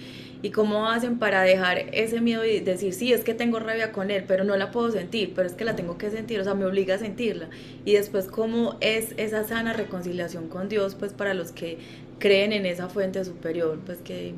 ¿Y 0.43 0.51
cómo 0.51 0.89
hacen 0.89 1.19
para 1.19 1.43
dejar 1.43 1.79
ese 1.93 2.21
miedo 2.21 2.45
y 2.45 2.61
decir, 2.61 2.95
sí, 2.95 3.13
es 3.13 3.25
que 3.25 3.35
tengo 3.35 3.59
rabia 3.59 3.93
con 3.93 4.11
Él, 4.11 4.25
pero 4.27 4.45
no 4.45 4.57
la 4.57 4.71
puedo 4.71 4.91
sentir, 4.91 5.33
pero 5.35 5.49
es 5.49 5.55
que 5.55 5.65
la 5.65 5.77
tengo 5.77 5.99
que 5.99 6.11
sentir, 6.11 6.41
o 6.41 6.45
sea, 6.45 6.55
me 6.55 6.65
obliga 6.65 6.97
a 6.97 6.99
sentirla? 6.99 7.49
Y 7.85 7.95
después, 7.95 8.27
¿cómo 8.27 8.77
es 8.81 9.15
esa 9.17 9.45
sana 9.45 9.73
reconciliación 9.73 10.49
con 10.49 10.69
Dios, 10.69 10.95
pues 10.95 11.13
para 11.13 11.35
los 11.35 11.53
que 11.53 11.79
creen 12.19 12.53
en 12.53 12.67
esa 12.67 12.89
fuente 12.89 13.25
superior? 13.25 13.79
Pues 13.85 13.99
que... 13.99 14.35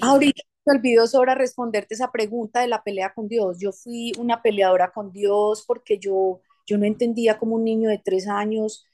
Ahorita 0.00 0.42
me 0.66 0.78
olvidó 0.78 1.06
sobra 1.06 1.34
responderte 1.34 1.94
esa 1.94 2.10
pregunta 2.10 2.60
de 2.60 2.68
la 2.68 2.82
pelea 2.82 3.12
con 3.14 3.28
Dios. 3.28 3.58
Yo 3.60 3.72
fui 3.72 4.12
una 4.18 4.40
peleadora 4.42 4.92
con 4.92 5.12
Dios 5.12 5.64
porque 5.66 5.98
yo, 5.98 6.40
yo 6.66 6.78
no 6.78 6.86
entendía 6.86 7.38
cómo 7.38 7.56
un 7.56 7.64
niño 7.64 7.88
de 7.90 7.98
tres 8.04 8.28
años 8.28 8.86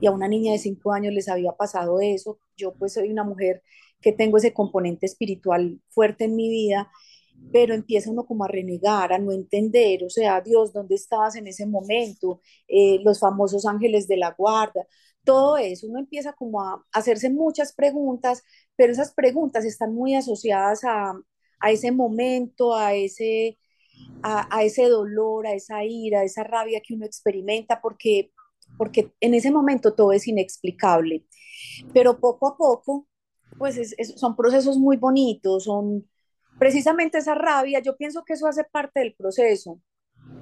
y 0.00 0.06
a 0.06 0.10
una 0.12 0.28
niña 0.28 0.52
de 0.52 0.58
cinco 0.58 0.92
años 0.92 1.14
les 1.14 1.28
había 1.28 1.52
pasado 1.52 2.00
eso. 2.00 2.40
Yo 2.56 2.74
pues 2.74 2.94
soy 2.94 3.10
una 3.10 3.24
mujer 3.24 3.62
que 4.00 4.12
tengo 4.12 4.36
ese 4.38 4.52
componente 4.52 5.06
espiritual 5.06 5.80
fuerte 5.90 6.24
en 6.24 6.36
mi 6.36 6.48
vida, 6.50 6.90
pero 7.52 7.74
empieza 7.74 8.10
uno 8.10 8.26
como 8.26 8.44
a 8.44 8.48
renegar, 8.48 9.12
a 9.12 9.18
no 9.18 9.32
entender, 9.32 10.04
o 10.04 10.10
sea, 10.10 10.40
Dios, 10.40 10.72
¿dónde 10.72 10.94
estabas 10.96 11.36
en 11.36 11.46
ese 11.46 11.66
momento? 11.66 12.40
Eh, 12.68 12.98
los 13.04 13.20
famosos 13.20 13.64
ángeles 13.66 14.06
de 14.08 14.16
la 14.18 14.34
guarda, 14.36 14.86
todo 15.24 15.56
eso, 15.56 15.86
uno 15.86 15.98
empieza 15.98 16.32
como 16.34 16.62
a 16.62 16.84
hacerse 16.92 17.30
muchas 17.30 17.72
preguntas, 17.72 18.42
pero 18.76 18.92
esas 18.92 19.12
preguntas 19.14 19.64
están 19.64 19.94
muy 19.94 20.14
asociadas 20.14 20.84
a, 20.84 21.14
a 21.60 21.70
ese 21.70 21.92
momento, 21.92 22.74
a 22.74 22.94
ese, 22.94 23.58
a, 24.22 24.56
a, 24.56 24.62
ese 24.62 24.88
dolor, 24.88 25.46
a 25.46 25.52
esa 25.52 25.84
ira, 25.84 26.20
a 26.20 26.24
esa 26.24 26.44
rabia 26.44 26.80
que 26.80 26.94
uno 26.94 27.06
experimenta, 27.06 27.80
porque, 27.80 28.32
porque 28.76 29.12
en 29.20 29.34
ese 29.34 29.50
momento 29.50 29.94
todo 29.94 30.12
es 30.12 30.26
inexplicable. 30.26 31.24
Pero 31.92 32.18
poco 32.18 32.48
a 32.48 32.56
poco, 32.56 33.06
pues 33.58 33.76
es, 33.76 34.14
son 34.16 34.36
procesos 34.36 34.78
muy 34.78 34.96
bonitos, 34.96 35.64
son 35.64 36.08
precisamente 36.58 37.18
esa 37.18 37.34
rabia, 37.34 37.80
yo 37.80 37.96
pienso 37.96 38.24
que 38.24 38.34
eso 38.34 38.46
hace 38.46 38.64
parte 38.64 39.00
del 39.00 39.14
proceso, 39.14 39.80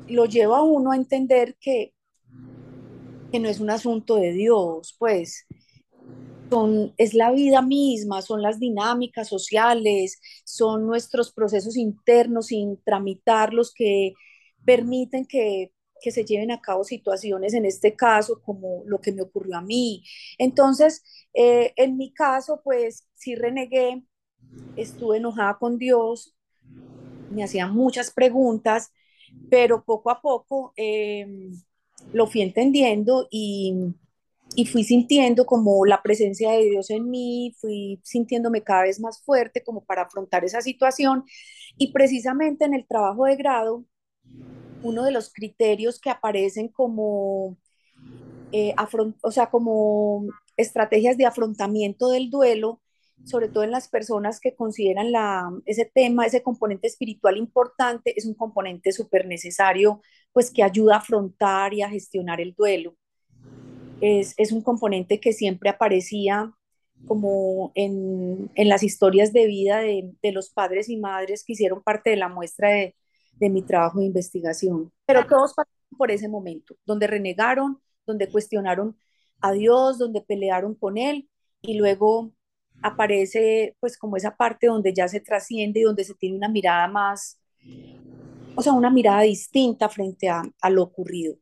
lo 0.08 0.24
lleva 0.24 0.58
a 0.58 0.62
uno 0.62 0.92
a 0.92 0.96
entender 0.96 1.56
que, 1.60 1.94
que 3.30 3.38
no 3.38 3.48
es 3.48 3.60
un 3.60 3.70
asunto 3.70 4.16
de 4.16 4.32
Dios, 4.32 4.96
pues 4.98 5.46
son, 6.50 6.94
es 6.96 7.14
la 7.14 7.32
vida 7.32 7.62
misma, 7.62 8.22
son 8.22 8.42
las 8.42 8.58
dinámicas 8.60 9.28
sociales, 9.28 10.20
son 10.44 10.86
nuestros 10.86 11.32
procesos 11.32 11.76
internos 11.76 12.46
sin 12.46 12.78
tramitarlos 12.82 13.72
que 13.74 14.14
permiten 14.64 15.26
que, 15.26 15.72
que, 16.00 16.10
se 16.10 16.24
lleven 16.24 16.50
a 16.50 16.60
cabo 16.60 16.84
situaciones, 16.84 17.54
en 17.54 17.64
este 17.64 17.94
caso, 17.94 18.40
como 18.42 18.82
lo 18.86 19.00
que 19.00 19.12
me 19.12 19.22
ocurrió 19.22 19.56
a 19.56 19.62
mí. 19.62 20.02
Entonces, 20.38 21.02
eh, 21.34 21.72
en 21.76 21.96
mi 21.96 22.12
caso, 22.12 22.60
pues 22.62 23.06
sí 23.14 23.34
renegué, 23.34 24.02
estuve 24.76 25.18
enojada 25.18 25.58
con 25.58 25.78
Dios, 25.78 26.36
me 27.30 27.44
hacían 27.44 27.74
muchas 27.74 28.10
preguntas, 28.10 28.92
pero 29.50 29.84
poco 29.84 30.10
a 30.10 30.20
poco 30.20 30.72
eh, 30.76 31.26
lo 32.12 32.26
fui 32.26 32.42
entendiendo 32.42 33.28
y 33.30 33.94
y 34.54 34.66
fui 34.66 34.84
sintiendo 34.84 35.44
como 35.46 35.84
la 35.84 36.02
presencia 36.02 36.52
de 36.52 36.64
Dios 36.70 36.90
en 36.90 37.10
mí, 37.10 37.54
fui 37.58 38.00
sintiéndome 38.04 38.62
cada 38.62 38.84
vez 38.84 39.00
más 39.00 39.22
fuerte 39.22 39.62
como 39.64 39.84
para 39.84 40.02
afrontar 40.02 40.44
esa 40.44 40.60
situación. 40.60 41.24
Y 41.76 41.92
precisamente 41.92 42.64
en 42.64 42.74
el 42.74 42.86
trabajo 42.86 43.24
de 43.24 43.36
grado, 43.36 43.84
uno 44.82 45.04
de 45.04 45.10
los 45.12 45.32
criterios 45.32 46.00
que 46.00 46.10
aparecen 46.10 46.68
como, 46.68 47.58
eh, 48.52 48.74
o 49.22 49.30
sea, 49.30 49.50
como 49.50 50.26
estrategias 50.56 51.18
de 51.18 51.26
afrontamiento 51.26 52.08
del 52.08 52.30
duelo, 52.30 52.80
sobre 53.24 53.48
todo 53.48 53.64
en 53.64 53.70
las 53.70 53.88
personas 53.88 54.40
que 54.40 54.54
consideran 54.54 55.12
la, 55.12 55.50
ese 55.66 55.90
tema, 55.92 56.26
ese 56.26 56.42
componente 56.42 56.86
espiritual 56.86 57.36
importante, 57.36 58.14
es 58.16 58.26
un 58.26 58.34
componente 58.34 58.92
súper 58.92 59.26
necesario, 59.26 60.00
pues 60.32 60.50
que 60.50 60.62
ayuda 60.62 60.96
a 60.96 60.98
afrontar 60.98 61.74
y 61.74 61.82
a 61.82 61.90
gestionar 61.90 62.40
el 62.40 62.54
duelo 62.54 62.96
es, 64.00 64.34
es 64.36 64.52
un 64.52 64.62
componente 64.62 65.20
que 65.20 65.32
siempre 65.32 65.70
aparecía 65.70 66.52
como 67.06 67.72
en, 67.74 68.50
en, 68.54 68.68
las 68.68 68.82
historias 68.82 69.32
de 69.32 69.46
vida 69.46 69.78
de, 69.78 70.12
de, 70.22 70.32
los 70.32 70.50
padres 70.50 70.88
y 70.88 70.96
madres 70.96 71.44
que 71.44 71.52
hicieron 71.52 71.82
parte 71.82 72.10
de 72.10 72.16
la 72.16 72.28
muestra 72.28 72.70
de, 72.70 72.96
de 73.38 73.50
mi 73.50 73.62
trabajo 73.62 74.00
de 74.00 74.06
investigación. 74.06 74.92
Pero 75.04 75.26
todos 75.26 75.54
pasaron 75.54 75.98
por 75.98 76.10
ese 76.10 76.28
momento, 76.28 76.74
donde 76.84 77.06
renegaron, 77.06 77.80
donde 78.06 78.28
cuestionaron 78.28 78.96
a 79.40 79.52
Dios, 79.52 79.98
donde 79.98 80.22
pelearon 80.22 80.74
con 80.74 80.96
Él 80.96 81.28
y 81.60 81.74
luego 81.74 82.32
aparece 82.82 83.76
pues 83.80 83.98
como 83.98 84.16
esa 84.16 84.36
parte 84.36 84.66
donde 84.66 84.92
ya 84.92 85.08
se 85.08 85.20
trasciende 85.20 85.80
y 85.80 85.84
donde 85.84 86.04
se 86.04 86.14
tiene 86.14 86.36
una 86.36 86.48
mirada 86.48 86.88
más, 86.88 87.40
o 88.54 88.62
sea, 88.62 88.72
una 88.72 88.90
mirada 88.90 89.22
distinta 89.22 89.88
frente 89.88 90.28
a, 90.28 90.42
a 90.60 90.70
lo 90.70 90.82
ocurrido. 90.82 91.36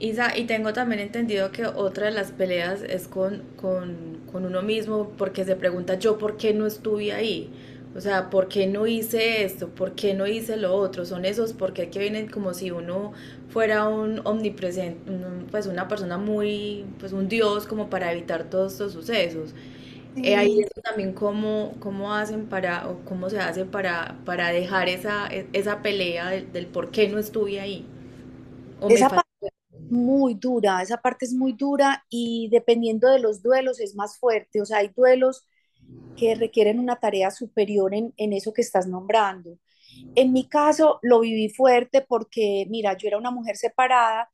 Isa, 0.00 0.36
y 0.36 0.44
tengo 0.44 0.72
también 0.72 1.00
entendido 1.00 1.50
que 1.50 1.66
otra 1.66 2.06
de 2.06 2.12
las 2.12 2.30
peleas 2.30 2.82
es 2.82 3.08
con, 3.08 3.42
con, 3.56 4.20
con, 4.30 4.44
uno 4.44 4.62
mismo 4.62 5.10
porque 5.18 5.44
se 5.44 5.56
pregunta 5.56 5.98
yo 5.98 6.18
por 6.18 6.36
qué 6.36 6.54
no 6.54 6.66
estuve 6.66 7.12
ahí. 7.12 7.50
O 7.96 8.00
sea, 8.00 8.30
¿por 8.30 8.48
qué 8.48 8.66
no 8.66 8.86
hice 8.86 9.44
esto? 9.44 9.68
¿Por 9.68 9.94
qué 9.94 10.14
no 10.14 10.26
hice 10.26 10.56
lo 10.56 10.74
otro? 10.74 11.04
Son 11.04 11.24
esos 11.24 11.52
porque 11.52 11.90
que 11.90 11.98
vienen 11.98 12.28
como 12.28 12.54
si 12.54 12.70
uno 12.70 13.12
fuera 13.48 13.88
un 13.88 14.20
omnipresente, 14.24 15.10
pues 15.50 15.66
una 15.66 15.88
persona 15.88 16.16
muy, 16.18 16.84
pues 17.00 17.12
un 17.12 17.28
dios 17.28 17.66
como 17.66 17.90
para 17.90 18.12
evitar 18.12 18.44
todos 18.44 18.72
estos 18.72 18.92
sucesos. 18.92 19.54
Sí. 20.14 20.22
Eh, 20.24 20.36
ahí 20.36 20.60
es 20.60 20.70
también 20.82 21.12
cómo, 21.12 21.74
cómo 21.80 22.14
hacen 22.14 22.46
para, 22.46 22.88
o 22.88 23.00
cómo 23.04 23.30
se 23.30 23.38
hace 23.40 23.64
para, 23.64 24.16
para 24.24 24.50
dejar 24.50 24.88
esa, 24.88 25.28
esa 25.52 25.82
pelea 25.82 26.28
del, 26.30 26.52
del 26.52 26.66
por 26.66 26.90
qué 26.90 27.08
no 27.08 27.18
estuve 27.18 27.60
ahí. 27.60 27.84
O 28.80 28.88
esa 28.90 29.08
me 29.08 29.27
muy 29.90 30.34
dura, 30.34 30.82
esa 30.82 30.98
parte 30.98 31.24
es 31.24 31.32
muy 31.34 31.52
dura 31.52 32.04
y 32.10 32.48
dependiendo 32.50 33.08
de 33.08 33.18
los 33.20 33.42
duelos 33.42 33.80
es 33.80 33.94
más 33.94 34.18
fuerte, 34.18 34.60
o 34.60 34.66
sea, 34.66 34.78
hay 34.78 34.88
duelos 34.96 35.46
que 36.16 36.34
requieren 36.34 36.78
una 36.80 36.96
tarea 37.00 37.30
superior 37.30 37.94
en, 37.94 38.12
en 38.16 38.32
eso 38.32 38.52
que 38.52 38.62
estás 38.62 38.86
nombrando. 38.86 39.58
En 40.14 40.32
mi 40.32 40.48
caso 40.48 40.98
lo 41.02 41.20
viví 41.20 41.48
fuerte 41.48 42.04
porque, 42.06 42.66
mira, 42.68 42.96
yo 42.96 43.08
era 43.08 43.18
una 43.18 43.30
mujer 43.30 43.56
separada 43.56 44.30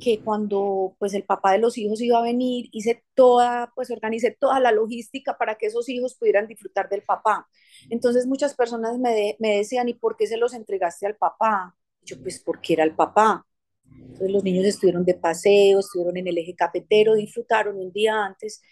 que 0.00 0.22
cuando 0.22 0.96
pues 0.98 1.14
el 1.14 1.24
papá 1.24 1.52
de 1.52 1.58
los 1.58 1.78
hijos 1.78 2.00
iba 2.00 2.18
a 2.18 2.22
venir, 2.22 2.68
hice 2.72 3.04
toda, 3.14 3.72
pues 3.74 3.90
organicé 3.90 4.30
toda 4.32 4.60
la 4.60 4.72
logística 4.72 5.36
para 5.38 5.56
que 5.56 5.66
esos 5.66 5.88
hijos 5.88 6.14
pudieran 6.14 6.46
disfrutar 6.48 6.88
del 6.88 7.02
papá. 7.02 7.48
Entonces 7.90 8.26
muchas 8.26 8.54
personas 8.54 8.98
me, 8.98 9.36
me 9.38 9.56
decían, 9.56 9.88
¿y 9.88 9.94
por 9.94 10.16
qué 10.16 10.26
se 10.26 10.36
los 10.36 10.54
entregaste 10.54 11.06
al 11.06 11.16
papá? 11.16 11.76
Yo, 12.02 12.20
pues 12.22 12.40
porque 12.40 12.74
era 12.74 12.84
el 12.84 12.94
papá. 12.94 13.46
Entonces 13.90 14.30
los 14.30 14.44
niños 14.44 14.64
estuvieron 14.64 15.04
de 15.04 15.14
paseo, 15.14 15.80
estuvieron 15.80 16.16
en 16.16 16.28
el 16.28 16.38
eje 16.38 16.54
cafetero, 16.54 17.14
disfrutaron 17.14 17.76
un 17.76 17.92
día 17.92 18.24
antes, 18.24 18.62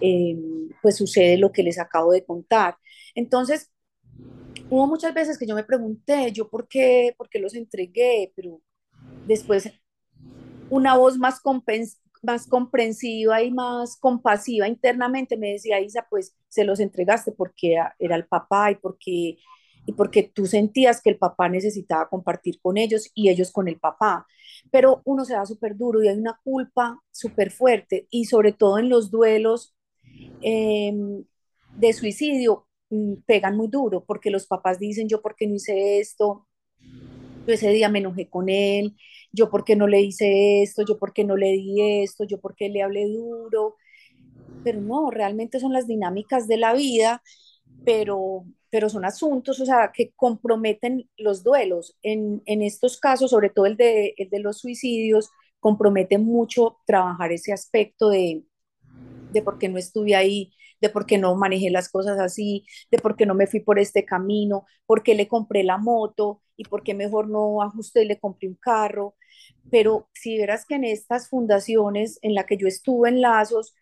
eh, 0.00 0.36
pues 0.82 0.96
sucede 0.96 1.36
lo 1.36 1.52
que 1.52 1.62
les 1.62 1.78
acabo 1.78 2.12
de 2.12 2.24
contar. 2.24 2.76
Entonces, 3.14 3.70
hubo 4.70 4.86
muchas 4.86 5.14
veces 5.14 5.38
que 5.38 5.46
yo 5.46 5.54
me 5.54 5.64
pregunté, 5.64 6.32
yo 6.32 6.48
por 6.48 6.68
qué, 6.68 7.14
por 7.16 7.28
qué 7.28 7.38
los 7.38 7.54
entregué, 7.54 8.32
pero 8.36 8.60
después 9.26 9.70
una 10.70 10.96
voz 10.96 11.18
más, 11.18 11.40
más 12.22 12.46
comprensiva 12.46 13.42
y 13.42 13.50
más 13.50 13.96
compasiva 13.98 14.68
internamente 14.68 15.36
me 15.36 15.52
decía, 15.52 15.80
Isa, 15.80 16.06
pues 16.08 16.36
se 16.48 16.64
los 16.64 16.80
entregaste 16.80 17.32
porque 17.32 17.76
era 17.98 18.16
el 18.16 18.26
papá 18.26 18.70
y 18.70 18.76
porque, 18.76 19.38
y 19.86 19.92
porque 19.96 20.22
tú 20.22 20.46
sentías 20.46 21.00
que 21.00 21.10
el 21.10 21.18
papá 21.18 21.48
necesitaba 21.48 22.08
compartir 22.08 22.60
con 22.60 22.76
ellos 22.76 23.10
y 23.14 23.28
ellos 23.28 23.52
con 23.52 23.68
el 23.68 23.78
papá. 23.78 24.26
Pero 24.70 25.02
uno 25.04 25.24
se 25.24 25.34
da 25.34 25.46
súper 25.46 25.76
duro 25.76 26.02
y 26.02 26.08
hay 26.08 26.18
una 26.18 26.40
culpa 26.42 27.00
súper 27.10 27.50
fuerte 27.50 28.06
y 28.10 28.24
sobre 28.26 28.52
todo 28.52 28.78
en 28.78 28.88
los 28.88 29.10
duelos 29.10 29.74
em, 30.42 31.24
de 31.76 31.92
suicidio 31.92 32.66
mm, 32.90 33.14
pegan 33.26 33.56
muy 33.56 33.68
duro 33.68 34.04
porque 34.04 34.30
los 34.30 34.46
papás 34.46 34.78
dicen, 34.78 35.08
yo 35.08 35.22
por 35.22 35.36
qué 35.36 35.46
no 35.46 35.54
hice 35.54 36.00
esto, 36.00 36.46
yo 37.46 37.54
ese 37.54 37.70
día 37.70 37.88
me 37.88 37.98
enojé 37.98 38.28
con 38.28 38.48
él, 38.48 38.96
yo 39.32 39.50
por 39.50 39.64
qué 39.64 39.76
no 39.76 39.86
le 39.86 40.00
hice 40.00 40.62
esto, 40.62 40.82
yo 40.86 40.98
por 40.98 41.12
qué 41.12 41.24
no 41.24 41.36
le 41.36 41.52
di 41.52 42.02
esto, 42.02 42.24
yo 42.24 42.40
por 42.40 42.54
qué 42.56 42.68
le 42.68 42.82
hablé 42.82 43.06
duro. 43.06 43.76
Pero 44.64 44.80
no, 44.80 45.10
realmente 45.10 45.60
son 45.60 45.72
las 45.72 45.86
dinámicas 45.86 46.48
de 46.48 46.56
la 46.56 46.72
vida, 46.72 47.22
pero, 47.84 48.46
pero 48.74 48.90
son 48.90 49.04
asuntos, 49.04 49.60
o 49.60 49.66
sea, 49.66 49.92
que 49.94 50.12
comprometen 50.16 51.08
los 51.16 51.44
duelos. 51.44 51.96
En, 52.02 52.42
en 52.46 52.62
estos 52.62 52.98
casos, 52.98 53.30
sobre 53.30 53.50
todo 53.50 53.66
el 53.66 53.76
de, 53.76 54.14
el 54.18 54.30
de 54.30 54.40
los 54.40 54.58
suicidios, 54.58 55.30
compromete 55.60 56.18
mucho 56.18 56.78
trabajar 56.86 57.30
ese 57.32 57.52
aspecto 57.52 58.08
de, 58.10 58.44
de 59.30 59.42
por 59.42 59.58
qué 59.58 59.68
no 59.68 59.78
estuve 59.78 60.14
ahí, 60.16 60.52
de 60.80 60.90
por 60.90 61.06
qué 61.06 61.18
no 61.18 61.34
manejé 61.36 61.70
las 61.70 61.88
cosas 61.90 62.18
así, 62.20 62.66
de 62.90 62.98
por 62.98 63.16
qué 63.16 63.26
no 63.26 63.34
me 63.34 63.46
fui 63.46 63.60
por 63.60 63.78
este 63.78 64.04
camino, 64.04 64.66
por 64.86 65.02
qué 65.04 65.14
le 65.14 65.28
compré 65.28 65.64
la 65.64 65.78
moto 65.78 66.42
y 66.56 66.64
por 66.64 66.82
qué 66.82 66.94
mejor 66.94 67.28
no 67.28 67.62
ajusté 67.62 68.02
y 68.04 68.08
le 68.08 68.20
compré 68.20 68.48
un 68.48 68.56
carro. 68.56 69.16
Pero 69.70 70.08
si 70.14 70.38
verás 70.38 70.66
que 70.66 70.76
en 70.76 70.84
estas 70.84 71.28
fundaciones 71.28 72.18
en 72.22 72.34
la 72.34 72.46
que 72.46 72.56
yo 72.56 72.68
estuve 72.68 73.08
en 73.10 73.20
Lazos, 73.22 73.74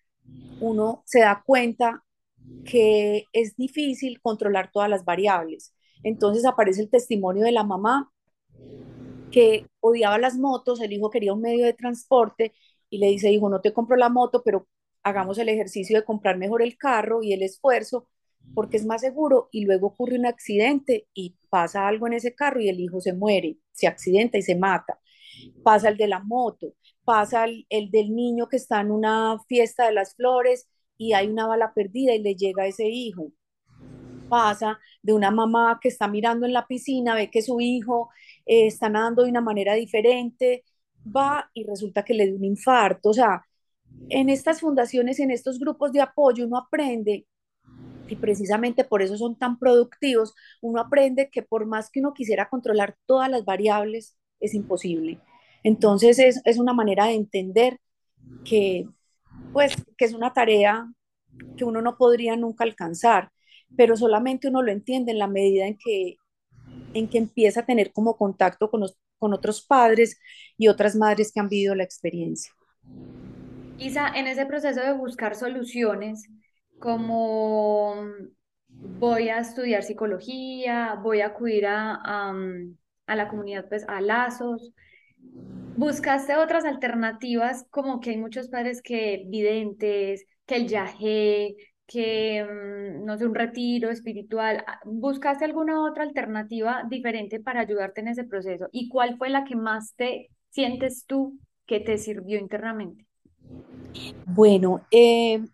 uno 0.61 1.03
se 1.07 1.21
da 1.21 1.43
cuenta 1.45 2.05
que 2.65 3.27
es 3.33 3.57
difícil 3.57 4.21
controlar 4.21 4.71
todas 4.73 4.89
las 4.89 5.05
variables. 5.05 5.75
Entonces 6.03 6.45
aparece 6.45 6.83
el 6.83 6.91
testimonio 6.91 7.45
de 7.45 7.53
la 7.53 7.65
mamá 7.65 8.13
que 9.31 9.67
odiaba 9.81 10.19
las 10.19 10.37
motos, 10.37 10.81
el 10.81 10.93
hijo 10.93 11.11
quería 11.11 11.33
un 11.33 11.41
medio 11.41 11.65
de 11.65 11.73
transporte 11.73 12.53
y 12.91 12.99
le 12.99 13.09
dice, 13.09 13.33
hijo, 13.33 13.49
no 13.49 13.61
te 13.61 13.73
compro 13.73 13.97
la 13.97 14.11
moto, 14.11 14.43
pero 14.45 14.69
hagamos 15.03 15.39
el 15.39 15.49
ejercicio 15.49 15.99
de 15.99 16.05
comprar 16.05 16.37
mejor 16.37 16.63
el 16.63 16.77
carro 16.77 17.23
y 17.23 17.33
el 17.33 17.43
esfuerzo 17.43 18.09
porque 18.55 18.77
es 18.77 18.85
más 18.85 19.01
seguro 19.01 19.49
y 19.53 19.65
luego 19.65 19.89
ocurre 19.89 20.19
un 20.19 20.27
accidente 20.27 21.09
y 21.15 21.37
pasa 21.49 21.87
algo 21.89 22.07
en 22.07 22.15
ese 22.15 22.35
carro 22.35 22.61
y 22.61 22.69
el 22.69 22.81
hijo 22.81 23.01
se 23.01 23.13
muere, 23.13 23.59
se 23.73 23.87
accidenta 23.87 24.39
y 24.39 24.43
se 24.43 24.57
mata. 24.57 24.99
Pasa 25.63 25.89
el 25.89 25.97
de 25.97 26.09
la 26.09 26.21
moto, 26.21 26.75
pasa 27.05 27.45
el, 27.45 27.67
del 27.91 28.15
niño 28.15 28.49
que 28.49 28.57
está 28.57 28.81
en 28.81 28.91
una 28.91 29.39
fiesta 29.49 29.87
de 29.87 29.93
las 29.93 30.15
flores 30.15 30.69
y 31.03 31.15
hay 31.15 31.27
una 31.29 31.47
bala 31.49 31.73
perdida 31.75 32.15
y 32.15 32.23
le 32.23 32.37
llega 32.37 32.63
a 32.63 32.67
ese 32.69 32.89
hijo. 32.89 33.33
Pasa 34.29 34.79
de 35.03 35.13
una 35.13 35.31
mamá 35.33 35.79
que 35.83 35.89
está 35.89 36.07
mirando 36.07 36.47
en 36.47 36.53
la 36.53 36.67
piscina, 36.67 37.17
ve 37.17 37.29
que 37.29 37.43
su 37.43 37.61
hijo 37.61 38.11
eh, 38.47 38.67
está 38.69 38.89
nadando 38.89 39.25
de 39.25 39.31
una 39.31 39.41
manera 39.41 39.75
diferente, 39.75 40.65
va 41.05 41.51
y 41.55 41.65
resulta 41.65 42.05
que 42.05 42.15
le 42.15 42.27
dio 42.27 42.37
un 42.37 42.45
infarto. 42.45 43.11
O 43.11 43.15
sea, 43.15 43.45
en 44.11 44.31
estas 44.31 44.61
fundaciones, 44.61 45.19
en 45.19 45.33
estos 45.33 45.59
grupos 45.59 45.93
de 45.93 46.01
apoyo, 46.03 46.47
uno 46.47 46.57
aprende, 46.57 47.27
y 48.09 48.17
precisamente 48.17 48.85
por 48.85 49.03
eso 49.03 49.17
son 49.17 49.37
tan 49.37 49.59
productivos, 49.59 50.35
uno 50.61 50.81
aprende 50.81 51.31
que 51.31 51.43
por 51.43 51.67
más 51.67 51.91
que 51.91 52.01
uno 52.01 52.15
quisiera 52.15 52.49
controlar 52.49 52.97
todas 53.07 53.29
las 53.29 53.45
variables, 53.45 54.17
es 54.41 54.55
imposible. 54.55 55.19
Entonces 55.65 56.19
es, 56.21 56.41
es 56.45 56.59
una 56.59 56.75
manera 56.75 57.07
de 57.07 57.15
entender 57.15 57.81
que, 58.45 58.87
pues, 59.53 59.75
que 59.97 60.05
es 60.05 60.15
una 60.15 60.33
tarea 60.33 60.87
que 61.57 61.65
uno 61.65 61.83
no 61.83 61.97
podría 61.97 62.37
nunca 62.37 62.65
alcanzar, 62.65 63.31
pero 63.77 63.97
solamente 63.97 64.49
uno 64.49 64.63
lo 64.63 64.73
entiende 64.73 65.13
en 65.13 65.19
la 65.19 65.27
medida 65.27 65.67
en 65.67 65.79
que, 65.79 66.17
en 66.95 67.09
que 67.09 67.19
empieza 67.19 67.61
a 67.61 67.67
tener 67.67 67.93
como 67.93 68.17
contacto 68.17 68.71
con, 68.71 68.83
con 69.19 69.33
otros 69.33 69.65
padres 69.65 70.19
y 70.59 70.69
otras 70.69 70.97
madres 70.97 71.33
que 71.33 71.41
han 71.41 71.49
vivido 71.49 71.75
la 71.75 71.85
experiencia. 71.85 72.53
Isa, 73.79 74.09
en 74.15 74.27
ese 74.27 74.47
proceso 74.47 74.81
de 74.81 74.93
buscar 74.93 75.35
soluciones, 75.35 76.29
como 76.79 77.95
voy 78.69 79.29
a 79.29 79.39
estudiar 79.39 79.83
psicología, 79.83 80.99
voy 81.03 81.21
a 81.21 81.27
acudir 81.27 81.67
a, 81.67 82.01
a, 83.07 83.17
la 83.17 83.29
comunidad, 83.29 83.69
pues 83.69 83.85
a 83.89 84.01
lazos, 84.01 84.73
buscaste 85.77 86.37
otras 86.37 86.65
alternativas, 86.65 87.67
como 87.71 88.01
que 88.01 88.11
hay 88.11 88.19
muchos 88.19 88.49
padres 88.49 88.83
que 88.83 89.25
videntes, 89.27 90.25
que 90.47 90.57
el 90.57 90.69
yagé, 90.69 91.57
que, 91.87 92.45
mm, 92.45 93.05
no 93.05 93.19
sé, 93.19 93.27
un 93.27 93.35
retiro 93.35 93.91
espiritual. 93.91 94.65
¿Buscaste 94.85 95.45
alguna 95.45 95.85
otra 95.85 96.05
alternativa 96.05 96.85
diferente 96.89 97.41
para 97.41 97.61
ayudarte 97.61 98.01
en 98.01 98.09
ese 98.09 98.25
proceso? 98.25 98.69
¿Y 98.73 98.89
cuál 98.89 99.17
fue 99.19 99.29
la 99.31 99.45
que 99.45 99.57
más 99.57 99.95
te 99.97 100.31
sientes 100.51 101.05
tú 101.07 101.39
que 101.67 101.81
te 101.81 101.99
sirvió 101.99 102.39
internamente? 102.39 103.07
Bueno, 104.27 104.83
eh, 104.91 105.45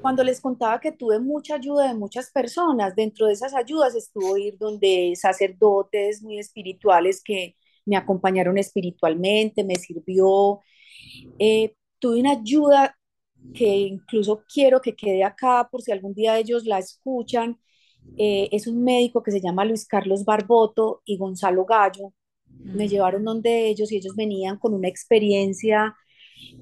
cuando 0.00 0.24
les 0.24 0.40
contaba 0.40 0.80
que 0.80 0.92
tuve 0.92 1.20
mucha 1.20 1.56
ayuda 1.56 1.88
de 1.88 1.94
muchas 1.94 2.30
personas, 2.30 2.96
dentro 2.96 3.26
de 3.26 3.34
esas 3.34 3.54
ayudas 3.54 3.94
estuvo 3.94 4.36
ir 4.36 4.56
donde 4.58 5.12
sacerdotes 5.16 6.22
muy 6.22 6.38
espirituales 6.38 7.22
que 7.22 7.54
me 7.88 7.96
acompañaron 7.96 8.58
espiritualmente, 8.58 9.64
me 9.64 9.76
sirvió. 9.76 10.60
Eh, 11.38 11.74
tuve 11.98 12.20
una 12.20 12.32
ayuda 12.32 12.96
que 13.54 13.76
incluso 13.78 14.44
quiero 14.52 14.80
que 14.80 14.94
quede 14.96 15.24
acá 15.24 15.68
por 15.70 15.82
si 15.82 15.92
algún 15.92 16.14
día 16.14 16.38
ellos 16.38 16.64
la 16.66 16.78
escuchan. 16.78 17.58
Eh, 18.16 18.48
es 18.52 18.66
un 18.66 18.84
médico 18.84 19.22
que 19.22 19.32
se 19.32 19.40
llama 19.40 19.64
Luis 19.64 19.86
Carlos 19.86 20.24
Barboto 20.24 21.02
y 21.04 21.16
Gonzalo 21.16 21.64
Gallo. 21.64 22.12
Me 22.62 22.88
llevaron 22.88 23.24
donde 23.24 23.68
ellos 23.68 23.92
y 23.92 23.96
ellos 23.96 24.16
venían 24.16 24.58
con 24.58 24.74
una 24.74 24.88
experiencia 24.88 25.96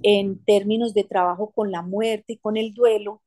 en 0.03 0.45
términos 0.45 0.95
de 0.95 1.05
trabajo 1.05 1.53
con 1.53 1.71
la 1.71 1.83
muerte 1.83 2.35
y 2.35 2.39
con 2.39 2.57
el 2.57 2.75
duelo, 2.75 3.23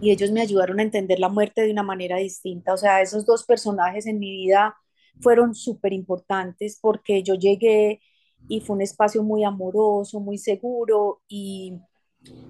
y 0.00 0.10
ellos 0.10 0.30
me 0.30 0.40
ayudaron 0.40 0.80
a 0.80 0.82
entender 0.82 1.18
la 1.18 1.28
muerte 1.28 1.62
de 1.62 1.72
una 1.72 1.82
manera 1.82 2.18
distinta. 2.18 2.72
O 2.74 2.76
sea, 2.76 3.02
esos 3.02 3.26
dos 3.26 3.44
personajes 3.44 4.06
en 4.06 4.18
mi 4.18 4.30
vida 4.30 4.76
fueron 5.20 5.54
súper 5.54 5.92
importantes 5.92 6.78
porque 6.80 7.22
yo 7.22 7.34
llegué 7.34 8.00
y 8.48 8.60
fue 8.60 8.76
un 8.76 8.82
espacio 8.82 9.22
muy 9.22 9.44
amoroso, 9.44 10.20
muy 10.20 10.38
seguro 10.38 11.22
y 11.28 11.74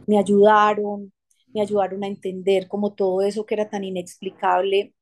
me 0.07 0.19
ayudaron, 0.19 1.13
me 1.55 1.61
ayudaron 1.63 2.05
a 2.05 2.09
entender 2.09 2.69
como 2.69 2.95
todo 2.95 3.23
eso 3.23 3.47
que 3.47 3.55
era 3.55 3.69
tan 3.71 3.85
inexplicable 3.85 4.95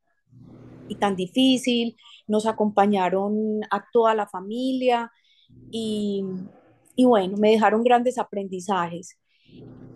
y 0.88 0.96
tan 0.96 1.16
difícil, 1.16 1.96
nos 2.28 2.46
acompañaron 2.46 3.60
a 3.70 3.84
toda 3.92 4.14
la 4.14 4.26
familia 4.26 5.10
y, 5.70 6.24
y 6.94 7.04
bueno, 7.04 7.36
me 7.38 7.50
dejaron 7.50 7.82
grandes 7.82 8.18
aprendizajes. 8.18 9.18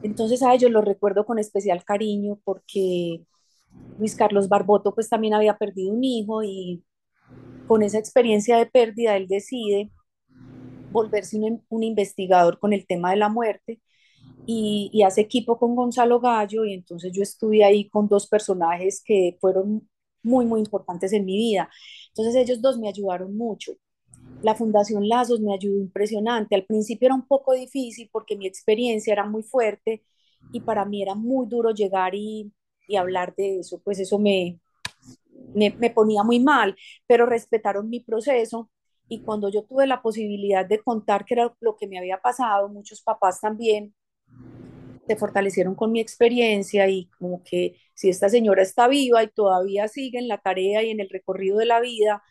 Entonces 0.02 0.42
a 0.42 0.54
ellos 0.54 0.70
los 0.70 0.84
recuerdo 0.84 1.24
con 1.26 1.38
especial 1.38 1.84
cariño 1.84 2.38
porque 2.44 3.24
Luis 3.98 4.16
Carlos 4.16 4.48
Barboto 4.48 4.94
pues 4.94 5.08
también 5.08 5.34
había 5.34 5.58
perdido 5.58 5.92
un 5.92 6.04
hijo 6.04 6.42
y 6.42 6.82
con 7.70 7.84
esa 7.84 8.00
experiencia 8.00 8.56
de 8.58 8.66
pérdida 8.66 9.16
él 9.16 9.28
decide 9.28 9.92
volverse 10.90 11.38
un, 11.38 11.82
investigador 11.84 12.58
con 12.58 12.72
el 12.72 12.84
tema 12.84 13.12
de 13.12 13.16
la 13.16 13.28
muerte 13.28 13.80
y, 14.44 14.90
y, 14.92 15.04
hace 15.04 15.20
equipo 15.20 15.56
con 15.56 15.76
Gonzalo 15.76 16.18
Gallo 16.18 16.64
y 16.64 16.72
entonces 16.74 17.12
yo 17.12 17.22
estuve 17.22 17.62
ahí 17.62 17.88
con 17.88 18.08
dos 18.08 18.26
personajes 18.26 19.00
que 19.04 19.38
fueron 19.40 19.88
muy, 20.24 20.46
muy 20.46 20.58
importantes 20.58 21.12
en 21.12 21.24
mi 21.24 21.36
vida. 21.36 21.70
Entonces 22.08 22.34
ellos 22.34 22.60
dos 22.60 22.76
me 22.76 22.88
ayudaron 22.88 23.36
mucho. 23.36 23.74
La 24.42 24.56
Fundación 24.56 25.08
Lazos 25.08 25.38
me 25.40 25.54
ayudó 25.54 25.78
impresionante. 25.78 26.56
Al 26.56 26.66
principio 26.66 27.06
era 27.06 27.14
un 27.14 27.28
poco 27.28 27.52
difícil 27.52 28.10
porque 28.12 28.36
mi 28.36 28.48
experiencia 28.48 29.12
era 29.12 29.26
muy 29.26 29.44
fuerte 29.44 30.02
y 30.52 30.58
para 30.58 30.84
mí 30.84 31.02
era 31.02 31.14
muy 31.14 31.46
duro 31.46 31.70
llegar 31.70 32.16
y, 32.16 32.52
y 32.88 32.96
hablar 32.96 33.32
de 33.36 33.60
eso, 33.60 33.80
pues 33.84 34.00
eso 34.00 34.18
me, 34.18 34.58
me, 35.54 35.70
me 35.70 35.90
ponía 35.90 36.22
muy 36.22 36.40
mal, 36.40 36.76
pero 37.06 37.26
respetaron 37.26 37.88
mi 37.88 38.00
proceso. 38.00 38.70
Y 39.08 39.22
cuando 39.22 39.48
yo 39.48 39.64
tuve 39.64 39.86
la 39.86 40.02
posibilidad 40.02 40.64
de 40.66 40.80
contar 40.82 41.24
qué 41.24 41.34
era 41.34 41.54
lo 41.60 41.76
que 41.76 41.88
me 41.88 41.98
había 41.98 42.20
pasado, 42.20 42.68
muchos 42.68 43.02
papás 43.02 43.40
también 43.40 43.94
se 45.06 45.16
fortalecieron 45.16 45.74
con 45.74 45.90
mi 45.90 46.00
experiencia 46.00 46.88
y 46.88 47.06
como 47.18 47.42
que 47.42 47.76
si 47.94 48.08
esta 48.08 48.28
señora 48.28 48.62
está 48.62 48.86
viva 48.86 49.24
y 49.24 49.28
todavía 49.28 49.88
sigue 49.88 50.18
en 50.20 50.28
la 50.28 50.38
tarea 50.38 50.84
y 50.84 50.90
en 50.90 51.00
el 51.00 51.08
recorrido 51.08 51.58
de 51.58 51.66
la 51.66 51.80
vida, 51.80 52.22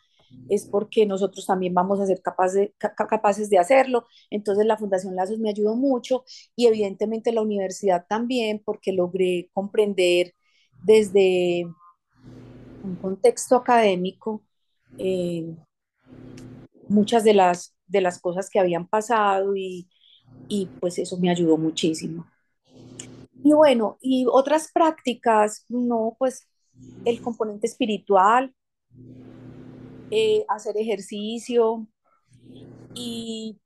es 0.49 0.65
porque 0.65 1.05
nosotros 1.05 1.45
también 1.45 1.73
vamos 1.73 1.99
a 1.99 2.05
ser 2.05 2.21
capaces, 2.21 2.71
capaces 2.77 3.49
de 3.49 3.57
hacerlo. 3.57 4.05
Entonces 4.29 4.65
la 4.65 4.77
Fundación 4.77 5.15
Lazos 5.15 5.39
me 5.39 5.49
ayudó 5.49 5.75
mucho 5.75 6.23
y 6.55 6.67
evidentemente 6.67 7.33
la 7.33 7.41
universidad 7.41 8.05
también 8.07 8.61
porque 8.63 8.93
logré 8.93 9.49
comprender 9.53 10.33
desde 10.83 11.65
un 12.89 12.95
contexto 12.95 13.55
académico 13.55 14.43
eh, 14.97 15.55
muchas 16.87 17.23
de 17.23 17.33
las, 17.33 17.75
de 17.87 18.01
las 18.01 18.19
cosas 18.19 18.49
que 18.49 18.59
habían 18.59 18.87
pasado 18.87 19.55
y, 19.55 19.89
y 20.47 20.67
pues 20.79 20.99
eso 20.99 21.17
me 21.17 21.29
ayudó 21.29 21.57
muchísimo. 21.57 22.27
Y 23.43 23.53
bueno, 23.53 23.97
y 24.01 24.25
otras 24.29 24.71
prácticas, 24.73 25.65
no, 25.69 26.15
pues 26.19 26.49
el 27.05 27.21
componente 27.21 27.67
espiritual, 27.67 28.53
eh, 30.11 30.45
hacer 30.49 30.75
ejercicio. 30.77 31.87
Y 32.93 33.59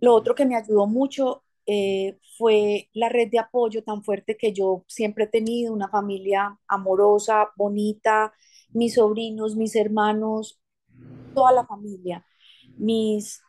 lo 0.00 0.14
otro 0.14 0.34
que 0.34 0.46
me 0.46 0.56
ayudó 0.56 0.86
mucho 0.86 1.43
eh, 1.66 2.18
fue 2.36 2.88
la 2.92 3.08
red 3.08 3.30
de 3.30 3.38
apoyo 3.38 3.82
tan 3.82 4.02
fuerte 4.02 4.36
que 4.36 4.52
yo 4.52 4.84
siempre 4.86 5.24
he 5.24 5.28
tenido, 5.28 5.72
una 5.72 5.88
familia 5.88 6.58
amorosa, 6.68 7.50
bonita, 7.56 8.32
mis 8.72 8.94
sobrinos, 8.94 9.56
mis 9.56 9.76
hermanos, 9.76 10.60
toda 11.34 11.52
la 11.52 11.66
familia, 11.66 12.24
mis, 12.76 13.40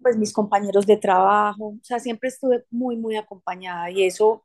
pues 0.00 0.16
mis 0.16 0.32
compañeros 0.32 0.86
de 0.86 0.96
trabajo, 0.96 1.76
o 1.80 1.84
sea, 1.84 1.98
siempre 2.00 2.28
estuve 2.28 2.64
muy, 2.70 2.96
muy 2.96 3.16
acompañada 3.16 3.90
y 3.90 4.04
eso 4.04 4.44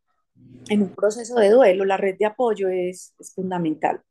en 0.69 0.83
un 0.83 0.95
proceso 0.95 1.35
de 1.35 1.49
duelo, 1.49 1.85
la 1.85 1.97
red 1.97 2.17
de 2.17 2.25
apoyo 2.25 2.69
es, 2.69 3.13
es 3.19 3.33
fundamental. 3.33 4.01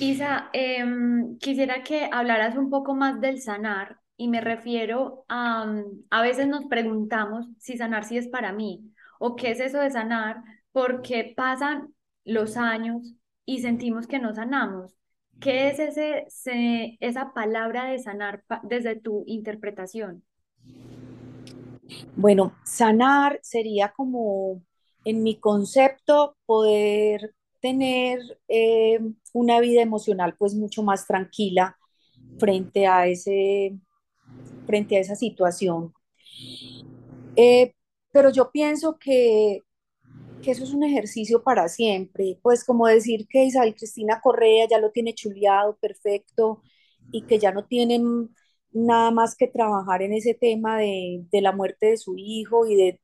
Isa, 0.00 0.48
em, 0.52 1.36
quisiera 1.38 1.82
que 1.84 2.08
hablaras 2.10 2.56
un 2.56 2.70
poco 2.70 2.94
más 2.94 3.20
del 3.20 3.40
sanar 3.40 3.99
y 4.20 4.28
me 4.28 4.42
refiero 4.42 5.24
a, 5.28 5.64
mm, 5.64 6.04
a 6.10 6.20
veces 6.20 6.46
nos 6.46 6.66
preguntamos 6.66 7.46
si 7.56 7.78
sanar 7.78 8.04
sí 8.04 8.18
es 8.18 8.28
para 8.28 8.52
mí 8.52 8.92
o 9.18 9.34
qué 9.34 9.52
es 9.52 9.60
eso 9.60 9.78
de 9.78 9.90
sanar 9.90 10.42
porque 10.72 11.32
pasan 11.34 11.94
los 12.26 12.58
años 12.58 13.14
y 13.46 13.62
sentimos 13.62 14.06
que 14.06 14.18
no 14.18 14.34
sanamos. 14.34 14.94
¿Qué 15.40 15.68
es 15.68 15.78
ese, 15.78 16.98
esa 17.00 17.32
palabra 17.32 17.86
de 17.86 17.98
sanar 17.98 18.44
desde 18.62 18.94
tu 18.96 19.24
interpretación? 19.26 20.22
Bueno, 22.14 22.52
sanar 22.62 23.40
sería 23.42 23.90
como, 23.96 24.60
en 25.06 25.22
mi 25.22 25.36
concepto, 25.36 26.36
poder 26.44 27.34
tener 27.60 28.20
eh, 28.48 29.00
una 29.32 29.60
vida 29.60 29.80
emocional 29.80 30.36
pues 30.36 30.54
mucho 30.54 30.82
más 30.82 31.06
tranquila 31.06 31.78
frente 32.38 32.86
a, 32.86 33.06
ese, 33.06 33.78
frente 34.66 34.96
a 34.96 35.00
esa 35.00 35.16
situación. 35.16 35.92
Eh, 37.36 37.74
pero 38.12 38.30
yo 38.30 38.50
pienso 38.50 38.98
que, 38.98 39.62
eso 40.44 40.64
es 40.64 40.72
un 40.74 40.84
ejercicio 40.84 41.42
para 41.42 41.68
siempre, 41.68 42.38
pues 42.42 42.64
como 42.64 42.86
decir 42.86 43.26
que 43.28 43.44
Isabel 43.44 43.74
Cristina 43.74 44.20
Correa 44.22 44.66
ya 44.68 44.78
lo 44.78 44.90
tiene 44.90 45.14
chuleado, 45.14 45.76
perfecto, 45.80 46.62
y 47.12 47.22
que 47.22 47.38
ya 47.38 47.52
no 47.52 47.66
tienen 47.66 48.30
nada 48.72 49.10
más 49.10 49.36
que 49.36 49.48
trabajar 49.48 50.02
en 50.02 50.12
ese 50.12 50.34
tema 50.34 50.78
de, 50.78 51.24
la 51.32 51.52
muerte 51.52 51.86
de 51.86 51.96
su 51.96 52.16
hijo 52.16 52.66
y 52.66 52.76
de 52.76 53.00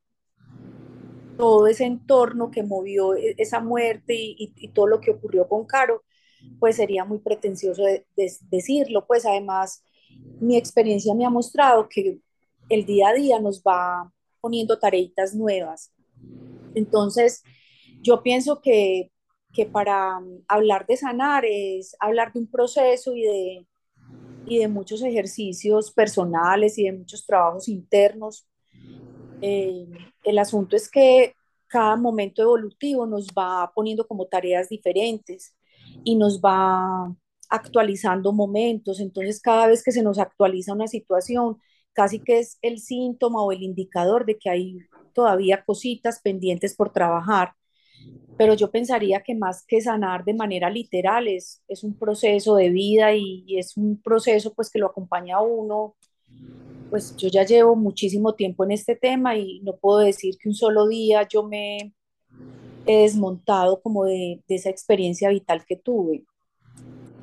todo 1.36 1.66
ese 1.66 1.84
entorno 1.84 2.50
que 2.50 2.62
movió 2.62 3.14
e, 3.14 3.34
esa 3.38 3.60
muerte 3.60 4.14
y, 4.16 4.68
todo 4.74 4.86
lo 4.86 5.00
que 5.00 5.12
ocurrió 5.12 5.48
con 5.48 5.66
Caro, 5.66 6.02
pues 6.60 6.76
sería 6.76 7.04
muy 7.04 7.18
pretencioso 7.18 7.82
de, 7.84 8.06
decirlo. 8.50 9.06
Pues 9.06 9.26
además, 9.26 9.84
mi 10.40 10.56
experiencia 10.56 11.14
me 11.14 11.24
ha 11.24 11.30
mostrado 11.30 11.88
que 11.88 12.18
el 12.68 12.84
día 12.84 13.08
a 13.08 13.14
día 13.14 13.40
nos 13.40 13.62
va 13.62 14.12
poniendo 14.40 14.78
tareitas 14.78 15.34
nuevas. 15.34 15.92
Entonces, 16.74 17.42
yo 18.02 18.22
pienso 18.22 18.60
que, 18.60 19.10
que 19.52 19.66
para 19.66 20.20
hablar 20.48 20.86
de 20.86 20.96
sanar 20.96 21.44
es 21.46 21.96
hablar 22.00 22.32
de 22.32 22.40
un 22.40 22.46
proceso 22.46 23.14
y 23.14 23.22
de, 23.22 23.66
y 24.46 24.58
de 24.58 24.68
muchos 24.68 25.02
ejercicios 25.02 25.90
personales 25.90 26.78
y 26.78 26.84
de 26.84 26.92
muchos 26.92 27.24
trabajos 27.24 27.68
internos 27.68 28.46
eh, 29.40 29.86
el 30.24 30.38
asunto 30.38 30.76
es 30.76 30.90
que 30.90 31.34
cada 31.66 31.96
momento 31.96 32.42
evolutivo 32.42 33.06
nos 33.06 33.28
va 33.28 33.70
poniendo 33.74 34.06
como 34.06 34.26
tareas 34.26 34.68
diferentes 34.68 35.54
y 36.04 36.16
nos 36.16 36.40
va 36.40 37.14
actualizando 37.50 38.32
momentos. 38.32 39.00
Entonces, 39.00 39.40
cada 39.40 39.66
vez 39.66 39.82
que 39.82 39.92
se 39.92 40.02
nos 40.02 40.18
actualiza 40.18 40.72
una 40.72 40.86
situación, 40.86 41.58
casi 41.92 42.20
que 42.20 42.38
es 42.40 42.58
el 42.62 42.78
síntoma 42.78 43.42
o 43.42 43.52
el 43.52 43.62
indicador 43.62 44.26
de 44.26 44.38
que 44.38 44.50
hay 44.50 44.78
todavía 45.14 45.64
cositas 45.64 46.20
pendientes 46.20 46.74
por 46.76 46.92
trabajar. 46.92 47.52
Pero 48.36 48.54
yo 48.54 48.70
pensaría 48.70 49.22
que 49.22 49.34
más 49.34 49.64
que 49.66 49.80
sanar 49.80 50.24
de 50.24 50.34
manera 50.34 50.68
literal 50.70 51.26
es, 51.28 51.62
es 51.68 51.82
un 51.84 51.98
proceso 51.98 52.56
de 52.56 52.70
vida 52.70 53.14
y, 53.14 53.58
es 53.58 53.76
un 53.76 54.00
proceso 54.02 54.52
pues 54.54 54.70
que 54.70 54.78
lo 54.78 54.86
acompaña 54.86 55.36
a 55.36 55.42
uno 55.42 55.96
pues 56.90 57.16
yo 57.16 57.28
ya 57.28 57.44
llevo 57.44 57.74
muchísimo 57.74 58.34
tiempo 58.34 58.64
en 58.64 58.70
este 58.70 58.94
tema 58.96 59.36
y 59.36 59.60
no 59.60 59.76
puedo 59.76 59.98
decir 59.98 60.36
que 60.38 60.48
un 60.48 60.54
solo 60.54 60.86
día 60.86 61.26
yo 61.28 61.42
me 61.42 61.92
he 62.86 63.02
desmontado 63.02 63.80
como 63.82 64.04
de, 64.04 64.40
esa 64.48 64.70
experiencia 64.70 65.28
vital 65.30 65.64
que 65.66 65.76
tuve. 65.76 66.24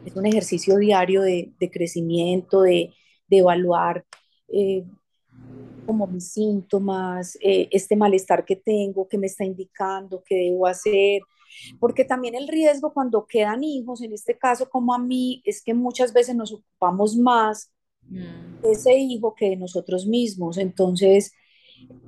Es 0.06 0.16
un 0.16 0.26
ejercicio 0.26 0.78
diario 0.78 1.22
de, 1.22 1.54
crecimiento, 1.72 2.62
de, 2.62 2.94
evaluar 3.30 4.06
eh, 4.48 4.84
como 5.88 6.06
mis 6.06 6.32
síntomas, 6.32 7.36
eh, 7.42 7.68
este 7.72 7.96
malestar 7.96 8.46
que 8.46 8.56
tengo, 8.56 9.08
que 9.08 9.18
me 9.18 9.26
está 9.26 9.44
indicando, 9.44 10.24
qué 10.24 10.36
debo 10.36 10.68
hacer. 10.68 11.22
Porque 11.80 12.06
también 12.06 12.36
el 12.36 12.48
riesgo 12.48 12.94
cuando 12.94 13.26
quedan 13.26 13.64
hijos, 13.64 14.02
en 14.02 14.14
este 14.14 14.38
caso 14.38 14.70
como 14.70 14.94
a 14.94 15.00
mí, 15.00 15.42
es 15.46 15.64
que 15.64 15.74
muchas 15.74 16.14
veces 16.14 16.36
nos 16.36 16.54
ocupamos 16.54 17.16
más 17.16 17.74
Mm. 18.10 18.64
ese 18.64 18.98
hijo 18.98 19.34
que 19.36 19.56
nosotros 19.56 20.06
mismos. 20.06 20.58
Entonces, 20.58 21.34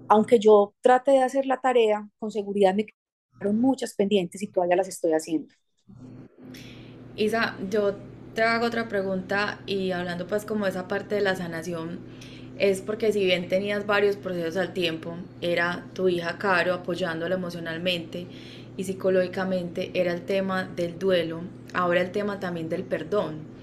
aunque 0.07 0.39
yo 0.39 0.73
trate 0.81 1.11
de 1.11 1.23
hacer 1.23 1.45
la 1.45 1.59
tarea, 1.59 2.07
con 2.19 2.31
seguridad 2.31 2.75
me 2.75 2.85
quedaron 2.85 3.59
muchas 3.59 3.95
pendientes 3.95 4.41
y 4.41 4.47
todavía 4.47 4.75
las 4.75 4.87
estoy 4.87 5.11
haciendo. 5.13 5.53
Isa, 7.15 7.55
yo 7.69 7.95
te 8.33 8.43
hago 8.43 8.65
otra 8.65 8.87
pregunta 8.89 9.59
y 9.65 9.91
hablando 9.91 10.27
pues 10.27 10.45
como 10.45 10.65
de 10.65 10.71
esa 10.71 10.87
parte 10.87 11.15
de 11.15 11.21
la 11.21 11.35
sanación, 11.35 11.99
es 12.57 12.81
porque 12.81 13.11
si 13.11 13.25
bien 13.25 13.47
tenías 13.47 13.85
varios 13.85 14.15
procesos 14.17 14.57
al 14.57 14.73
tiempo, 14.73 15.15
era 15.41 15.85
tu 15.93 16.09
hija 16.09 16.37
Caro 16.37 16.73
apoyándola 16.73 17.35
emocionalmente 17.35 18.27
y 18.77 18.83
psicológicamente, 18.83 19.91
era 19.93 20.13
el 20.13 20.21
tema 20.23 20.65
del 20.75 20.99
duelo, 20.99 21.41
ahora 21.73 22.01
el 22.01 22.11
tema 22.11 22.39
también 22.39 22.69
del 22.69 22.83
perdón 22.83 23.55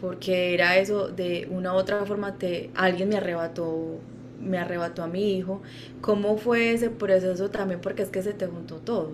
porque 0.00 0.54
era 0.54 0.78
eso, 0.78 1.08
de 1.08 1.46
una 1.50 1.74
u 1.74 1.76
otra 1.76 2.04
forma 2.06 2.38
te, 2.38 2.70
alguien 2.74 3.10
me 3.10 3.16
arrebató, 3.18 4.00
me 4.40 4.56
arrebató 4.58 5.02
a 5.02 5.06
mi 5.08 5.36
hijo. 5.36 5.60
¿Cómo 6.00 6.38
fue 6.38 6.72
ese 6.72 6.88
proceso 6.88 7.50
también? 7.50 7.80
Porque 7.82 8.02
es 8.02 8.08
que 8.08 8.22
se 8.22 8.32
te 8.32 8.46
juntó 8.46 8.76
todo. 8.76 9.12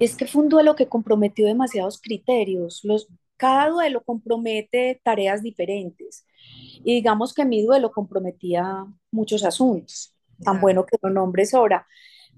Es 0.00 0.16
que 0.16 0.26
fue 0.26 0.42
un 0.42 0.48
duelo 0.48 0.74
que 0.74 0.88
comprometió 0.88 1.46
demasiados 1.46 2.00
criterios. 2.00 2.80
Los, 2.82 3.08
cada 3.36 3.68
duelo 3.68 4.02
compromete 4.02 5.00
tareas 5.04 5.42
diferentes. 5.42 6.26
Y 6.82 6.94
digamos 6.94 7.32
que 7.32 7.44
mi 7.44 7.62
duelo 7.62 7.92
comprometía 7.92 8.84
muchos 9.12 9.44
asuntos. 9.44 10.14
Tan 10.42 10.60
bueno 10.60 10.86
que 10.86 10.96
lo 11.02 11.10
nombres 11.10 11.52
ahora, 11.52 11.86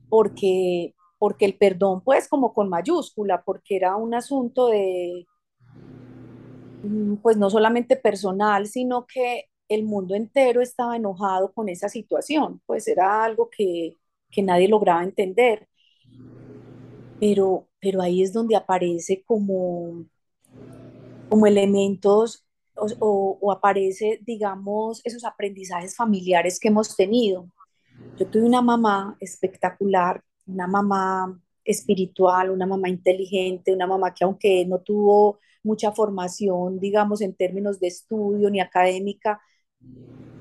porque, 0.09 0.95
porque 1.19 1.45
el 1.45 1.57
perdón, 1.57 2.03
pues 2.03 2.29
como 2.29 2.53
con 2.53 2.69
mayúscula, 2.69 3.43
porque 3.45 3.77
era 3.77 3.95
un 3.95 4.13
asunto 4.13 4.67
de 4.67 5.25
Mm, 6.83 7.17
pues 7.17 7.37
no 7.37 7.49
solamente 7.51 7.97
personal, 7.97 8.67
sino 8.67 9.07
que 9.07 9.45
el 9.69 9.85
mundo 9.85 10.15
entero 10.15 10.61
estaba 10.61 10.97
enojado 10.97 11.53
con 11.53 11.69
esa 11.69 11.89
situación, 11.89 12.61
pues 12.67 12.89
era 12.89 13.25
algo 13.25 13.49
que, 13.51 13.97
nadie 14.43 14.69
lograba 14.69 15.05
entender. 15.05 15.69
Pero, 17.23 17.69
pero 17.81 18.03
ahí 18.03 18.21
es 18.21 18.33
donde 18.33 18.57
aparece 18.57 19.23
como, 19.25 20.07
como 21.29 21.47
elementos 21.47 22.45
o, 22.75 23.39
o, 23.41 23.53
aparece, 23.53 24.19
digamos, 24.27 25.01
esos 25.05 25.25
aprendizajes 25.25 25.95
familiares 25.95 26.59
que 26.59 26.67
hemos 26.67 26.97
tenido. 26.97 27.47
Yo 28.19 28.27
tuve 28.27 28.43
una 28.43 28.61
mamá 28.61 29.17
espectacular 29.21 30.25
una 30.47 30.67
mamá 30.67 31.41
espiritual, 31.65 32.51
una 32.51 32.67
mamá 32.67 32.89
inteligente, 32.89 33.73
una 33.73 33.87
mamá 33.87 34.13
que 34.15 34.25
aunque 34.25 34.65
no 34.67 34.81
tuvo 34.81 35.39
mucha 35.63 35.93
formación, 35.93 36.81
digamos, 36.81 37.21
en 37.21 37.35
términos 37.35 37.79
de 37.81 37.89
estudio 37.89 38.51
ni 38.51 38.61
académica, 38.61 39.41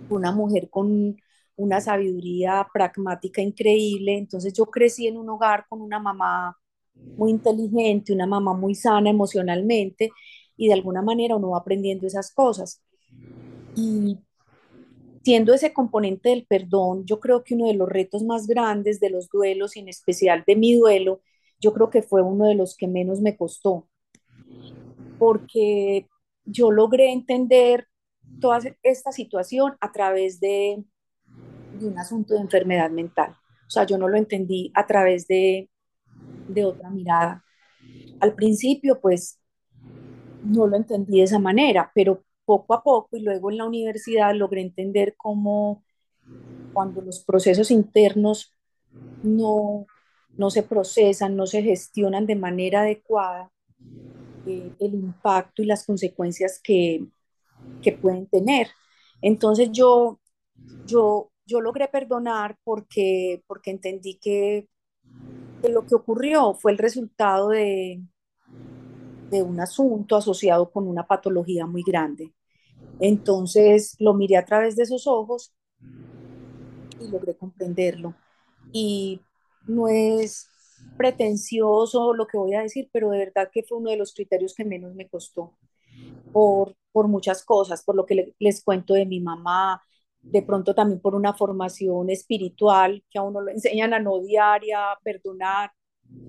una 0.10 0.32
mujer 0.32 0.70
con 0.70 1.18
una 1.56 1.82
sabiduría 1.82 2.68
pragmática 2.74 3.42
increíble. 3.42 4.18
Entonces 4.18 4.54
yo 4.54 4.66
crecí 4.66 5.08
en 5.08 5.18
un 5.18 5.30
hogar 5.30 5.66
con 5.70 5.82
una 5.82 6.00
mamá 6.00 6.58
muy 7.18 7.32
inteligente, 7.32 8.14
una 8.14 8.28
mamá 8.28 8.54
muy 8.54 8.76
sana 8.76 9.10
emocionalmente 9.10 10.12
y 10.58 10.68
de 10.68 10.74
alguna 10.74 11.02
manera 11.02 11.36
uno 11.36 11.52
va 11.52 11.60
aprendiendo 11.60 12.08
esas 12.08 12.34
cosas. 12.34 12.82
Y 13.76 14.20
siendo 15.24 15.54
ese 15.54 15.74
componente 15.74 16.30
del 16.30 16.45
perdón, 16.45 17.06
yo 17.06 17.20
creo 17.20 17.43
que 17.43 17.56
uno 17.56 17.68
de 17.68 17.74
los 17.74 17.89
retos 17.89 18.24
más 18.24 18.47
grandes 18.47 18.99
de 18.99 19.10
los 19.10 19.30
duelos, 19.30 19.76
y 19.76 19.80
en 19.80 19.89
especial 19.89 20.43
de 20.45 20.56
mi 20.56 20.76
duelo, 20.76 21.22
yo 21.60 21.74
creo 21.74 21.89
que 21.89 22.02
fue 22.02 22.22
uno 22.22 22.45
de 22.45 22.56
los 22.56 22.76
que 22.76 22.88
menos 22.88 23.22
me 23.22 23.38
costó, 23.38 23.88
porque 25.20 26.08
yo 26.45 26.72
logré 26.72 27.12
entender 27.12 27.88
toda 28.39 28.60
esta 28.82 29.12
situación 29.12 29.76
a 29.80 29.91
través 29.91 30.39
de, 30.39 30.84
de 31.80 31.88
un 31.88 31.99
asunto 31.99 32.34
de 32.34 32.41
enfermedad 32.41 32.89
mental. 32.89 33.36
O 33.68 33.70
sea, 33.70 33.86
yo 33.86 33.97
no 33.97 34.08
lo 34.08 34.18
entendí 34.18 34.72
a 34.74 34.88
través 34.88 35.28
de, 35.28 35.70
de 36.48 36.66
otra 36.66 36.90
mirada. 36.90 37.44
Al 38.20 38.36
principio, 38.36 39.00
pues, 39.00 39.40
no 40.44 40.68
lo 40.68 40.78
entendí 40.78 41.18
de 41.18 41.24
esa 41.24 41.40
manera, 41.40 41.92
pero 41.94 42.24
poco 42.46 42.74
a 42.74 42.84
poco 42.84 43.16
y 43.18 43.22
luego 43.22 43.52
en 43.52 43.58
la 43.58 43.66
universidad 43.66 44.36
logré 44.36 44.62
entender 44.62 45.16
cómo 45.18 45.84
cuando 46.74 47.02
los 47.02 47.24
procesos 47.24 47.72
internos 47.72 48.56
no, 49.24 49.86
no 50.38 50.50
se 50.50 50.64
procesan, 50.64 51.36
no 51.36 51.46
se 51.46 51.62
gestionan 51.62 52.26
de 52.26 52.36
manera 52.36 52.82
adecuada, 52.82 53.52
eh, 54.48 54.72
el 54.80 54.96
impacto 54.96 55.62
y 55.62 55.66
las 55.66 55.86
consecuencias 55.86 56.60
que, 56.64 57.06
que 57.82 57.92
pueden 57.92 58.28
tener. 58.28 58.68
Entonces 59.22 59.70
yo, 59.72 60.20
yo, 60.86 61.32
yo 61.46 61.62
logré 61.62 61.88
perdonar 61.88 62.58
porque, 62.64 63.44
porque 63.48 63.72
entendí 63.72 64.18
que, 64.20 64.68
que 65.62 65.70
lo 65.70 65.86
que 65.86 65.95
ocurrió 65.95 66.53
fue 66.53 66.72
el 66.72 66.78
resultado 66.78 67.49
de, 67.49 68.01
de 69.30 69.41
un 69.43 69.59
asunto 69.59 70.16
asociado 70.16 70.72
con 70.72 70.88
una 70.88 71.07
patología 71.07 71.66
muy 71.66 71.84
grande. 71.84 72.34
Entonces 72.99 73.95
lo 73.99 74.14
miré 74.14 74.38
a 74.38 74.45
través 74.45 74.76
de 74.76 74.84
esos 74.84 75.07
ojos 75.07 75.53
y 76.99 77.07
logré 77.09 77.36
comprenderlo. 77.36 78.14
Y 78.72 79.22
no 79.68 79.88
es 79.88 80.49
pretencioso 80.97 82.14
lo 82.14 82.28
que 82.28 82.38
voy 82.38 82.53
a 82.55 82.62
decir, 82.62 82.89
pero 82.91 83.09
de 83.09 83.20
verdad 83.20 83.49
que 83.51 83.64
fue 83.64 83.78
uno 83.78 83.89
de 83.89 83.97
los 83.97 84.14
criterios 84.14 84.53
que 84.53 84.66
menos 84.66 84.93
me 84.93 85.07
costó 85.07 85.57
por, 86.32 86.76
por 86.91 87.07
muchas 87.07 87.43
cosas, 87.43 87.84
por 87.84 87.95
lo 87.95 88.05
que 88.05 88.34
les 88.39 88.64
cuento 88.64 88.93
de 88.93 89.05
mi 89.05 89.20
mamá, 89.20 89.82
de 90.22 90.42
pronto 90.42 90.76
también 90.76 91.00
por 91.00 91.16
una 91.16 91.34
formación 91.34 92.10
espiritual 92.10 93.04
que 93.10 93.20
a 93.20 93.24
uno 93.24 93.42
lo 93.42 93.52
enseñan 93.52 93.94
a 93.94 94.00
no 94.00 94.14
odiar 94.14 94.64
y 94.64 94.72
a 94.72 94.98
perdonar, 95.04 95.72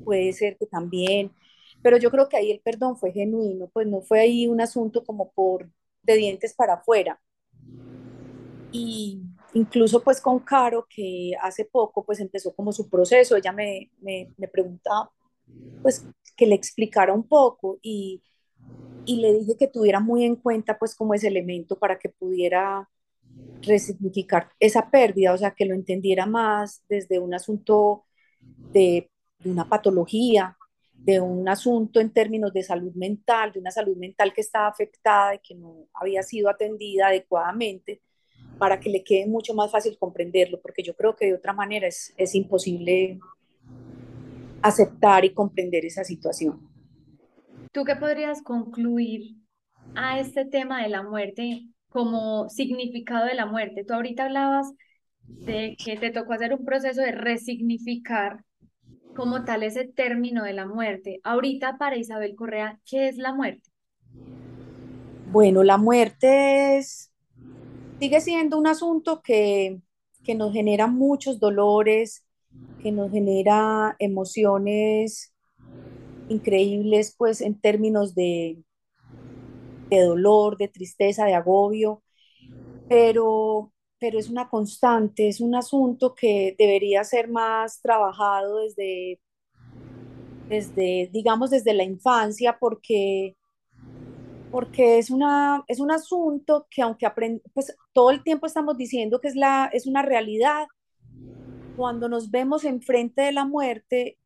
puede 0.05 0.32
ser 0.32 0.57
que 0.59 0.66
también, 0.66 1.32
pero 1.82 1.97
yo 1.99 2.11
creo 2.11 2.28
que 2.28 2.36
ahí 2.36 2.51
el 2.51 2.61
perdón 2.61 2.97
fue 2.97 3.12
genuino, 3.12 3.68
pues 3.72 3.86
no 3.86 4.03
fue 4.03 4.20
ahí 4.20 4.47
un 4.47 4.61
asunto 4.61 5.05
como 5.05 5.32
por 5.32 5.68
de 6.03 6.16
dientes 6.16 6.55
para 6.55 6.74
afuera. 6.74 7.20
Y 8.70 9.20
incluso 9.55 10.03
pues 10.03 10.20
con 10.20 10.38
Caro, 10.40 10.86
que 10.88 11.32
hace 11.40 11.64
poco 11.64 12.05
pues 12.05 12.20
empezó 12.20 12.55
como 12.55 12.72
su 12.72 12.88
proceso, 12.88 13.36
ella 13.36 13.53
me, 13.53 13.90
me, 14.01 14.32
me 14.38 14.49
preguntaba 14.49 15.11
pues 15.82 16.07
que 16.36 16.47
le 16.47 16.55
explicara 16.55 17.12
un 17.12 17.26
poco 17.26 17.78
y, 17.82 18.22
y 19.05 19.16
le 19.16 19.32
dije 19.34 19.57
que 19.59 19.68
tuviera 19.68 20.01
muy 20.01 20.24
en 20.24 20.36
cuenta 20.36 20.78
pues 20.78 20.95
como 20.95 21.14
ese 21.14 21.28
elemento 21.28 21.78
para 21.78 21.99
que 21.99 22.09
pudiera 22.09 22.88
resignificar 23.62 24.48
esa 24.58 24.90
pérdida, 24.90 25.32
o 25.32 25.38
sea, 25.38 25.52
que 25.52 25.64
lo 25.64 25.74
entendiera 25.74 26.26
más 26.26 26.82
desde 26.88 27.18
un 27.18 27.34
asunto 27.34 28.04
de, 28.72 29.10
una 29.44 29.68
patología, 29.68 30.56
de 30.94 31.20
un 31.20 31.48
asunto 31.48 32.00
en 32.00 32.12
términos 32.12 32.52
de 32.52 32.62
salud 32.62 32.92
mental, 32.94 33.52
de 33.52 33.60
una 33.60 33.70
salud 33.70 33.96
mental 33.96 34.32
que 34.32 34.40
estaba 34.40 34.68
afectada 34.68 35.34
y 35.34 35.40
que 35.40 35.54
no 35.54 35.88
había 35.94 36.22
sido 36.22 36.48
atendida 36.48 37.08
adecuadamente, 37.08 38.02
para 38.58 38.78
que 38.78 38.90
le 38.90 39.02
quede 39.02 39.26
mucho 39.26 39.54
más 39.54 39.70
fácil 39.70 39.96
comprenderlo, 39.98 40.60
porque 40.60 40.82
yo 40.82 40.94
creo 40.94 41.16
que 41.16 41.26
de 41.26 41.34
otra 41.34 41.52
manera 41.52 41.88
es, 41.88 42.14
es 42.16 42.34
imposible 42.34 43.18
aceptar 44.60 45.24
y 45.24 45.34
comprender 45.34 45.84
esa 45.84 46.04
situación. 46.04 46.68
¿Tú 47.72 47.84
qué 47.84 47.96
podrías 47.96 48.42
concluir 48.42 49.36
a 49.96 50.20
este 50.20 50.44
tema 50.44 50.82
de 50.82 50.88
la 50.88 51.02
muerte 51.02 51.66
como 51.93 52.49
significado 52.49 53.26
de 53.26 53.34
la 53.34 53.47
muerte? 53.47 53.84
Tú 53.84 53.93
ahorita 53.95 54.24
hablabas 54.24 54.72
de 55.26 55.76
que 55.82 55.97
te 55.97 56.11
tocó 56.11 56.32
hacer 56.32 56.55
un 56.55 56.64
proceso 56.64 57.03
de 57.03 57.12
resignificar 57.12 58.45
como 59.14 59.45
tal 59.45 59.62
ese 59.62 59.84
término 59.84 60.43
de 60.45 60.55
la 60.55 60.66
muerte. 60.66 61.20
Ahorita 61.22 61.76
para 61.76 61.97
Isabel 61.97 62.34
Correa, 62.34 62.80
¿qué 62.86 63.09
es 63.09 63.18
la 63.18 63.34
muerte? 63.34 63.68
Bueno, 65.30 65.62
la 65.62 65.76
muerte 65.76 66.78
es, 66.78 67.12
sigue 68.01 68.20
siendo 68.20 68.59
un 68.59 68.66
asunto 68.66 69.20
que, 69.22 69.80
que 70.24 70.34
nos 70.34 70.53
genera 70.53 70.86
muchos 70.86 71.40
dolores, 71.40 72.24
que 72.82 72.90
nos 72.90 73.11
genera 73.11 73.97
emociones 73.99 75.32
increíbles, 76.28 77.14
pues 77.16 77.40
en 77.40 77.61
términos 77.61 78.14
de, 78.14 78.59
de 79.97 80.05
dolor, 80.05 80.57
de 80.57 80.68
tristeza, 80.68 81.24
de 81.26 81.34
agobio, 81.34 82.03
pero 82.88 83.72
pero 84.03 84.18
es 84.18 84.28
una 84.28 84.49
constante, 84.49 85.28
es 85.28 85.40
un 85.40 85.55
asunto 85.55 86.12
que 86.12 86.57
debería 86.59 87.05
ser 87.05 87.28
más 87.28 87.80
trabajado 87.80 88.59
desde, 88.59 89.20
desde 90.49 91.09
digamos, 91.12 91.51
desde 91.51 91.72
la 91.72 91.84
infancia, 91.84 92.59
porque, 92.59 93.36
porque 94.51 94.99
es, 94.99 95.09
una, 95.09 95.62
es 95.68 95.78
un 95.78 95.93
asunto 95.93 96.66
que 96.68 96.82
aunque 96.82 97.07
pues 97.55 97.76
todo 97.93 98.11
el 98.11 98.24
tiempo 98.24 98.47
estamos 98.47 98.76
diciendo 98.76 99.20
que 99.20 99.28
es, 99.28 99.36
la, 99.36 99.70
es 99.72 99.86
una 99.86 100.03
realidad, 100.03 100.66
cuando 101.76 102.09
nos 102.09 102.32
vemos 102.32 102.64
enfrente 102.64 103.22
de 103.22 103.30
la 103.30 103.45
muerte, 103.45 104.18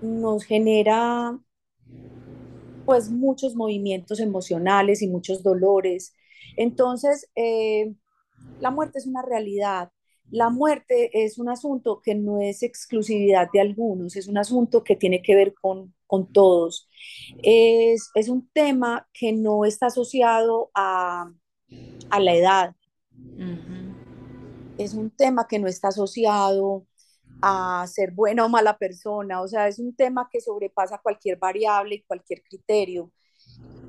nos 0.00 0.44
genera 0.44 1.36
pues 2.84 3.10
muchos 3.10 3.54
movimientos 3.54 4.20
emocionales 4.20 5.02
y 5.02 5.08
muchos 5.08 5.42
dolores. 5.42 6.14
Entonces, 6.56 7.30
eh, 7.34 7.94
la 8.60 8.70
muerte 8.70 8.98
es 8.98 9.06
una 9.06 9.22
realidad. 9.22 9.90
La 10.30 10.48
muerte 10.48 11.24
es 11.24 11.38
un 11.38 11.50
asunto 11.50 12.00
que 12.02 12.14
no 12.14 12.40
es 12.40 12.62
exclusividad 12.62 13.48
de 13.52 13.60
algunos, 13.60 14.16
es 14.16 14.28
un 14.28 14.38
asunto 14.38 14.82
que 14.82 14.96
tiene 14.96 15.20
que 15.20 15.34
ver 15.34 15.52
con, 15.60 15.94
con 16.06 16.32
todos. 16.32 16.88
Es, 17.42 18.08
es, 18.14 18.28
un 18.28 18.48
tema 18.48 19.06
que 19.12 19.32
no 19.32 19.64
está 19.66 19.86
asociado 19.86 20.70
a, 20.74 21.30
a 22.08 22.20
la 22.20 22.34
edad. 22.34 22.76
Es 24.78 24.94
un 24.94 25.10
tema 25.10 25.46
que 25.46 25.58
no 25.58 25.68
está 25.68 25.88
asociado 25.88 26.86
a 27.42 27.84
ser 27.88 28.12
buena 28.12 28.44
o 28.44 28.48
mala 28.48 28.78
persona, 28.78 29.42
o 29.42 29.48
sea, 29.48 29.68
es 29.68 29.78
un 29.78 29.94
tema 29.94 30.28
que 30.30 30.40
sobrepasa 30.40 31.00
cualquier 31.02 31.38
variable 31.38 31.96
y 31.96 32.02
cualquier 32.02 32.42
criterio. 32.42 33.10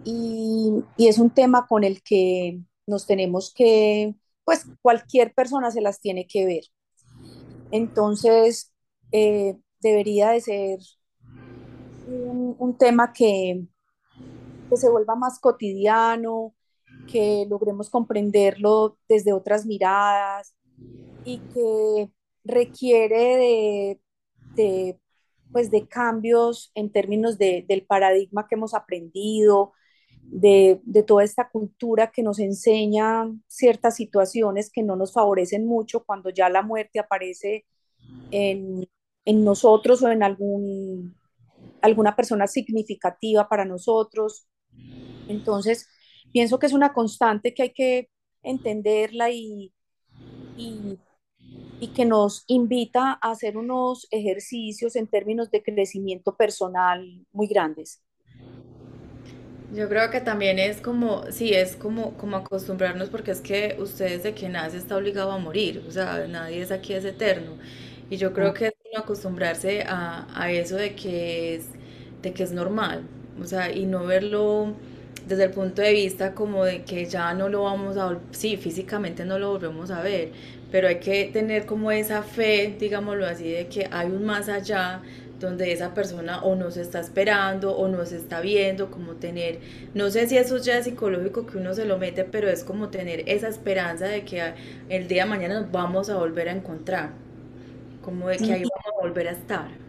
Y, 0.04 0.84
y 0.98 1.08
es 1.08 1.20
un 1.20 1.30
tema 1.30 1.68
con 1.68 1.84
el 1.84 2.02
que 2.04 2.60
nos 2.86 3.06
tenemos 3.06 3.54
que 3.54 4.16
pues 4.44 4.66
cualquier 4.82 5.34
persona 5.34 5.72
se 5.72 5.82
las 5.82 6.00
tiene 6.00 6.28
que 6.28 6.46
ver. 6.46 6.64
Entonces, 7.72 8.74
eh, 9.12 9.58
debería 9.80 10.32
de 10.32 10.42
ser 10.42 10.80
un, 12.08 12.78
tema 12.78 13.14
que, 13.14 13.66
que 14.70 14.78
se 14.78 14.90
vuelva 14.90 15.16
más 15.16 15.40
cotidiano, 15.40 16.54
que 17.12 17.46
logremos 17.50 17.90
comprenderlo 17.90 18.98
desde 19.08 19.34
otras 19.34 19.66
miradas 19.66 20.56
y 21.26 21.40
que 21.40 22.12
requiere 22.44 24.00
de, 24.56 25.00
pues 25.52 25.72
de 25.72 25.88
cambios 25.88 26.72
en 26.76 26.92
términos 26.92 27.38
del 27.38 27.86
paradigma 27.88 28.48
que 28.48 28.56
hemos 28.56 28.74
aprendido, 28.74 29.74
de, 30.26 30.82
toda 31.06 31.24
esta 31.24 31.50
cultura 31.50 32.12
que 32.12 32.24
nos 32.24 32.40
enseña 32.40 33.30
ciertas 33.48 33.96
situaciones 33.96 34.72
que 34.72 34.84
no 34.84 34.96
nos 34.96 35.14
favorecen 35.14 35.66
mucho 35.66 36.04
cuando 36.04 36.30
ya 36.30 36.50
la 36.50 36.62
muerte 36.62 37.00
aparece 37.00 37.66
en, 38.32 38.88
nosotros 39.26 40.02
o 40.02 40.10
en 40.10 40.24
algún, 40.24 41.16
alguna 41.82 42.16
persona 42.16 42.48
significativa 42.48 43.48
para 43.48 43.66
nosotros. 43.66 44.48
Entonces, 45.28 45.88
pienso 46.32 46.60
que 46.60 46.66
es 46.66 46.74
una 46.74 46.94
constante 46.94 47.54
que 47.54 47.64
hay 47.64 47.74
que 47.74 48.10
entenderla 48.42 49.30
y, 49.30 49.74
y, 50.58 50.98
y 51.84 51.88
que 51.90 52.06
nos 52.06 52.46
invita 52.48 53.20
a 53.22 53.32
hacer 53.32 53.58
unos 53.58 54.08
ejercicios 54.10 54.96
en 54.96 55.06
términos 55.06 55.52
de 55.52 55.62
crecimiento 55.62 56.34
personal 56.38 57.26
muy 57.34 57.46
grandes. 57.46 58.02
Yo 59.74 59.90
creo 59.90 60.10
que 60.10 60.22
también 60.22 60.60
es 60.60 60.80
como, 60.80 61.30
sí, 61.30 61.54
es 61.54 61.76
como, 61.76 62.14
como 62.14 62.38
acostumbrarnos 62.38 63.10
porque 63.10 63.32
es 63.32 63.42
que 63.42 63.76
usted 63.80 64.18
desde 64.18 64.34
que 64.34 64.48
nace 64.48 64.78
está 64.78 64.96
obligado 64.96 65.34
a 65.34 65.38
morir, 65.40 65.84
o 65.86 65.92
sea, 65.92 66.26
nadie 66.26 66.62
es 66.62 66.72
aquí 66.72 66.94
es 66.94 67.04
eterno. 67.04 67.58
Y 68.10 68.16
yo 68.16 68.32
creo 68.32 68.54
que 68.54 68.68
es 68.68 68.74
acostumbrarse 68.98 69.84
a, 69.86 70.26
a 70.42 70.52
eso 70.52 70.78
de 70.78 70.96
que 70.96 71.56
es, 71.56 71.66
de 72.22 72.32
que 72.32 72.44
es 72.44 72.54
normal, 72.54 73.04
o 73.42 73.46
sea, 73.46 73.74
y 73.74 73.86
no 73.86 74.06
verlo 74.06 74.74
desde 75.28 75.46
el 75.46 75.52
punto 75.52 75.82
de 75.82 75.94
vista 75.94 76.34
como 76.34 76.66
de 76.66 76.84
que 76.84 77.06
ya 77.06 77.34
no 77.34 77.50
lo 77.50 77.64
vamos 77.64 77.98
a, 77.98 78.20
sí, 78.32 78.58
físicamente 78.58 79.26
no 79.26 79.40
lo 79.40 79.52
volvemos 79.52 79.92
a 79.92 80.02
ver, 80.02 80.32
pero 80.72 80.88
hay 80.88 81.00
que 81.00 81.26
tener 81.32 81.66
como 81.66 81.92
esa 81.92 82.24
fe, 82.24 82.76
digámoslo 82.80 83.26
así, 83.26 83.52
de 83.52 83.68
que 83.68 83.88
hay 83.92 84.08
un 84.08 84.26
más 84.26 84.50
allá 84.50 85.02
donde 85.40 85.72
esa 85.72 85.94
persona 85.94 86.42
o 86.44 86.56
nos 86.56 86.78
está 86.78 87.00
esperando 87.00 87.76
o 87.76 87.88
nos 87.88 88.12
está 88.12 88.42
viendo, 88.42 88.90
como 88.92 89.16
tener, 89.16 89.60
no 89.94 90.10
sé 90.10 90.28
si 90.28 90.38
eso 90.38 90.58
ya 90.58 90.78
es 90.78 90.86
psicológico 90.86 91.46
que 91.46 91.58
uno 91.58 91.74
se 91.74 91.86
lo 91.86 91.98
mete, 91.98 92.24
pero 92.24 92.50
es 92.50 92.64
como 92.64 92.90
tener 92.90 93.24
esa 93.28 93.48
esperanza 93.50 94.06
de 94.08 94.24
que 94.26 94.54
el 94.90 95.08
día 95.08 95.24
de 95.26 95.30
mañana 95.30 95.62
nos 95.62 95.72
vamos 95.72 96.10
a 96.10 96.18
volver 96.18 96.50
a 96.50 96.54
encontrar, 96.54 97.12
como 98.02 98.30
de 98.30 98.40
que 98.40 98.54
ahí 98.54 98.64
vamos 98.64 98.86
a 98.98 99.02
volver 99.02 99.28
a 99.28 99.32
estar. 99.32 99.84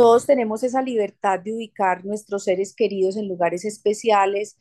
Todos 0.00 0.24
tenemos 0.24 0.62
esa 0.62 0.80
libertad 0.80 1.40
de 1.40 1.52
ubicar 1.52 2.06
nuestros 2.06 2.44
seres 2.44 2.74
queridos 2.74 3.18
en 3.18 3.28
lugares 3.28 3.66
especiales 3.66 4.56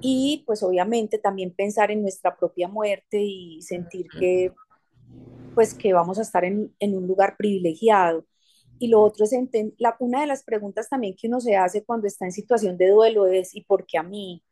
y 0.00 0.44
pues 0.46 0.62
obviamente 0.62 1.18
también 1.18 1.52
pensar 1.52 1.90
en 1.90 2.00
nuestra 2.00 2.34
propia 2.34 2.68
muerte 2.68 3.20
y 3.20 3.60
sentir 3.60 4.06
que 4.18 4.50
pues 5.54 5.74
que 5.74 5.92
vamos 5.92 6.18
a 6.18 6.22
estar 6.22 6.42
en, 6.42 6.74
en 6.78 6.96
un 6.96 7.06
lugar 7.06 7.36
privilegiado. 7.36 8.24
Y 8.78 8.88
lo 8.88 9.02
otro 9.02 9.26
es, 9.26 9.32
la, 9.76 9.94
una 9.98 10.22
de 10.22 10.26
las 10.26 10.42
preguntas 10.42 10.88
también 10.88 11.14
que 11.20 11.28
uno 11.28 11.42
se 11.42 11.54
hace 11.54 11.84
cuando 11.84 12.06
está 12.06 12.24
en 12.24 12.32
situación 12.32 12.78
de 12.78 12.88
duelo 12.88 13.26
es, 13.26 13.54
¿y 13.54 13.64
por 13.64 13.84
qué 13.84 13.98
a 13.98 14.02
mí? 14.02 14.42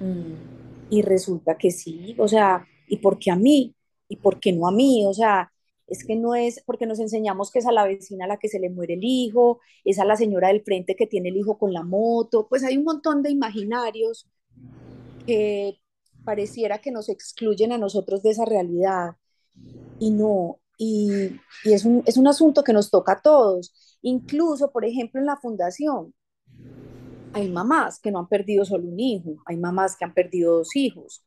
Mm. 0.00 0.88
Y 0.88 1.02
resulta 1.02 1.58
que 1.58 1.70
sí, 1.70 2.16
o 2.18 2.28
sea, 2.28 2.66
¿y 2.88 2.96
por 2.96 3.18
qué 3.18 3.30
a 3.30 3.36
mí? 3.36 3.74
¿Y 4.08 4.16
por 4.16 4.40
qué 4.40 4.54
no 4.54 4.66
a 4.66 4.72
mí? 4.72 5.04
O 5.04 5.12
sea, 5.12 5.52
es 5.86 6.04
que 6.04 6.16
no 6.16 6.34
es 6.34 6.62
porque 6.64 6.86
nos 6.86 6.98
enseñamos 6.98 7.50
que 7.50 7.60
es 7.60 7.66
a 7.66 7.72
la 7.72 7.84
vecina 7.84 8.24
a 8.24 8.28
la 8.28 8.38
que 8.38 8.48
se 8.48 8.58
le 8.58 8.70
muere 8.70 8.94
el 8.94 9.04
hijo, 9.04 9.60
es 9.84 9.98
a 9.98 10.04
la 10.04 10.16
señora 10.16 10.48
del 10.48 10.62
frente 10.62 10.96
que 10.96 11.06
tiene 11.06 11.28
el 11.28 11.36
hijo 11.36 11.58
con 11.58 11.72
la 11.72 11.82
moto, 11.82 12.46
pues 12.48 12.64
hay 12.64 12.76
un 12.76 12.84
montón 12.84 13.22
de 13.22 13.30
imaginarios 13.30 14.28
que 15.26 15.78
pareciera 16.24 16.78
que 16.78 16.90
nos 16.90 17.08
excluyen 17.08 17.72
a 17.72 17.78
nosotros 17.78 18.22
de 18.22 18.30
esa 18.30 18.44
realidad 18.44 19.16
y 19.98 20.10
no, 20.10 20.60
y, 20.78 21.40
es, 21.64 21.84
un, 21.84 22.02
es 22.06 22.16
un 22.16 22.26
asunto 22.26 22.62
que 22.62 22.72
nos 22.72 22.90
toca 22.90 23.12
a 23.12 23.22
todos. 23.22 23.72
Incluso, 24.02 24.70
por 24.70 24.84
ejemplo, 24.84 25.20
en 25.20 25.26
la 25.26 25.36
fundación, 25.36 26.14
hay 27.32 27.50
mamás 27.50 27.98
que 28.00 28.10
no 28.10 28.18
han 28.18 28.28
perdido 28.28 28.64
solo 28.64 28.88
un 28.88 28.98
hijo, 28.98 29.36
hay 29.46 29.56
mamás 29.56 29.96
que 29.96 30.04
han 30.04 30.14
perdido 30.14 30.58
dos 30.58 30.74
hijos. 30.76 31.22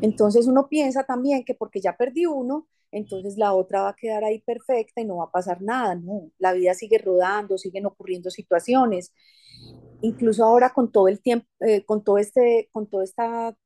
Entonces 0.00 0.46
uno 0.46 0.66
piensa 0.68 1.04
también 1.04 1.44
que 1.44 1.54
porque 1.54 1.80
ya 1.80 1.96
perdí 1.96 2.26
uno, 2.26 2.66
entonces 2.90 3.36
la 3.36 3.54
otra 3.54 3.82
va 3.82 3.90
a 3.90 3.96
quedar 3.96 4.24
ahí 4.24 4.40
perfecta 4.40 5.00
y 5.00 5.04
no 5.04 5.16
va 5.18 5.24
a 5.24 5.30
pasar 5.30 5.62
nada. 5.62 5.94
No, 5.94 6.30
la 6.38 6.52
vida 6.52 6.74
sigue 6.74 6.98
rodando, 6.98 7.58
siguen 7.58 7.86
ocurriendo 7.86 8.30
situaciones. 8.30 9.12
Incluso 10.02 10.44
ahora 10.44 10.72
con 10.72 10.92
todo 10.92 11.08
el 11.08 11.20
tiempo, 11.20 11.46
eh, 11.60 11.84
con 11.84 12.04
todo 12.04 12.18
este, 12.18 12.68
con 12.72 12.86
toda 12.86 13.04
esta 13.04 13.56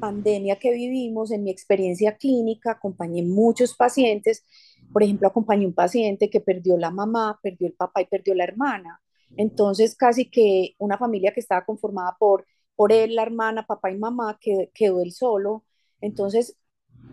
pandemia 0.00 0.56
que 0.58 0.72
vivimos, 0.72 1.32
en 1.32 1.44
mi 1.44 1.50
experiencia 1.50 2.16
clínica, 2.16 2.72
acompañé 2.72 3.22
muchos 3.22 3.74
pacientes 3.74 4.44
por 4.92 5.02
ejemplo, 5.02 5.28
acompañé 5.28 5.66
un 5.66 5.74
paciente 5.74 6.30
que 6.30 6.40
perdió 6.40 6.76
la 6.76 6.90
mamá, 6.90 7.38
perdió 7.42 7.66
el 7.66 7.74
papá 7.74 8.02
y 8.02 8.06
perdió 8.06 8.34
la 8.34 8.44
hermana. 8.44 9.00
Entonces, 9.36 9.96
casi 9.96 10.30
que 10.30 10.74
una 10.78 10.98
familia 10.98 11.32
que 11.32 11.40
estaba 11.40 11.64
conformada 11.64 12.16
por, 12.18 12.46
por 12.76 12.92
él, 12.92 13.14
la 13.16 13.22
hermana, 13.22 13.66
papá 13.66 13.90
y 13.90 13.98
mamá, 13.98 14.38
que, 14.40 14.70
quedó 14.74 15.00
él 15.00 15.12
solo. 15.12 15.64
Entonces, 16.00 16.56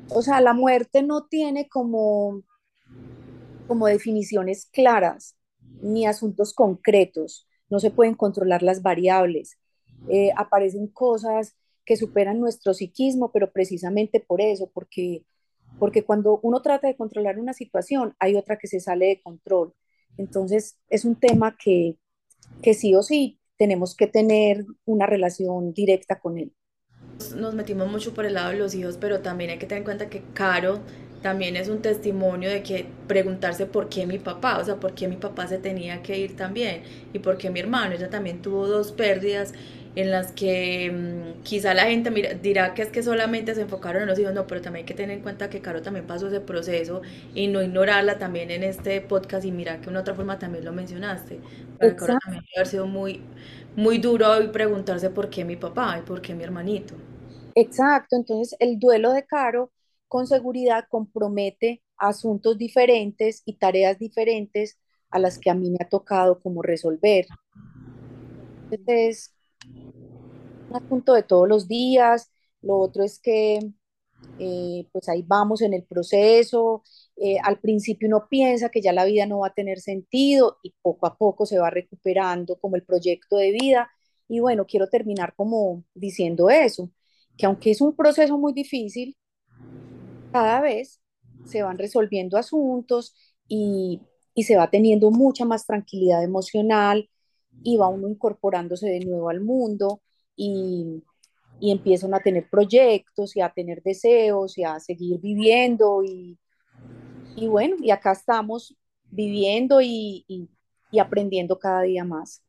o 0.10 0.22
sea, 0.22 0.42
la 0.42 0.54
muerte 0.54 1.04
no 1.04 1.26
tiene 1.28 1.68
como, 1.68 2.44
como 3.68 3.88
definiciones 3.88 4.66
claras 4.66 5.36
ni 5.82 6.06
asuntos 6.06 6.54
concretos. 6.54 7.48
No 7.70 7.80
se 7.80 7.92
pueden 7.92 8.16
controlar 8.16 8.64
las 8.64 8.82
variables. 8.82 9.60
Eh, 10.10 10.32
aparecen 10.36 10.88
cosas 10.88 11.56
que 11.86 11.96
superan 11.96 12.40
nuestro 12.40 12.74
psiquismo, 12.74 13.32
pero 13.32 13.52
precisamente 13.52 14.20
por 14.20 14.42
eso, 14.42 14.70
porque 14.74 15.24
porque 15.78 16.04
cuando 16.04 16.40
uno 16.42 16.62
trata 16.62 16.88
de 16.88 16.96
controlar 16.96 17.40
una 17.40 17.54
situación, 17.54 18.16
hay 18.20 18.36
otra 18.36 18.58
que 18.58 18.68
se 18.68 18.80
sale 18.80 19.08
de 19.08 19.22
control. 19.22 19.74
Entonces, 20.18 20.78
es 20.90 21.06
un 21.06 21.16
tema 21.16 21.56
que, 21.58 21.98
que 22.62 22.74
sí 22.74 22.96
o 22.96 23.04
sí 23.04 23.40
tenemos 23.58 23.96
que 23.96 24.08
tener 24.08 24.66
una 24.86 25.06
relación 25.06 25.74
directa 25.74 26.20
con 26.20 26.38
él. 26.38 26.54
Nos 27.36 27.54
metimos 27.54 27.90
mucho 27.92 28.14
por 28.14 28.26
el 28.26 28.34
lado 28.36 28.52
de 28.52 28.58
los 28.58 28.74
hijos, 28.76 28.98
pero 29.00 29.20
también 29.20 29.50
hay 29.50 29.58
que 29.58 29.66
tener 29.66 29.80
en 29.80 29.84
cuenta 29.86 30.10
que 30.10 30.24
Caro 30.34 30.80
también 31.22 31.58
es 31.58 31.68
un 31.68 31.82
testimonio 31.82 32.50
de 32.50 32.64
que 32.64 32.86
preguntarse 33.08 33.66
por 33.66 33.90
qué 33.90 34.08
mi 34.08 34.20
papá, 34.20 34.58
o 34.58 34.64
sea, 34.64 34.78
por 34.78 34.94
qué 34.94 35.10
mi 35.10 35.18
papá 35.18 35.46
se 35.48 35.58
tenía 35.58 36.02
que 36.02 36.18
ir 36.18 36.38
también 36.38 36.82
y 37.12 37.20
por 37.20 37.38
qué 37.38 37.50
mi 37.50 37.60
hermano, 37.60 37.94
ella 37.94 38.10
también 38.10 38.42
tuvo 38.42 38.68
dos 38.68 38.94
pérdidas 38.94 39.54
en 39.96 40.12
las 40.12 40.32
que 40.32 40.90
mm, 40.92 41.44
quizá 41.44 41.74
la 41.74 41.84
gente 41.88 42.10
mira, 42.10 42.34
dirá 42.36 42.74
que 42.74 42.84
es 42.84 42.90
que 42.90 43.04
solamente 43.04 43.54
se 43.54 43.62
enfocaron 43.64 44.04
en 44.04 44.08
los 44.08 44.18
hijos, 44.18 44.34
no, 44.34 44.48
pero 44.48 44.62
también 44.62 44.84
hay 44.84 44.88
que 44.88 44.94
tener 44.94 45.18
en 45.18 45.24
cuenta 45.24 45.50
que 45.50 45.60
Caro 45.62 45.82
también 45.82 46.08
pasó 46.08 46.28
ese 46.30 46.40
proceso 46.40 47.02
y 47.34 47.48
no 47.48 47.62
ignorarla 47.62 48.18
también 48.18 48.50
en 48.50 48.64
este 48.64 49.02
podcast 49.02 49.44
y 49.46 49.52
mira 49.52 49.78
que 49.80 49.86
de 49.86 49.90
una 49.90 50.02
otra 50.02 50.16
forma 50.16 50.40
también 50.40 50.64
lo 50.64 50.72
mencionaste. 50.72 51.42
Para 51.78 51.96
Caro 51.98 52.16
también 52.24 52.44
haber 52.56 52.68
sido 52.68 52.88
muy, 52.88 53.22
muy 53.76 53.98
duro 53.98 54.30
hoy 54.32 54.48
preguntarse 54.50 55.10
por 55.10 55.30
qué 55.30 55.44
mi 55.44 55.58
papá 55.58 55.98
y 56.00 56.04
por 56.04 56.22
qué 56.22 56.34
mi 56.34 56.44
hermanito. 56.44 56.96
Exacto, 57.62 58.16
entonces 58.16 58.56
el 58.62 58.80
duelo 58.80 59.12
de 59.12 59.26
Caro 59.26 59.74
con 60.08 60.28
seguridad 60.28 60.86
compromete 60.90 61.84
asuntos 61.98 62.58
diferentes 62.58 63.42
y 63.44 63.58
tareas 63.58 64.00
diferentes 64.00 64.80
a 65.10 65.20
las 65.20 65.38
que 65.38 65.50
a 65.50 65.56
mí 65.56 65.70
me 65.70 65.78
ha 65.82 65.90
tocado 65.90 66.40
como 66.40 66.62
resolver. 66.62 67.28
Entonces, 68.72 69.34
un 70.70 70.76
asunto 70.78 71.14
de 71.14 71.24
todos 71.24 71.50
los 71.50 71.68
días, 71.68 72.32
lo 72.62 72.78
otro 72.78 73.04
es 73.04 73.20
que 73.20 73.60
eh, 74.40 74.88
pues 74.94 75.10
ahí 75.10 75.22
vamos 75.28 75.62
en 75.62 75.74
el 75.74 75.84
proceso, 75.84 76.84
eh, 77.18 77.40
al 77.44 77.60
principio 77.60 78.08
uno 78.08 78.28
piensa 78.30 78.70
que 78.70 78.82
ya 78.82 78.94
la 78.94 79.04
vida 79.04 79.26
no 79.26 79.40
va 79.40 79.48
a 79.48 79.54
tener 79.54 79.82
sentido 79.82 80.60
y 80.64 80.74
poco 80.82 81.08
a 81.08 81.18
poco 81.18 81.46
se 81.46 81.60
va 81.60 81.70
recuperando 81.70 82.58
como 82.58 82.78
el 82.78 82.86
proyecto 82.86 83.36
de 83.36 83.52
vida. 83.52 83.90
Y 84.30 84.40
bueno, 84.40 84.66
quiero 84.66 84.88
terminar 84.88 85.34
como 85.36 85.84
diciendo 85.94 86.50
eso, 86.50 86.90
que 87.40 87.48
aunque 87.48 87.72
es 87.72 87.82
un 87.82 87.96
proceso 87.98 88.38
muy 88.40 88.54
difícil, 88.54 89.18
cada 90.32 90.62
vez 90.62 91.02
se 91.44 91.64
van 91.64 91.78
resolviendo 91.78 92.38
asuntos 92.38 93.16
y, 93.48 94.08
y 94.36 94.44
se 94.44 94.58
va 94.58 94.70
teniendo 94.70 95.12
mucha 95.12 95.46
más 95.46 95.66
tranquilidad 95.66 96.24
emocional 96.24 97.10
y 97.64 97.78
va 97.78 97.90
uno 97.90 98.10
incorporándose 98.10 98.88
de 98.90 99.02
nuevo 99.02 99.30
al 99.30 99.42
mundo 99.42 100.02
y, 100.36 101.04
y 101.60 101.72
empiezan 101.72 102.14
a 102.16 102.22
tener 102.22 102.50
proyectos 102.50 103.36
y 103.36 103.42
a 103.42 103.52
tener 103.54 103.84
deseos 103.84 104.58
y 104.58 104.64
a 104.66 104.80
seguir 104.80 105.20
viviendo 105.22 106.04
y, 106.04 106.40
y 107.36 107.48
bueno, 107.48 107.78
y 107.82 107.92
acá 107.92 108.14
estamos 108.14 108.76
viviendo 109.10 109.82
y, 109.82 110.26
y 110.92 111.00
aprendiendo 111.00 111.60
cada 111.60 111.84
día 111.84 112.04
más. 112.06 112.44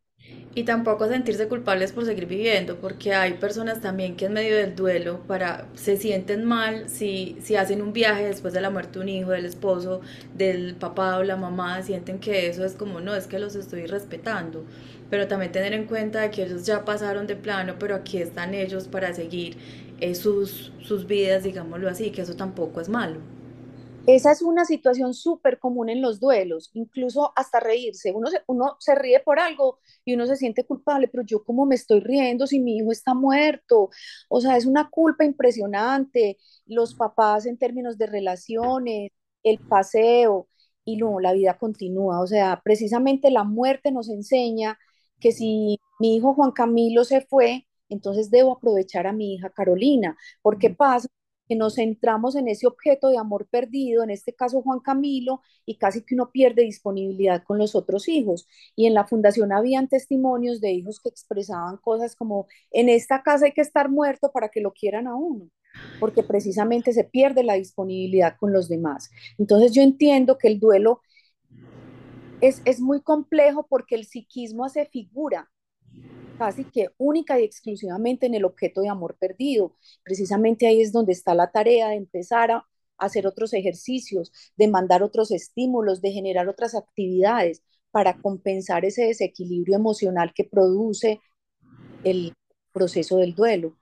Y 0.55 0.65
tampoco 0.65 1.09
sentirse 1.09 1.47
culpables 1.49 1.93
por 1.93 2.05
seguir 2.05 2.27
viviendo, 2.27 2.77
porque 2.81 3.15
hay 3.15 3.35
personas 3.35 3.81
también 3.81 4.17
que 4.17 4.27
en 4.27 4.33
medio 4.33 4.57
del 4.57 4.75
duelo 4.75 5.21
para, 5.29 5.69
se 5.75 5.97
sienten 5.97 6.45
mal 6.45 6.89
si, 6.89 7.37
si 7.41 7.55
hacen 7.55 7.81
un 7.81 7.93
viaje 7.93 8.27
después 8.27 8.53
de 8.53 8.61
la 8.61 8.69
muerte 8.71 8.99
de 8.99 9.05
un 9.05 9.09
hijo, 9.09 9.31
del 9.31 9.47
esposo, 9.47 10.01
del 10.35 10.75
papá 10.75 11.19
o 11.19 11.23
la 11.23 11.37
mamá, 11.37 11.83
sienten 11.83 12.19
que 12.19 12.49
eso 12.49 12.65
es 12.65 12.75
como, 12.75 13.01
no, 13.01 13.15
es 13.15 13.29
que 13.29 13.39
los 13.39 13.55
estoy 13.55 13.87
respetando, 13.87 14.65
pero 15.09 15.29
también 15.29 15.53
tener 15.53 15.73
en 15.73 15.87
cuenta 15.87 16.31
que 16.31 16.43
ellos 16.43 16.67
ya 16.67 16.85
pasaron 16.85 17.27
de 17.29 17.37
plano, 17.37 17.77
pero 17.79 17.95
aquí 17.95 18.19
están 18.19 18.53
ellos 18.55 18.89
para 18.89 19.15
seguir 19.15 19.57
eh, 20.01 20.15
sus, 20.17 20.73
sus 20.81 21.07
vidas, 21.07 21.45
digámoslo 21.45 21.89
así, 21.89 22.11
que 22.11 22.23
eso 22.23 22.35
tampoco 22.35 22.81
es 22.81 22.89
malo. 22.89 23.21
Esa 24.07 24.33
es 24.33 24.43
una 24.43 24.65
situación 24.65 25.15
súper 25.15 25.59
común 25.61 25.89
en 25.89 26.03
los 26.03 26.19
duelos, 26.21 26.71
incluso 26.75 27.33
hasta 27.37 27.61
reírse. 27.61 28.13
Uno 28.13 28.29
se, 28.29 28.43
uno 28.49 28.77
se 28.81 28.95
ríe 28.97 29.21
por 29.21 29.39
algo 29.39 29.79
y 30.05 30.15
uno 30.15 30.27
se 30.27 30.37
siente 30.37 30.67
culpable, 30.67 31.07
pero 31.09 31.23
yo 31.25 31.45
cómo 31.45 31.65
me 31.67 31.77
estoy 31.77 32.01
riendo 32.01 32.47
si 32.47 32.59
mi 32.61 32.79
hijo 32.79 32.91
está 32.93 33.15
muerto. 33.15 33.91
O 34.29 34.41
sea, 34.41 34.57
es 34.57 34.67
una 34.67 34.91
culpa 34.91 35.25
impresionante. 35.25 36.39
Los 36.67 36.95
papás 36.95 37.47
en 37.47 37.59
términos 37.59 37.99
de 37.99 38.07
relaciones, 38.07 39.13
el 39.43 39.59
paseo 39.61 40.49
y 40.85 40.97
no, 40.97 41.21
la 41.21 41.33
vida 41.33 41.59
continúa. 41.59 42.21
O 42.21 42.27
sea, 42.27 42.61
precisamente 42.65 43.31
la 43.31 43.45
muerte 43.45 43.93
nos 43.93 44.09
enseña 44.09 44.79
que 45.21 45.33
si 45.33 45.79
mi 46.01 46.17
hijo 46.17 46.35
Juan 46.35 46.53
Camilo 46.53 47.05
se 47.05 47.21
fue, 47.23 47.67
entonces 47.89 48.31
debo 48.31 48.53
aprovechar 48.57 49.07
a 49.07 49.13
mi 49.13 49.35
hija 49.35 49.51
Carolina, 49.51 50.17
porque 50.43 50.71
pasa 50.71 51.09
que 51.51 51.57
nos 51.57 51.75
centramos 51.75 52.37
en 52.37 52.47
ese 52.47 52.69
objeto 52.69 53.09
de 53.09 53.19
amor 53.19 53.49
perdido, 53.49 54.05
en 54.05 54.11
este 54.11 54.33
caso 54.33 54.63
Juan 54.63 54.79
Camilo, 54.79 55.43
y 55.67 55.79
casi 55.79 56.03
que 56.03 56.15
uno 56.15 56.31
pierde 56.31 56.63
disponibilidad 56.63 57.43
con 57.43 57.59
los 57.59 57.75
otros 57.75 58.07
hijos. 58.07 58.47
Y 58.77 58.87
en 58.87 58.95
la 58.95 59.05
fundación 59.05 59.53
habían 59.53 59.89
testimonios 59.89 60.61
de 60.61 60.71
hijos 60.71 61.01
que 61.01 61.09
expresaban 61.09 61.79
cosas 61.79 62.15
como, 62.15 62.47
en 62.71 62.89
esta 62.89 63.25
casa 63.25 63.47
hay 63.47 63.53
que 63.53 63.63
estar 63.63 63.91
muerto 63.91 64.31
para 64.31 64.49
que 64.49 64.61
lo 64.61 64.73
quieran 64.73 65.09
a 65.09 65.17
uno, 65.17 65.51
porque 65.99 66.23
precisamente 66.23 66.93
se 66.93 67.03
pierde 67.03 67.43
la 67.43 67.55
disponibilidad 67.55 68.37
con 68.39 68.53
los 68.53 68.69
demás. 68.69 69.11
Entonces 69.37 69.73
yo 69.73 69.83
entiendo 69.83 70.39
que 70.39 70.47
el 70.47 70.61
duelo 70.61 71.01
es, 72.41 72.63
es 72.65 72.81
muy 72.81 73.01
complejo 73.01 73.67
porque 73.69 73.97
el 73.97 74.07
psiquismo 74.07 74.67
hace 74.67 74.87
figura 74.87 75.51
casi 76.41 76.65
que 76.65 76.89
única 76.97 77.39
y 77.39 77.45
exclusivamente 77.45 78.25
en 78.25 78.35
el 78.35 78.47
objeto 78.47 78.81
de 78.81 78.89
amor 78.89 79.19
perdido. 79.21 79.77
Precisamente 80.03 80.67
ahí 80.67 80.81
es 80.81 80.91
donde 80.91 81.13
está 81.13 81.35
la 81.35 81.51
tarea 81.51 81.89
de 81.89 81.97
empezar 81.97 82.51
a 82.51 82.67
hacer 82.97 83.27
otros 83.27 83.53
ejercicios, 83.53 84.33
de 84.57 84.67
mandar 84.67 85.03
otros 85.03 85.33
estímulos, 85.33 86.01
de 86.01 86.13
generar 86.13 86.49
otras 86.49 86.75
actividades 86.75 87.63
para 87.91 88.15
compensar 88.23 88.87
ese 88.87 89.05
desequilibrio 89.05 89.77
emocional 89.77 90.33
que 90.35 90.45
produce 90.45 91.21
el 92.05 92.33
proceso 92.73 93.19
del 93.19 93.35
duelo. 93.35 93.77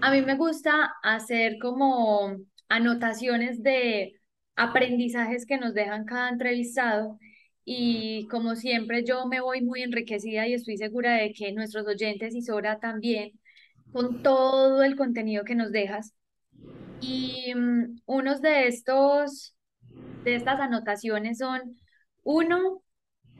A 0.00 0.12
mí 0.12 0.22
me 0.22 0.36
gusta 0.36 0.94
hacer 1.02 1.58
como 1.60 2.36
anotaciones 2.68 3.60
de 3.60 4.20
aprendizajes 4.54 5.46
que 5.46 5.58
nos 5.58 5.74
dejan 5.74 6.04
cada 6.04 6.28
entrevistado 6.28 7.18
y 7.64 8.26
como 8.28 8.56
siempre 8.56 9.04
yo 9.04 9.26
me 9.26 9.40
voy 9.40 9.62
muy 9.62 9.82
enriquecida 9.82 10.46
y 10.48 10.54
estoy 10.54 10.76
segura 10.76 11.14
de 11.14 11.32
que 11.32 11.52
nuestros 11.52 11.86
oyentes 11.86 12.34
y 12.34 12.42
Sora 12.42 12.78
también, 12.80 13.32
con 13.92 14.22
todo 14.22 14.82
el 14.82 14.96
contenido 14.96 15.44
que 15.44 15.54
nos 15.54 15.72
dejas. 15.72 16.14
Y 17.00 17.52
um, 17.54 17.96
unos 18.06 18.40
de 18.42 18.68
estos, 18.68 19.54
de 20.24 20.36
estas 20.36 20.60
anotaciones 20.60 21.38
son, 21.38 21.78
uno, 22.22 22.82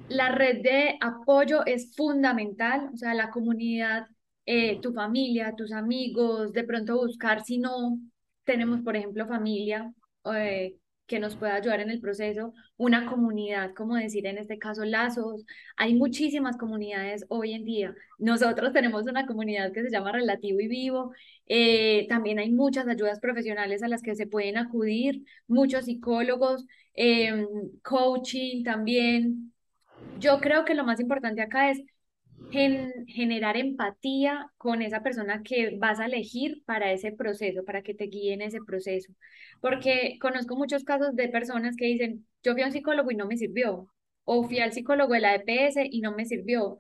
la 0.09 0.31
red 0.31 0.63
de 0.63 0.99
apoyo 1.01 1.65
es 1.67 1.95
fundamental, 1.97 2.91
o 2.93 2.97
sea, 2.97 3.15
la 3.15 3.31
comunidad, 3.31 4.07
eh, 4.47 4.81
tu 4.81 4.93
familia, 4.93 5.55
tus 5.57 5.73
amigos, 5.73 6.53
de 6.53 6.65
pronto 6.65 6.97
buscar 6.99 7.45
si 7.45 7.59
no 7.59 7.99
tenemos, 8.45 8.81
por 8.83 8.97
ejemplo, 8.97 9.27
familia, 9.27 9.93
eh, 10.35 10.77
que 11.13 11.21
nos 11.21 11.37
pueda 11.37 11.57
ayudar 11.57 11.81
en 11.81 11.91
el 11.91 12.01
proceso, 12.01 12.55
una 12.79 13.05
comunidad, 13.05 13.75
como 13.75 13.97
decir 13.97 14.27
en 14.27 14.39
este 14.39 14.59
caso 14.59 14.83
lazos. 14.87 15.45
Hay 15.77 15.95
muchísimas 15.95 16.57
comunidades 16.57 17.27
hoy 17.29 17.53
en 17.53 17.67
día. 17.67 17.95
Nosotros 18.19 18.73
tenemos 18.73 19.05
una 19.05 19.27
comunidad 19.27 19.73
que 19.73 19.83
se 19.83 19.91
llama 19.91 20.13
Relativo 20.13 20.59
y 20.61 20.69
Vivo. 20.69 21.13
Eh, 21.47 22.07
también 22.09 22.39
hay 22.39 22.51
muchas 22.51 22.89
ayudas 22.89 23.21
profesionales 23.21 23.83
a 23.83 23.89
las 23.89 24.01
que 24.01 24.15
se 24.15 24.27
pueden 24.27 24.57
acudir, 24.57 25.23
muchos 25.49 25.85
psicólogos, 25.85 26.65
em, 26.95 27.47
coaching 27.83 28.65
también. 28.65 29.53
Yo 30.19 30.41
creo 30.41 30.65
que 30.65 30.75
lo 30.75 30.85
más 30.85 30.99
importante 30.99 31.43
acá 31.43 31.71
es 31.71 31.83
generar 32.51 33.57
empatía 33.57 34.51
con 34.59 34.83
esa 34.83 35.03
persona 35.03 35.43
que 35.43 35.77
vas 35.79 36.01
a 36.01 36.07
elegir 36.07 36.63
para 36.65 36.93
ese 36.93 37.13
proceso, 37.13 37.65
para 37.65 37.83
que 37.83 37.95
te 37.95 38.05
guíe 38.07 38.35
en 38.35 38.43
ese 38.43 38.59
proceso. 38.67 39.13
Porque 39.61 40.19
conozco 40.21 40.57
muchos 40.57 40.85
casos 40.85 41.15
de 41.17 41.29
personas 41.29 41.77
que 41.77 41.87
dicen, 41.87 42.27
yo 42.43 42.53
fui 42.53 42.63
a 42.63 42.67
un 42.67 42.73
psicólogo 42.73 43.11
y 43.11 43.17
no 43.17 43.27
me 43.27 43.37
sirvió, 43.37 43.89
o 44.25 44.45
fui 44.45 44.59
al 44.61 44.73
psicólogo 44.73 45.15
de 45.15 45.21
la 45.21 45.35
EPS 45.37 45.87
y 45.91 46.01
no 46.01 46.13
me 46.13 46.25
sirvió. 46.27 46.79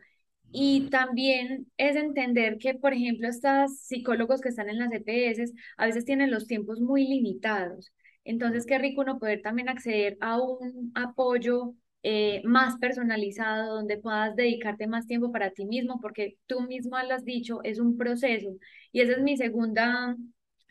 Y 0.53 0.91
también 0.91 1.73
es 1.79 1.97
entender 1.97 2.59
que, 2.59 2.75
por 2.75 2.93
ejemplo, 2.93 3.29
estos 3.29 3.79
psicólogos 3.79 4.41
que 4.41 4.51
están 4.51 4.69
en 4.69 4.79
las 4.79 4.91
EPS 4.93 5.53
a 5.79 5.87
veces 5.87 6.05
tienen 6.05 6.31
los 6.31 6.47
tiempos 6.47 6.81
muy 6.81 7.07
limitados. 7.07 7.93
Entonces, 8.25 8.67
qué 8.67 8.79
rico 8.79 9.01
uno 9.01 9.19
poder 9.19 9.43
también 9.43 9.69
acceder 9.69 10.17
a 10.21 10.41
un 10.41 10.93
apoyo 10.95 11.75
eh, 12.03 12.43
más 12.45 12.77
personalizado, 12.79 13.77
donde 13.77 13.99
puedas 13.99 14.35
dedicarte 14.37 14.87
más 14.87 15.07
tiempo 15.07 15.31
para 15.33 15.51
ti 15.51 15.65
mismo, 15.67 16.01
porque 16.01 16.37
tú 16.47 16.61
mismo 16.63 16.97
lo 16.99 17.15
has 17.15 17.25
dicho, 17.25 17.61
es 17.63 17.79
un 17.79 17.97
proceso. 17.97 18.57
Y 18.93 19.01
esa 19.01 19.13
es 19.13 19.23
mi 19.23 19.37
segunda 19.37 20.17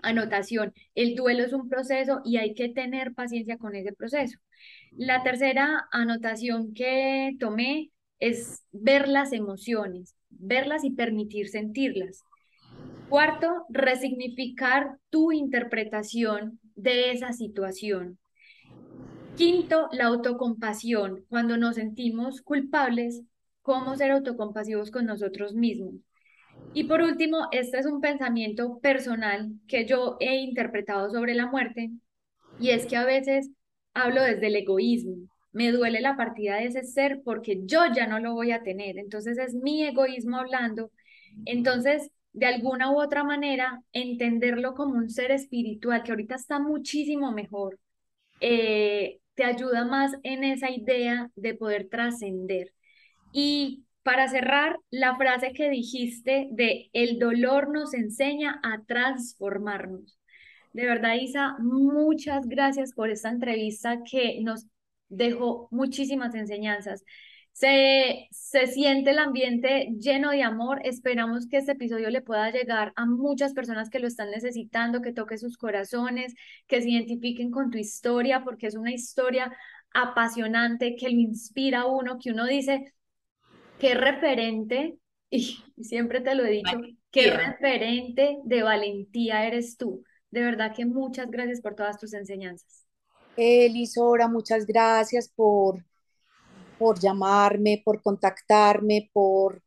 anotación. 0.01 0.73
El 0.95 1.15
duelo 1.15 1.43
es 1.43 1.53
un 1.53 1.69
proceso 1.69 2.21
y 2.25 2.37
hay 2.37 2.53
que 2.53 2.69
tener 2.69 3.13
paciencia 3.13 3.57
con 3.57 3.75
ese 3.75 3.93
proceso. 3.93 4.39
La 4.91 5.23
tercera 5.23 5.87
anotación 5.91 6.73
que 6.73 7.35
tomé 7.39 7.91
es 8.19 8.63
ver 8.71 9.07
las 9.07 9.33
emociones, 9.33 10.15
verlas 10.29 10.83
y 10.83 10.91
permitir 10.91 11.49
sentirlas. 11.49 12.23
Cuarto, 13.09 13.65
resignificar 13.69 14.97
tu 15.09 15.31
interpretación 15.31 16.59
de 16.75 17.11
esa 17.11 17.33
situación. 17.33 18.19
Quinto, 19.35 19.89
la 19.91 20.05
autocompasión. 20.05 21.25
Cuando 21.29 21.57
nos 21.57 21.75
sentimos 21.75 22.41
culpables, 22.41 23.23
cómo 23.61 23.95
ser 23.95 24.11
autocompasivos 24.11 24.91
con 24.91 25.05
nosotros 25.05 25.53
mismos. 25.53 25.95
Y 26.73 26.85
por 26.85 27.01
último, 27.01 27.47
este 27.51 27.79
es 27.79 27.85
un 27.85 28.01
pensamiento 28.01 28.79
personal 28.79 29.51
que 29.67 29.85
yo 29.85 30.17
he 30.19 30.35
interpretado 30.37 31.09
sobre 31.09 31.35
la 31.35 31.47
muerte, 31.47 31.91
y 32.59 32.69
es 32.71 32.85
que 32.85 32.97
a 32.97 33.05
veces 33.05 33.49
hablo 33.93 34.23
desde 34.23 34.47
el 34.47 34.55
egoísmo. 34.55 35.15
Me 35.51 35.71
duele 35.71 36.01
la 36.01 36.15
partida 36.15 36.57
de 36.57 36.65
ese 36.65 36.83
ser 36.83 37.21
porque 37.25 37.61
yo 37.65 37.81
ya 37.93 38.07
no 38.07 38.19
lo 38.19 38.33
voy 38.33 38.51
a 38.51 38.63
tener. 38.63 38.97
Entonces 38.97 39.37
es 39.37 39.53
mi 39.55 39.83
egoísmo 39.83 40.37
hablando. 40.37 40.91
Entonces, 41.45 42.11
de 42.33 42.45
alguna 42.45 42.91
u 42.91 43.01
otra 43.01 43.23
manera, 43.23 43.81
entenderlo 43.93 44.75
como 44.75 44.95
un 44.95 45.09
ser 45.09 45.31
espiritual 45.31 46.03
que 46.03 46.11
ahorita 46.11 46.35
está 46.35 46.59
muchísimo 46.59 47.31
mejor, 47.31 47.79
eh, 48.41 49.20
te 49.35 49.43
ayuda 49.43 49.85
más 49.85 50.13
en 50.23 50.43
esa 50.43 50.69
idea 50.69 51.29
de 51.35 51.53
poder 51.55 51.89
trascender. 51.89 52.73
Y 53.31 53.85
para 54.03 54.27
cerrar, 54.27 54.77
la 54.89 55.15
frase 55.15 55.53
que 55.53 55.69
dijiste 55.69 56.47
de 56.51 56.89
el 56.93 57.19
dolor 57.19 57.71
nos 57.71 57.93
enseña 57.93 58.59
a 58.63 58.83
transformarnos. 58.85 60.19
De 60.73 60.85
verdad, 60.85 61.15
Isa, 61.15 61.55
muchas 61.59 62.47
gracias 62.47 62.93
por 62.93 63.09
esta 63.09 63.29
entrevista 63.29 64.01
que 64.09 64.39
nos 64.41 64.65
dejó 65.09 65.67
muchísimas 65.71 66.33
enseñanzas. 66.33 67.03
Se, 67.53 68.27
se 68.31 68.67
siente 68.67 69.11
el 69.11 69.19
ambiente 69.19 69.89
lleno 69.99 70.31
de 70.31 70.43
amor. 70.43 70.81
Esperamos 70.83 71.47
que 71.47 71.57
este 71.57 71.73
episodio 71.73 72.09
le 72.09 72.21
pueda 72.21 72.49
llegar 72.51 72.93
a 72.95 73.05
muchas 73.05 73.53
personas 73.53 73.89
que 73.89 73.99
lo 73.99 74.07
están 74.07 74.31
necesitando, 74.31 75.01
que 75.01 75.13
toque 75.13 75.37
sus 75.37 75.57
corazones, 75.57 76.33
que 76.67 76.81
se 76.81 76.89
identifiquen 76.89 77.51
con 77.51 77.69
tu 77.69 77.77
historia, 77.77 78.43
porque 78.43 78.67
es 78.67 78.75
una 78.75 78.91
historia 78.91 79.55
apasionante 79.93 80.95
que 80.95 81.09
lo 81.09 81.19
inspira 81.19 81.81
a 81.81 81.85
uno, 81.87 82.17
que 82.19 82.31
uno 82.31 82.45
dice, 82.45 82.93
qué 83.79 83.93
referente, 83.93 84.97
y 85.29 85.63
siempre 85.81 86.21
te 86.21 86.35
lo 86.35 86.45
he 86.45 86.51
dicho, 86.51 86.77
qué 87.11 87.31
referente 87.31 88.37
de 88.43 88.63
valentía 88.63 89.45
eres 89.45 89.77
tú. 89.77 90.03
De 90.29 90.41
verdad 90.41 90.73
que 90.73 90.85
muchas 90.85 91.29
gracias 91.29 91.61
por 91.61 91.75
todas 91.75 91.97
tus 91.97 92.13
enseñanzas. 92.13 92.85
Elisora, 93.35 94.27
muchas 94.27 94.65
gracias 94.65 95.29
por 95.29 95.83
por 96.81 96.99
llamarme, 96.99 97.79
por 97.85 98.01
contactarme, 98.01 99.11
por, 99.13 99.61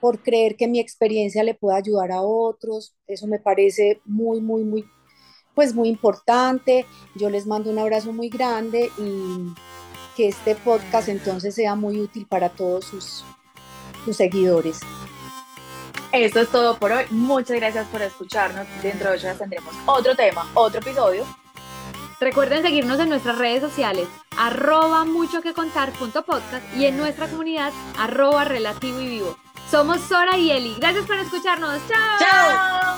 por 0.00 0.22
creer 0.22 0.56
que 0.56 0.66
mi 0.66 0.80
experiencia 0.80 1.44
le 1.44 1.52
puede 1.52 1.76
ayudar 1.76 2.12
a 2.12 2.22
otros. 2.22 2.94
Eso 3.06 3.26
me 3.26 3.38
parece 3.38 4.00
muy, 4.06 4.40
muy, 4.40 4.64
muy, 4.64 4.88
pues 5.54 5.74
muy 5.74 5.90
importante. 5.90 6.86
Yo 7.14 7.28
les 7.28 7.46
mando 7.46 7.70
un 7.70 7.78
abrazo 7.78 8.10
muy 8.10 8.30
grande 8.30 8.90
y 8.96 9.52
que 10.16 10.28
este 10.28 10.54
podcast 10.54 11.10
entonces 11.10 11.54
sea 11.54 11.74
muy 11.74 12.00
útil 12.00 12.26
para 12.26 12.48
todos 12.48 12.86
sus, 12.86 13.22
sus 14.06 14.16
seguidores. 14.16 14.80
Esto 16.10 16.40
es 16.40 16.48
todo 16.48 16.78
por 16.78 16.90
hoy. 16.90 17.04
Muchas 17.10 17.58
gracias 17.58 17.86
por 17.88 18.00
escucharnos. 18.00 18.66
Dentro 18.82 19.10
de 19.10 19.16
ocho 19.16 19.26
días 19.26 19.38
tendremos 19.38 19.74
otro 19.84 20.16
tema, 20.16 20.50
otro 20.54 20.80
episodio 20.80 21.26
Recuerden 22.18 22.62
seguirnos 22.62 22.98
en 22.98 23.10
nuestras 23.10 23.36
redes 23.36 23.60
sociales, 23.60 24.08
arroba 24.38 25.04
mucho 25.04 25.42
que 25.42 25.52
contar 25.52 25.92
y 26.74 26.86
en 26.86 26.96
nuestra 26.96 27.28
comunidad, 27.28 27.72
arroba 27.98 28.44
relativo 28.44 29.00
y 29.00 29.08
vivo. 29.08 29.36
Somos 29.70 30.00
Sora 30.00 30.38
y 30.38 30.50
Eli. 30.50 30.74
Gracias 30.78 31.04
por 31.06 31.16
escucharnos. 31.16 31.78
¡Chao! 31.88 32.18
¡Chao! 32.18 32.96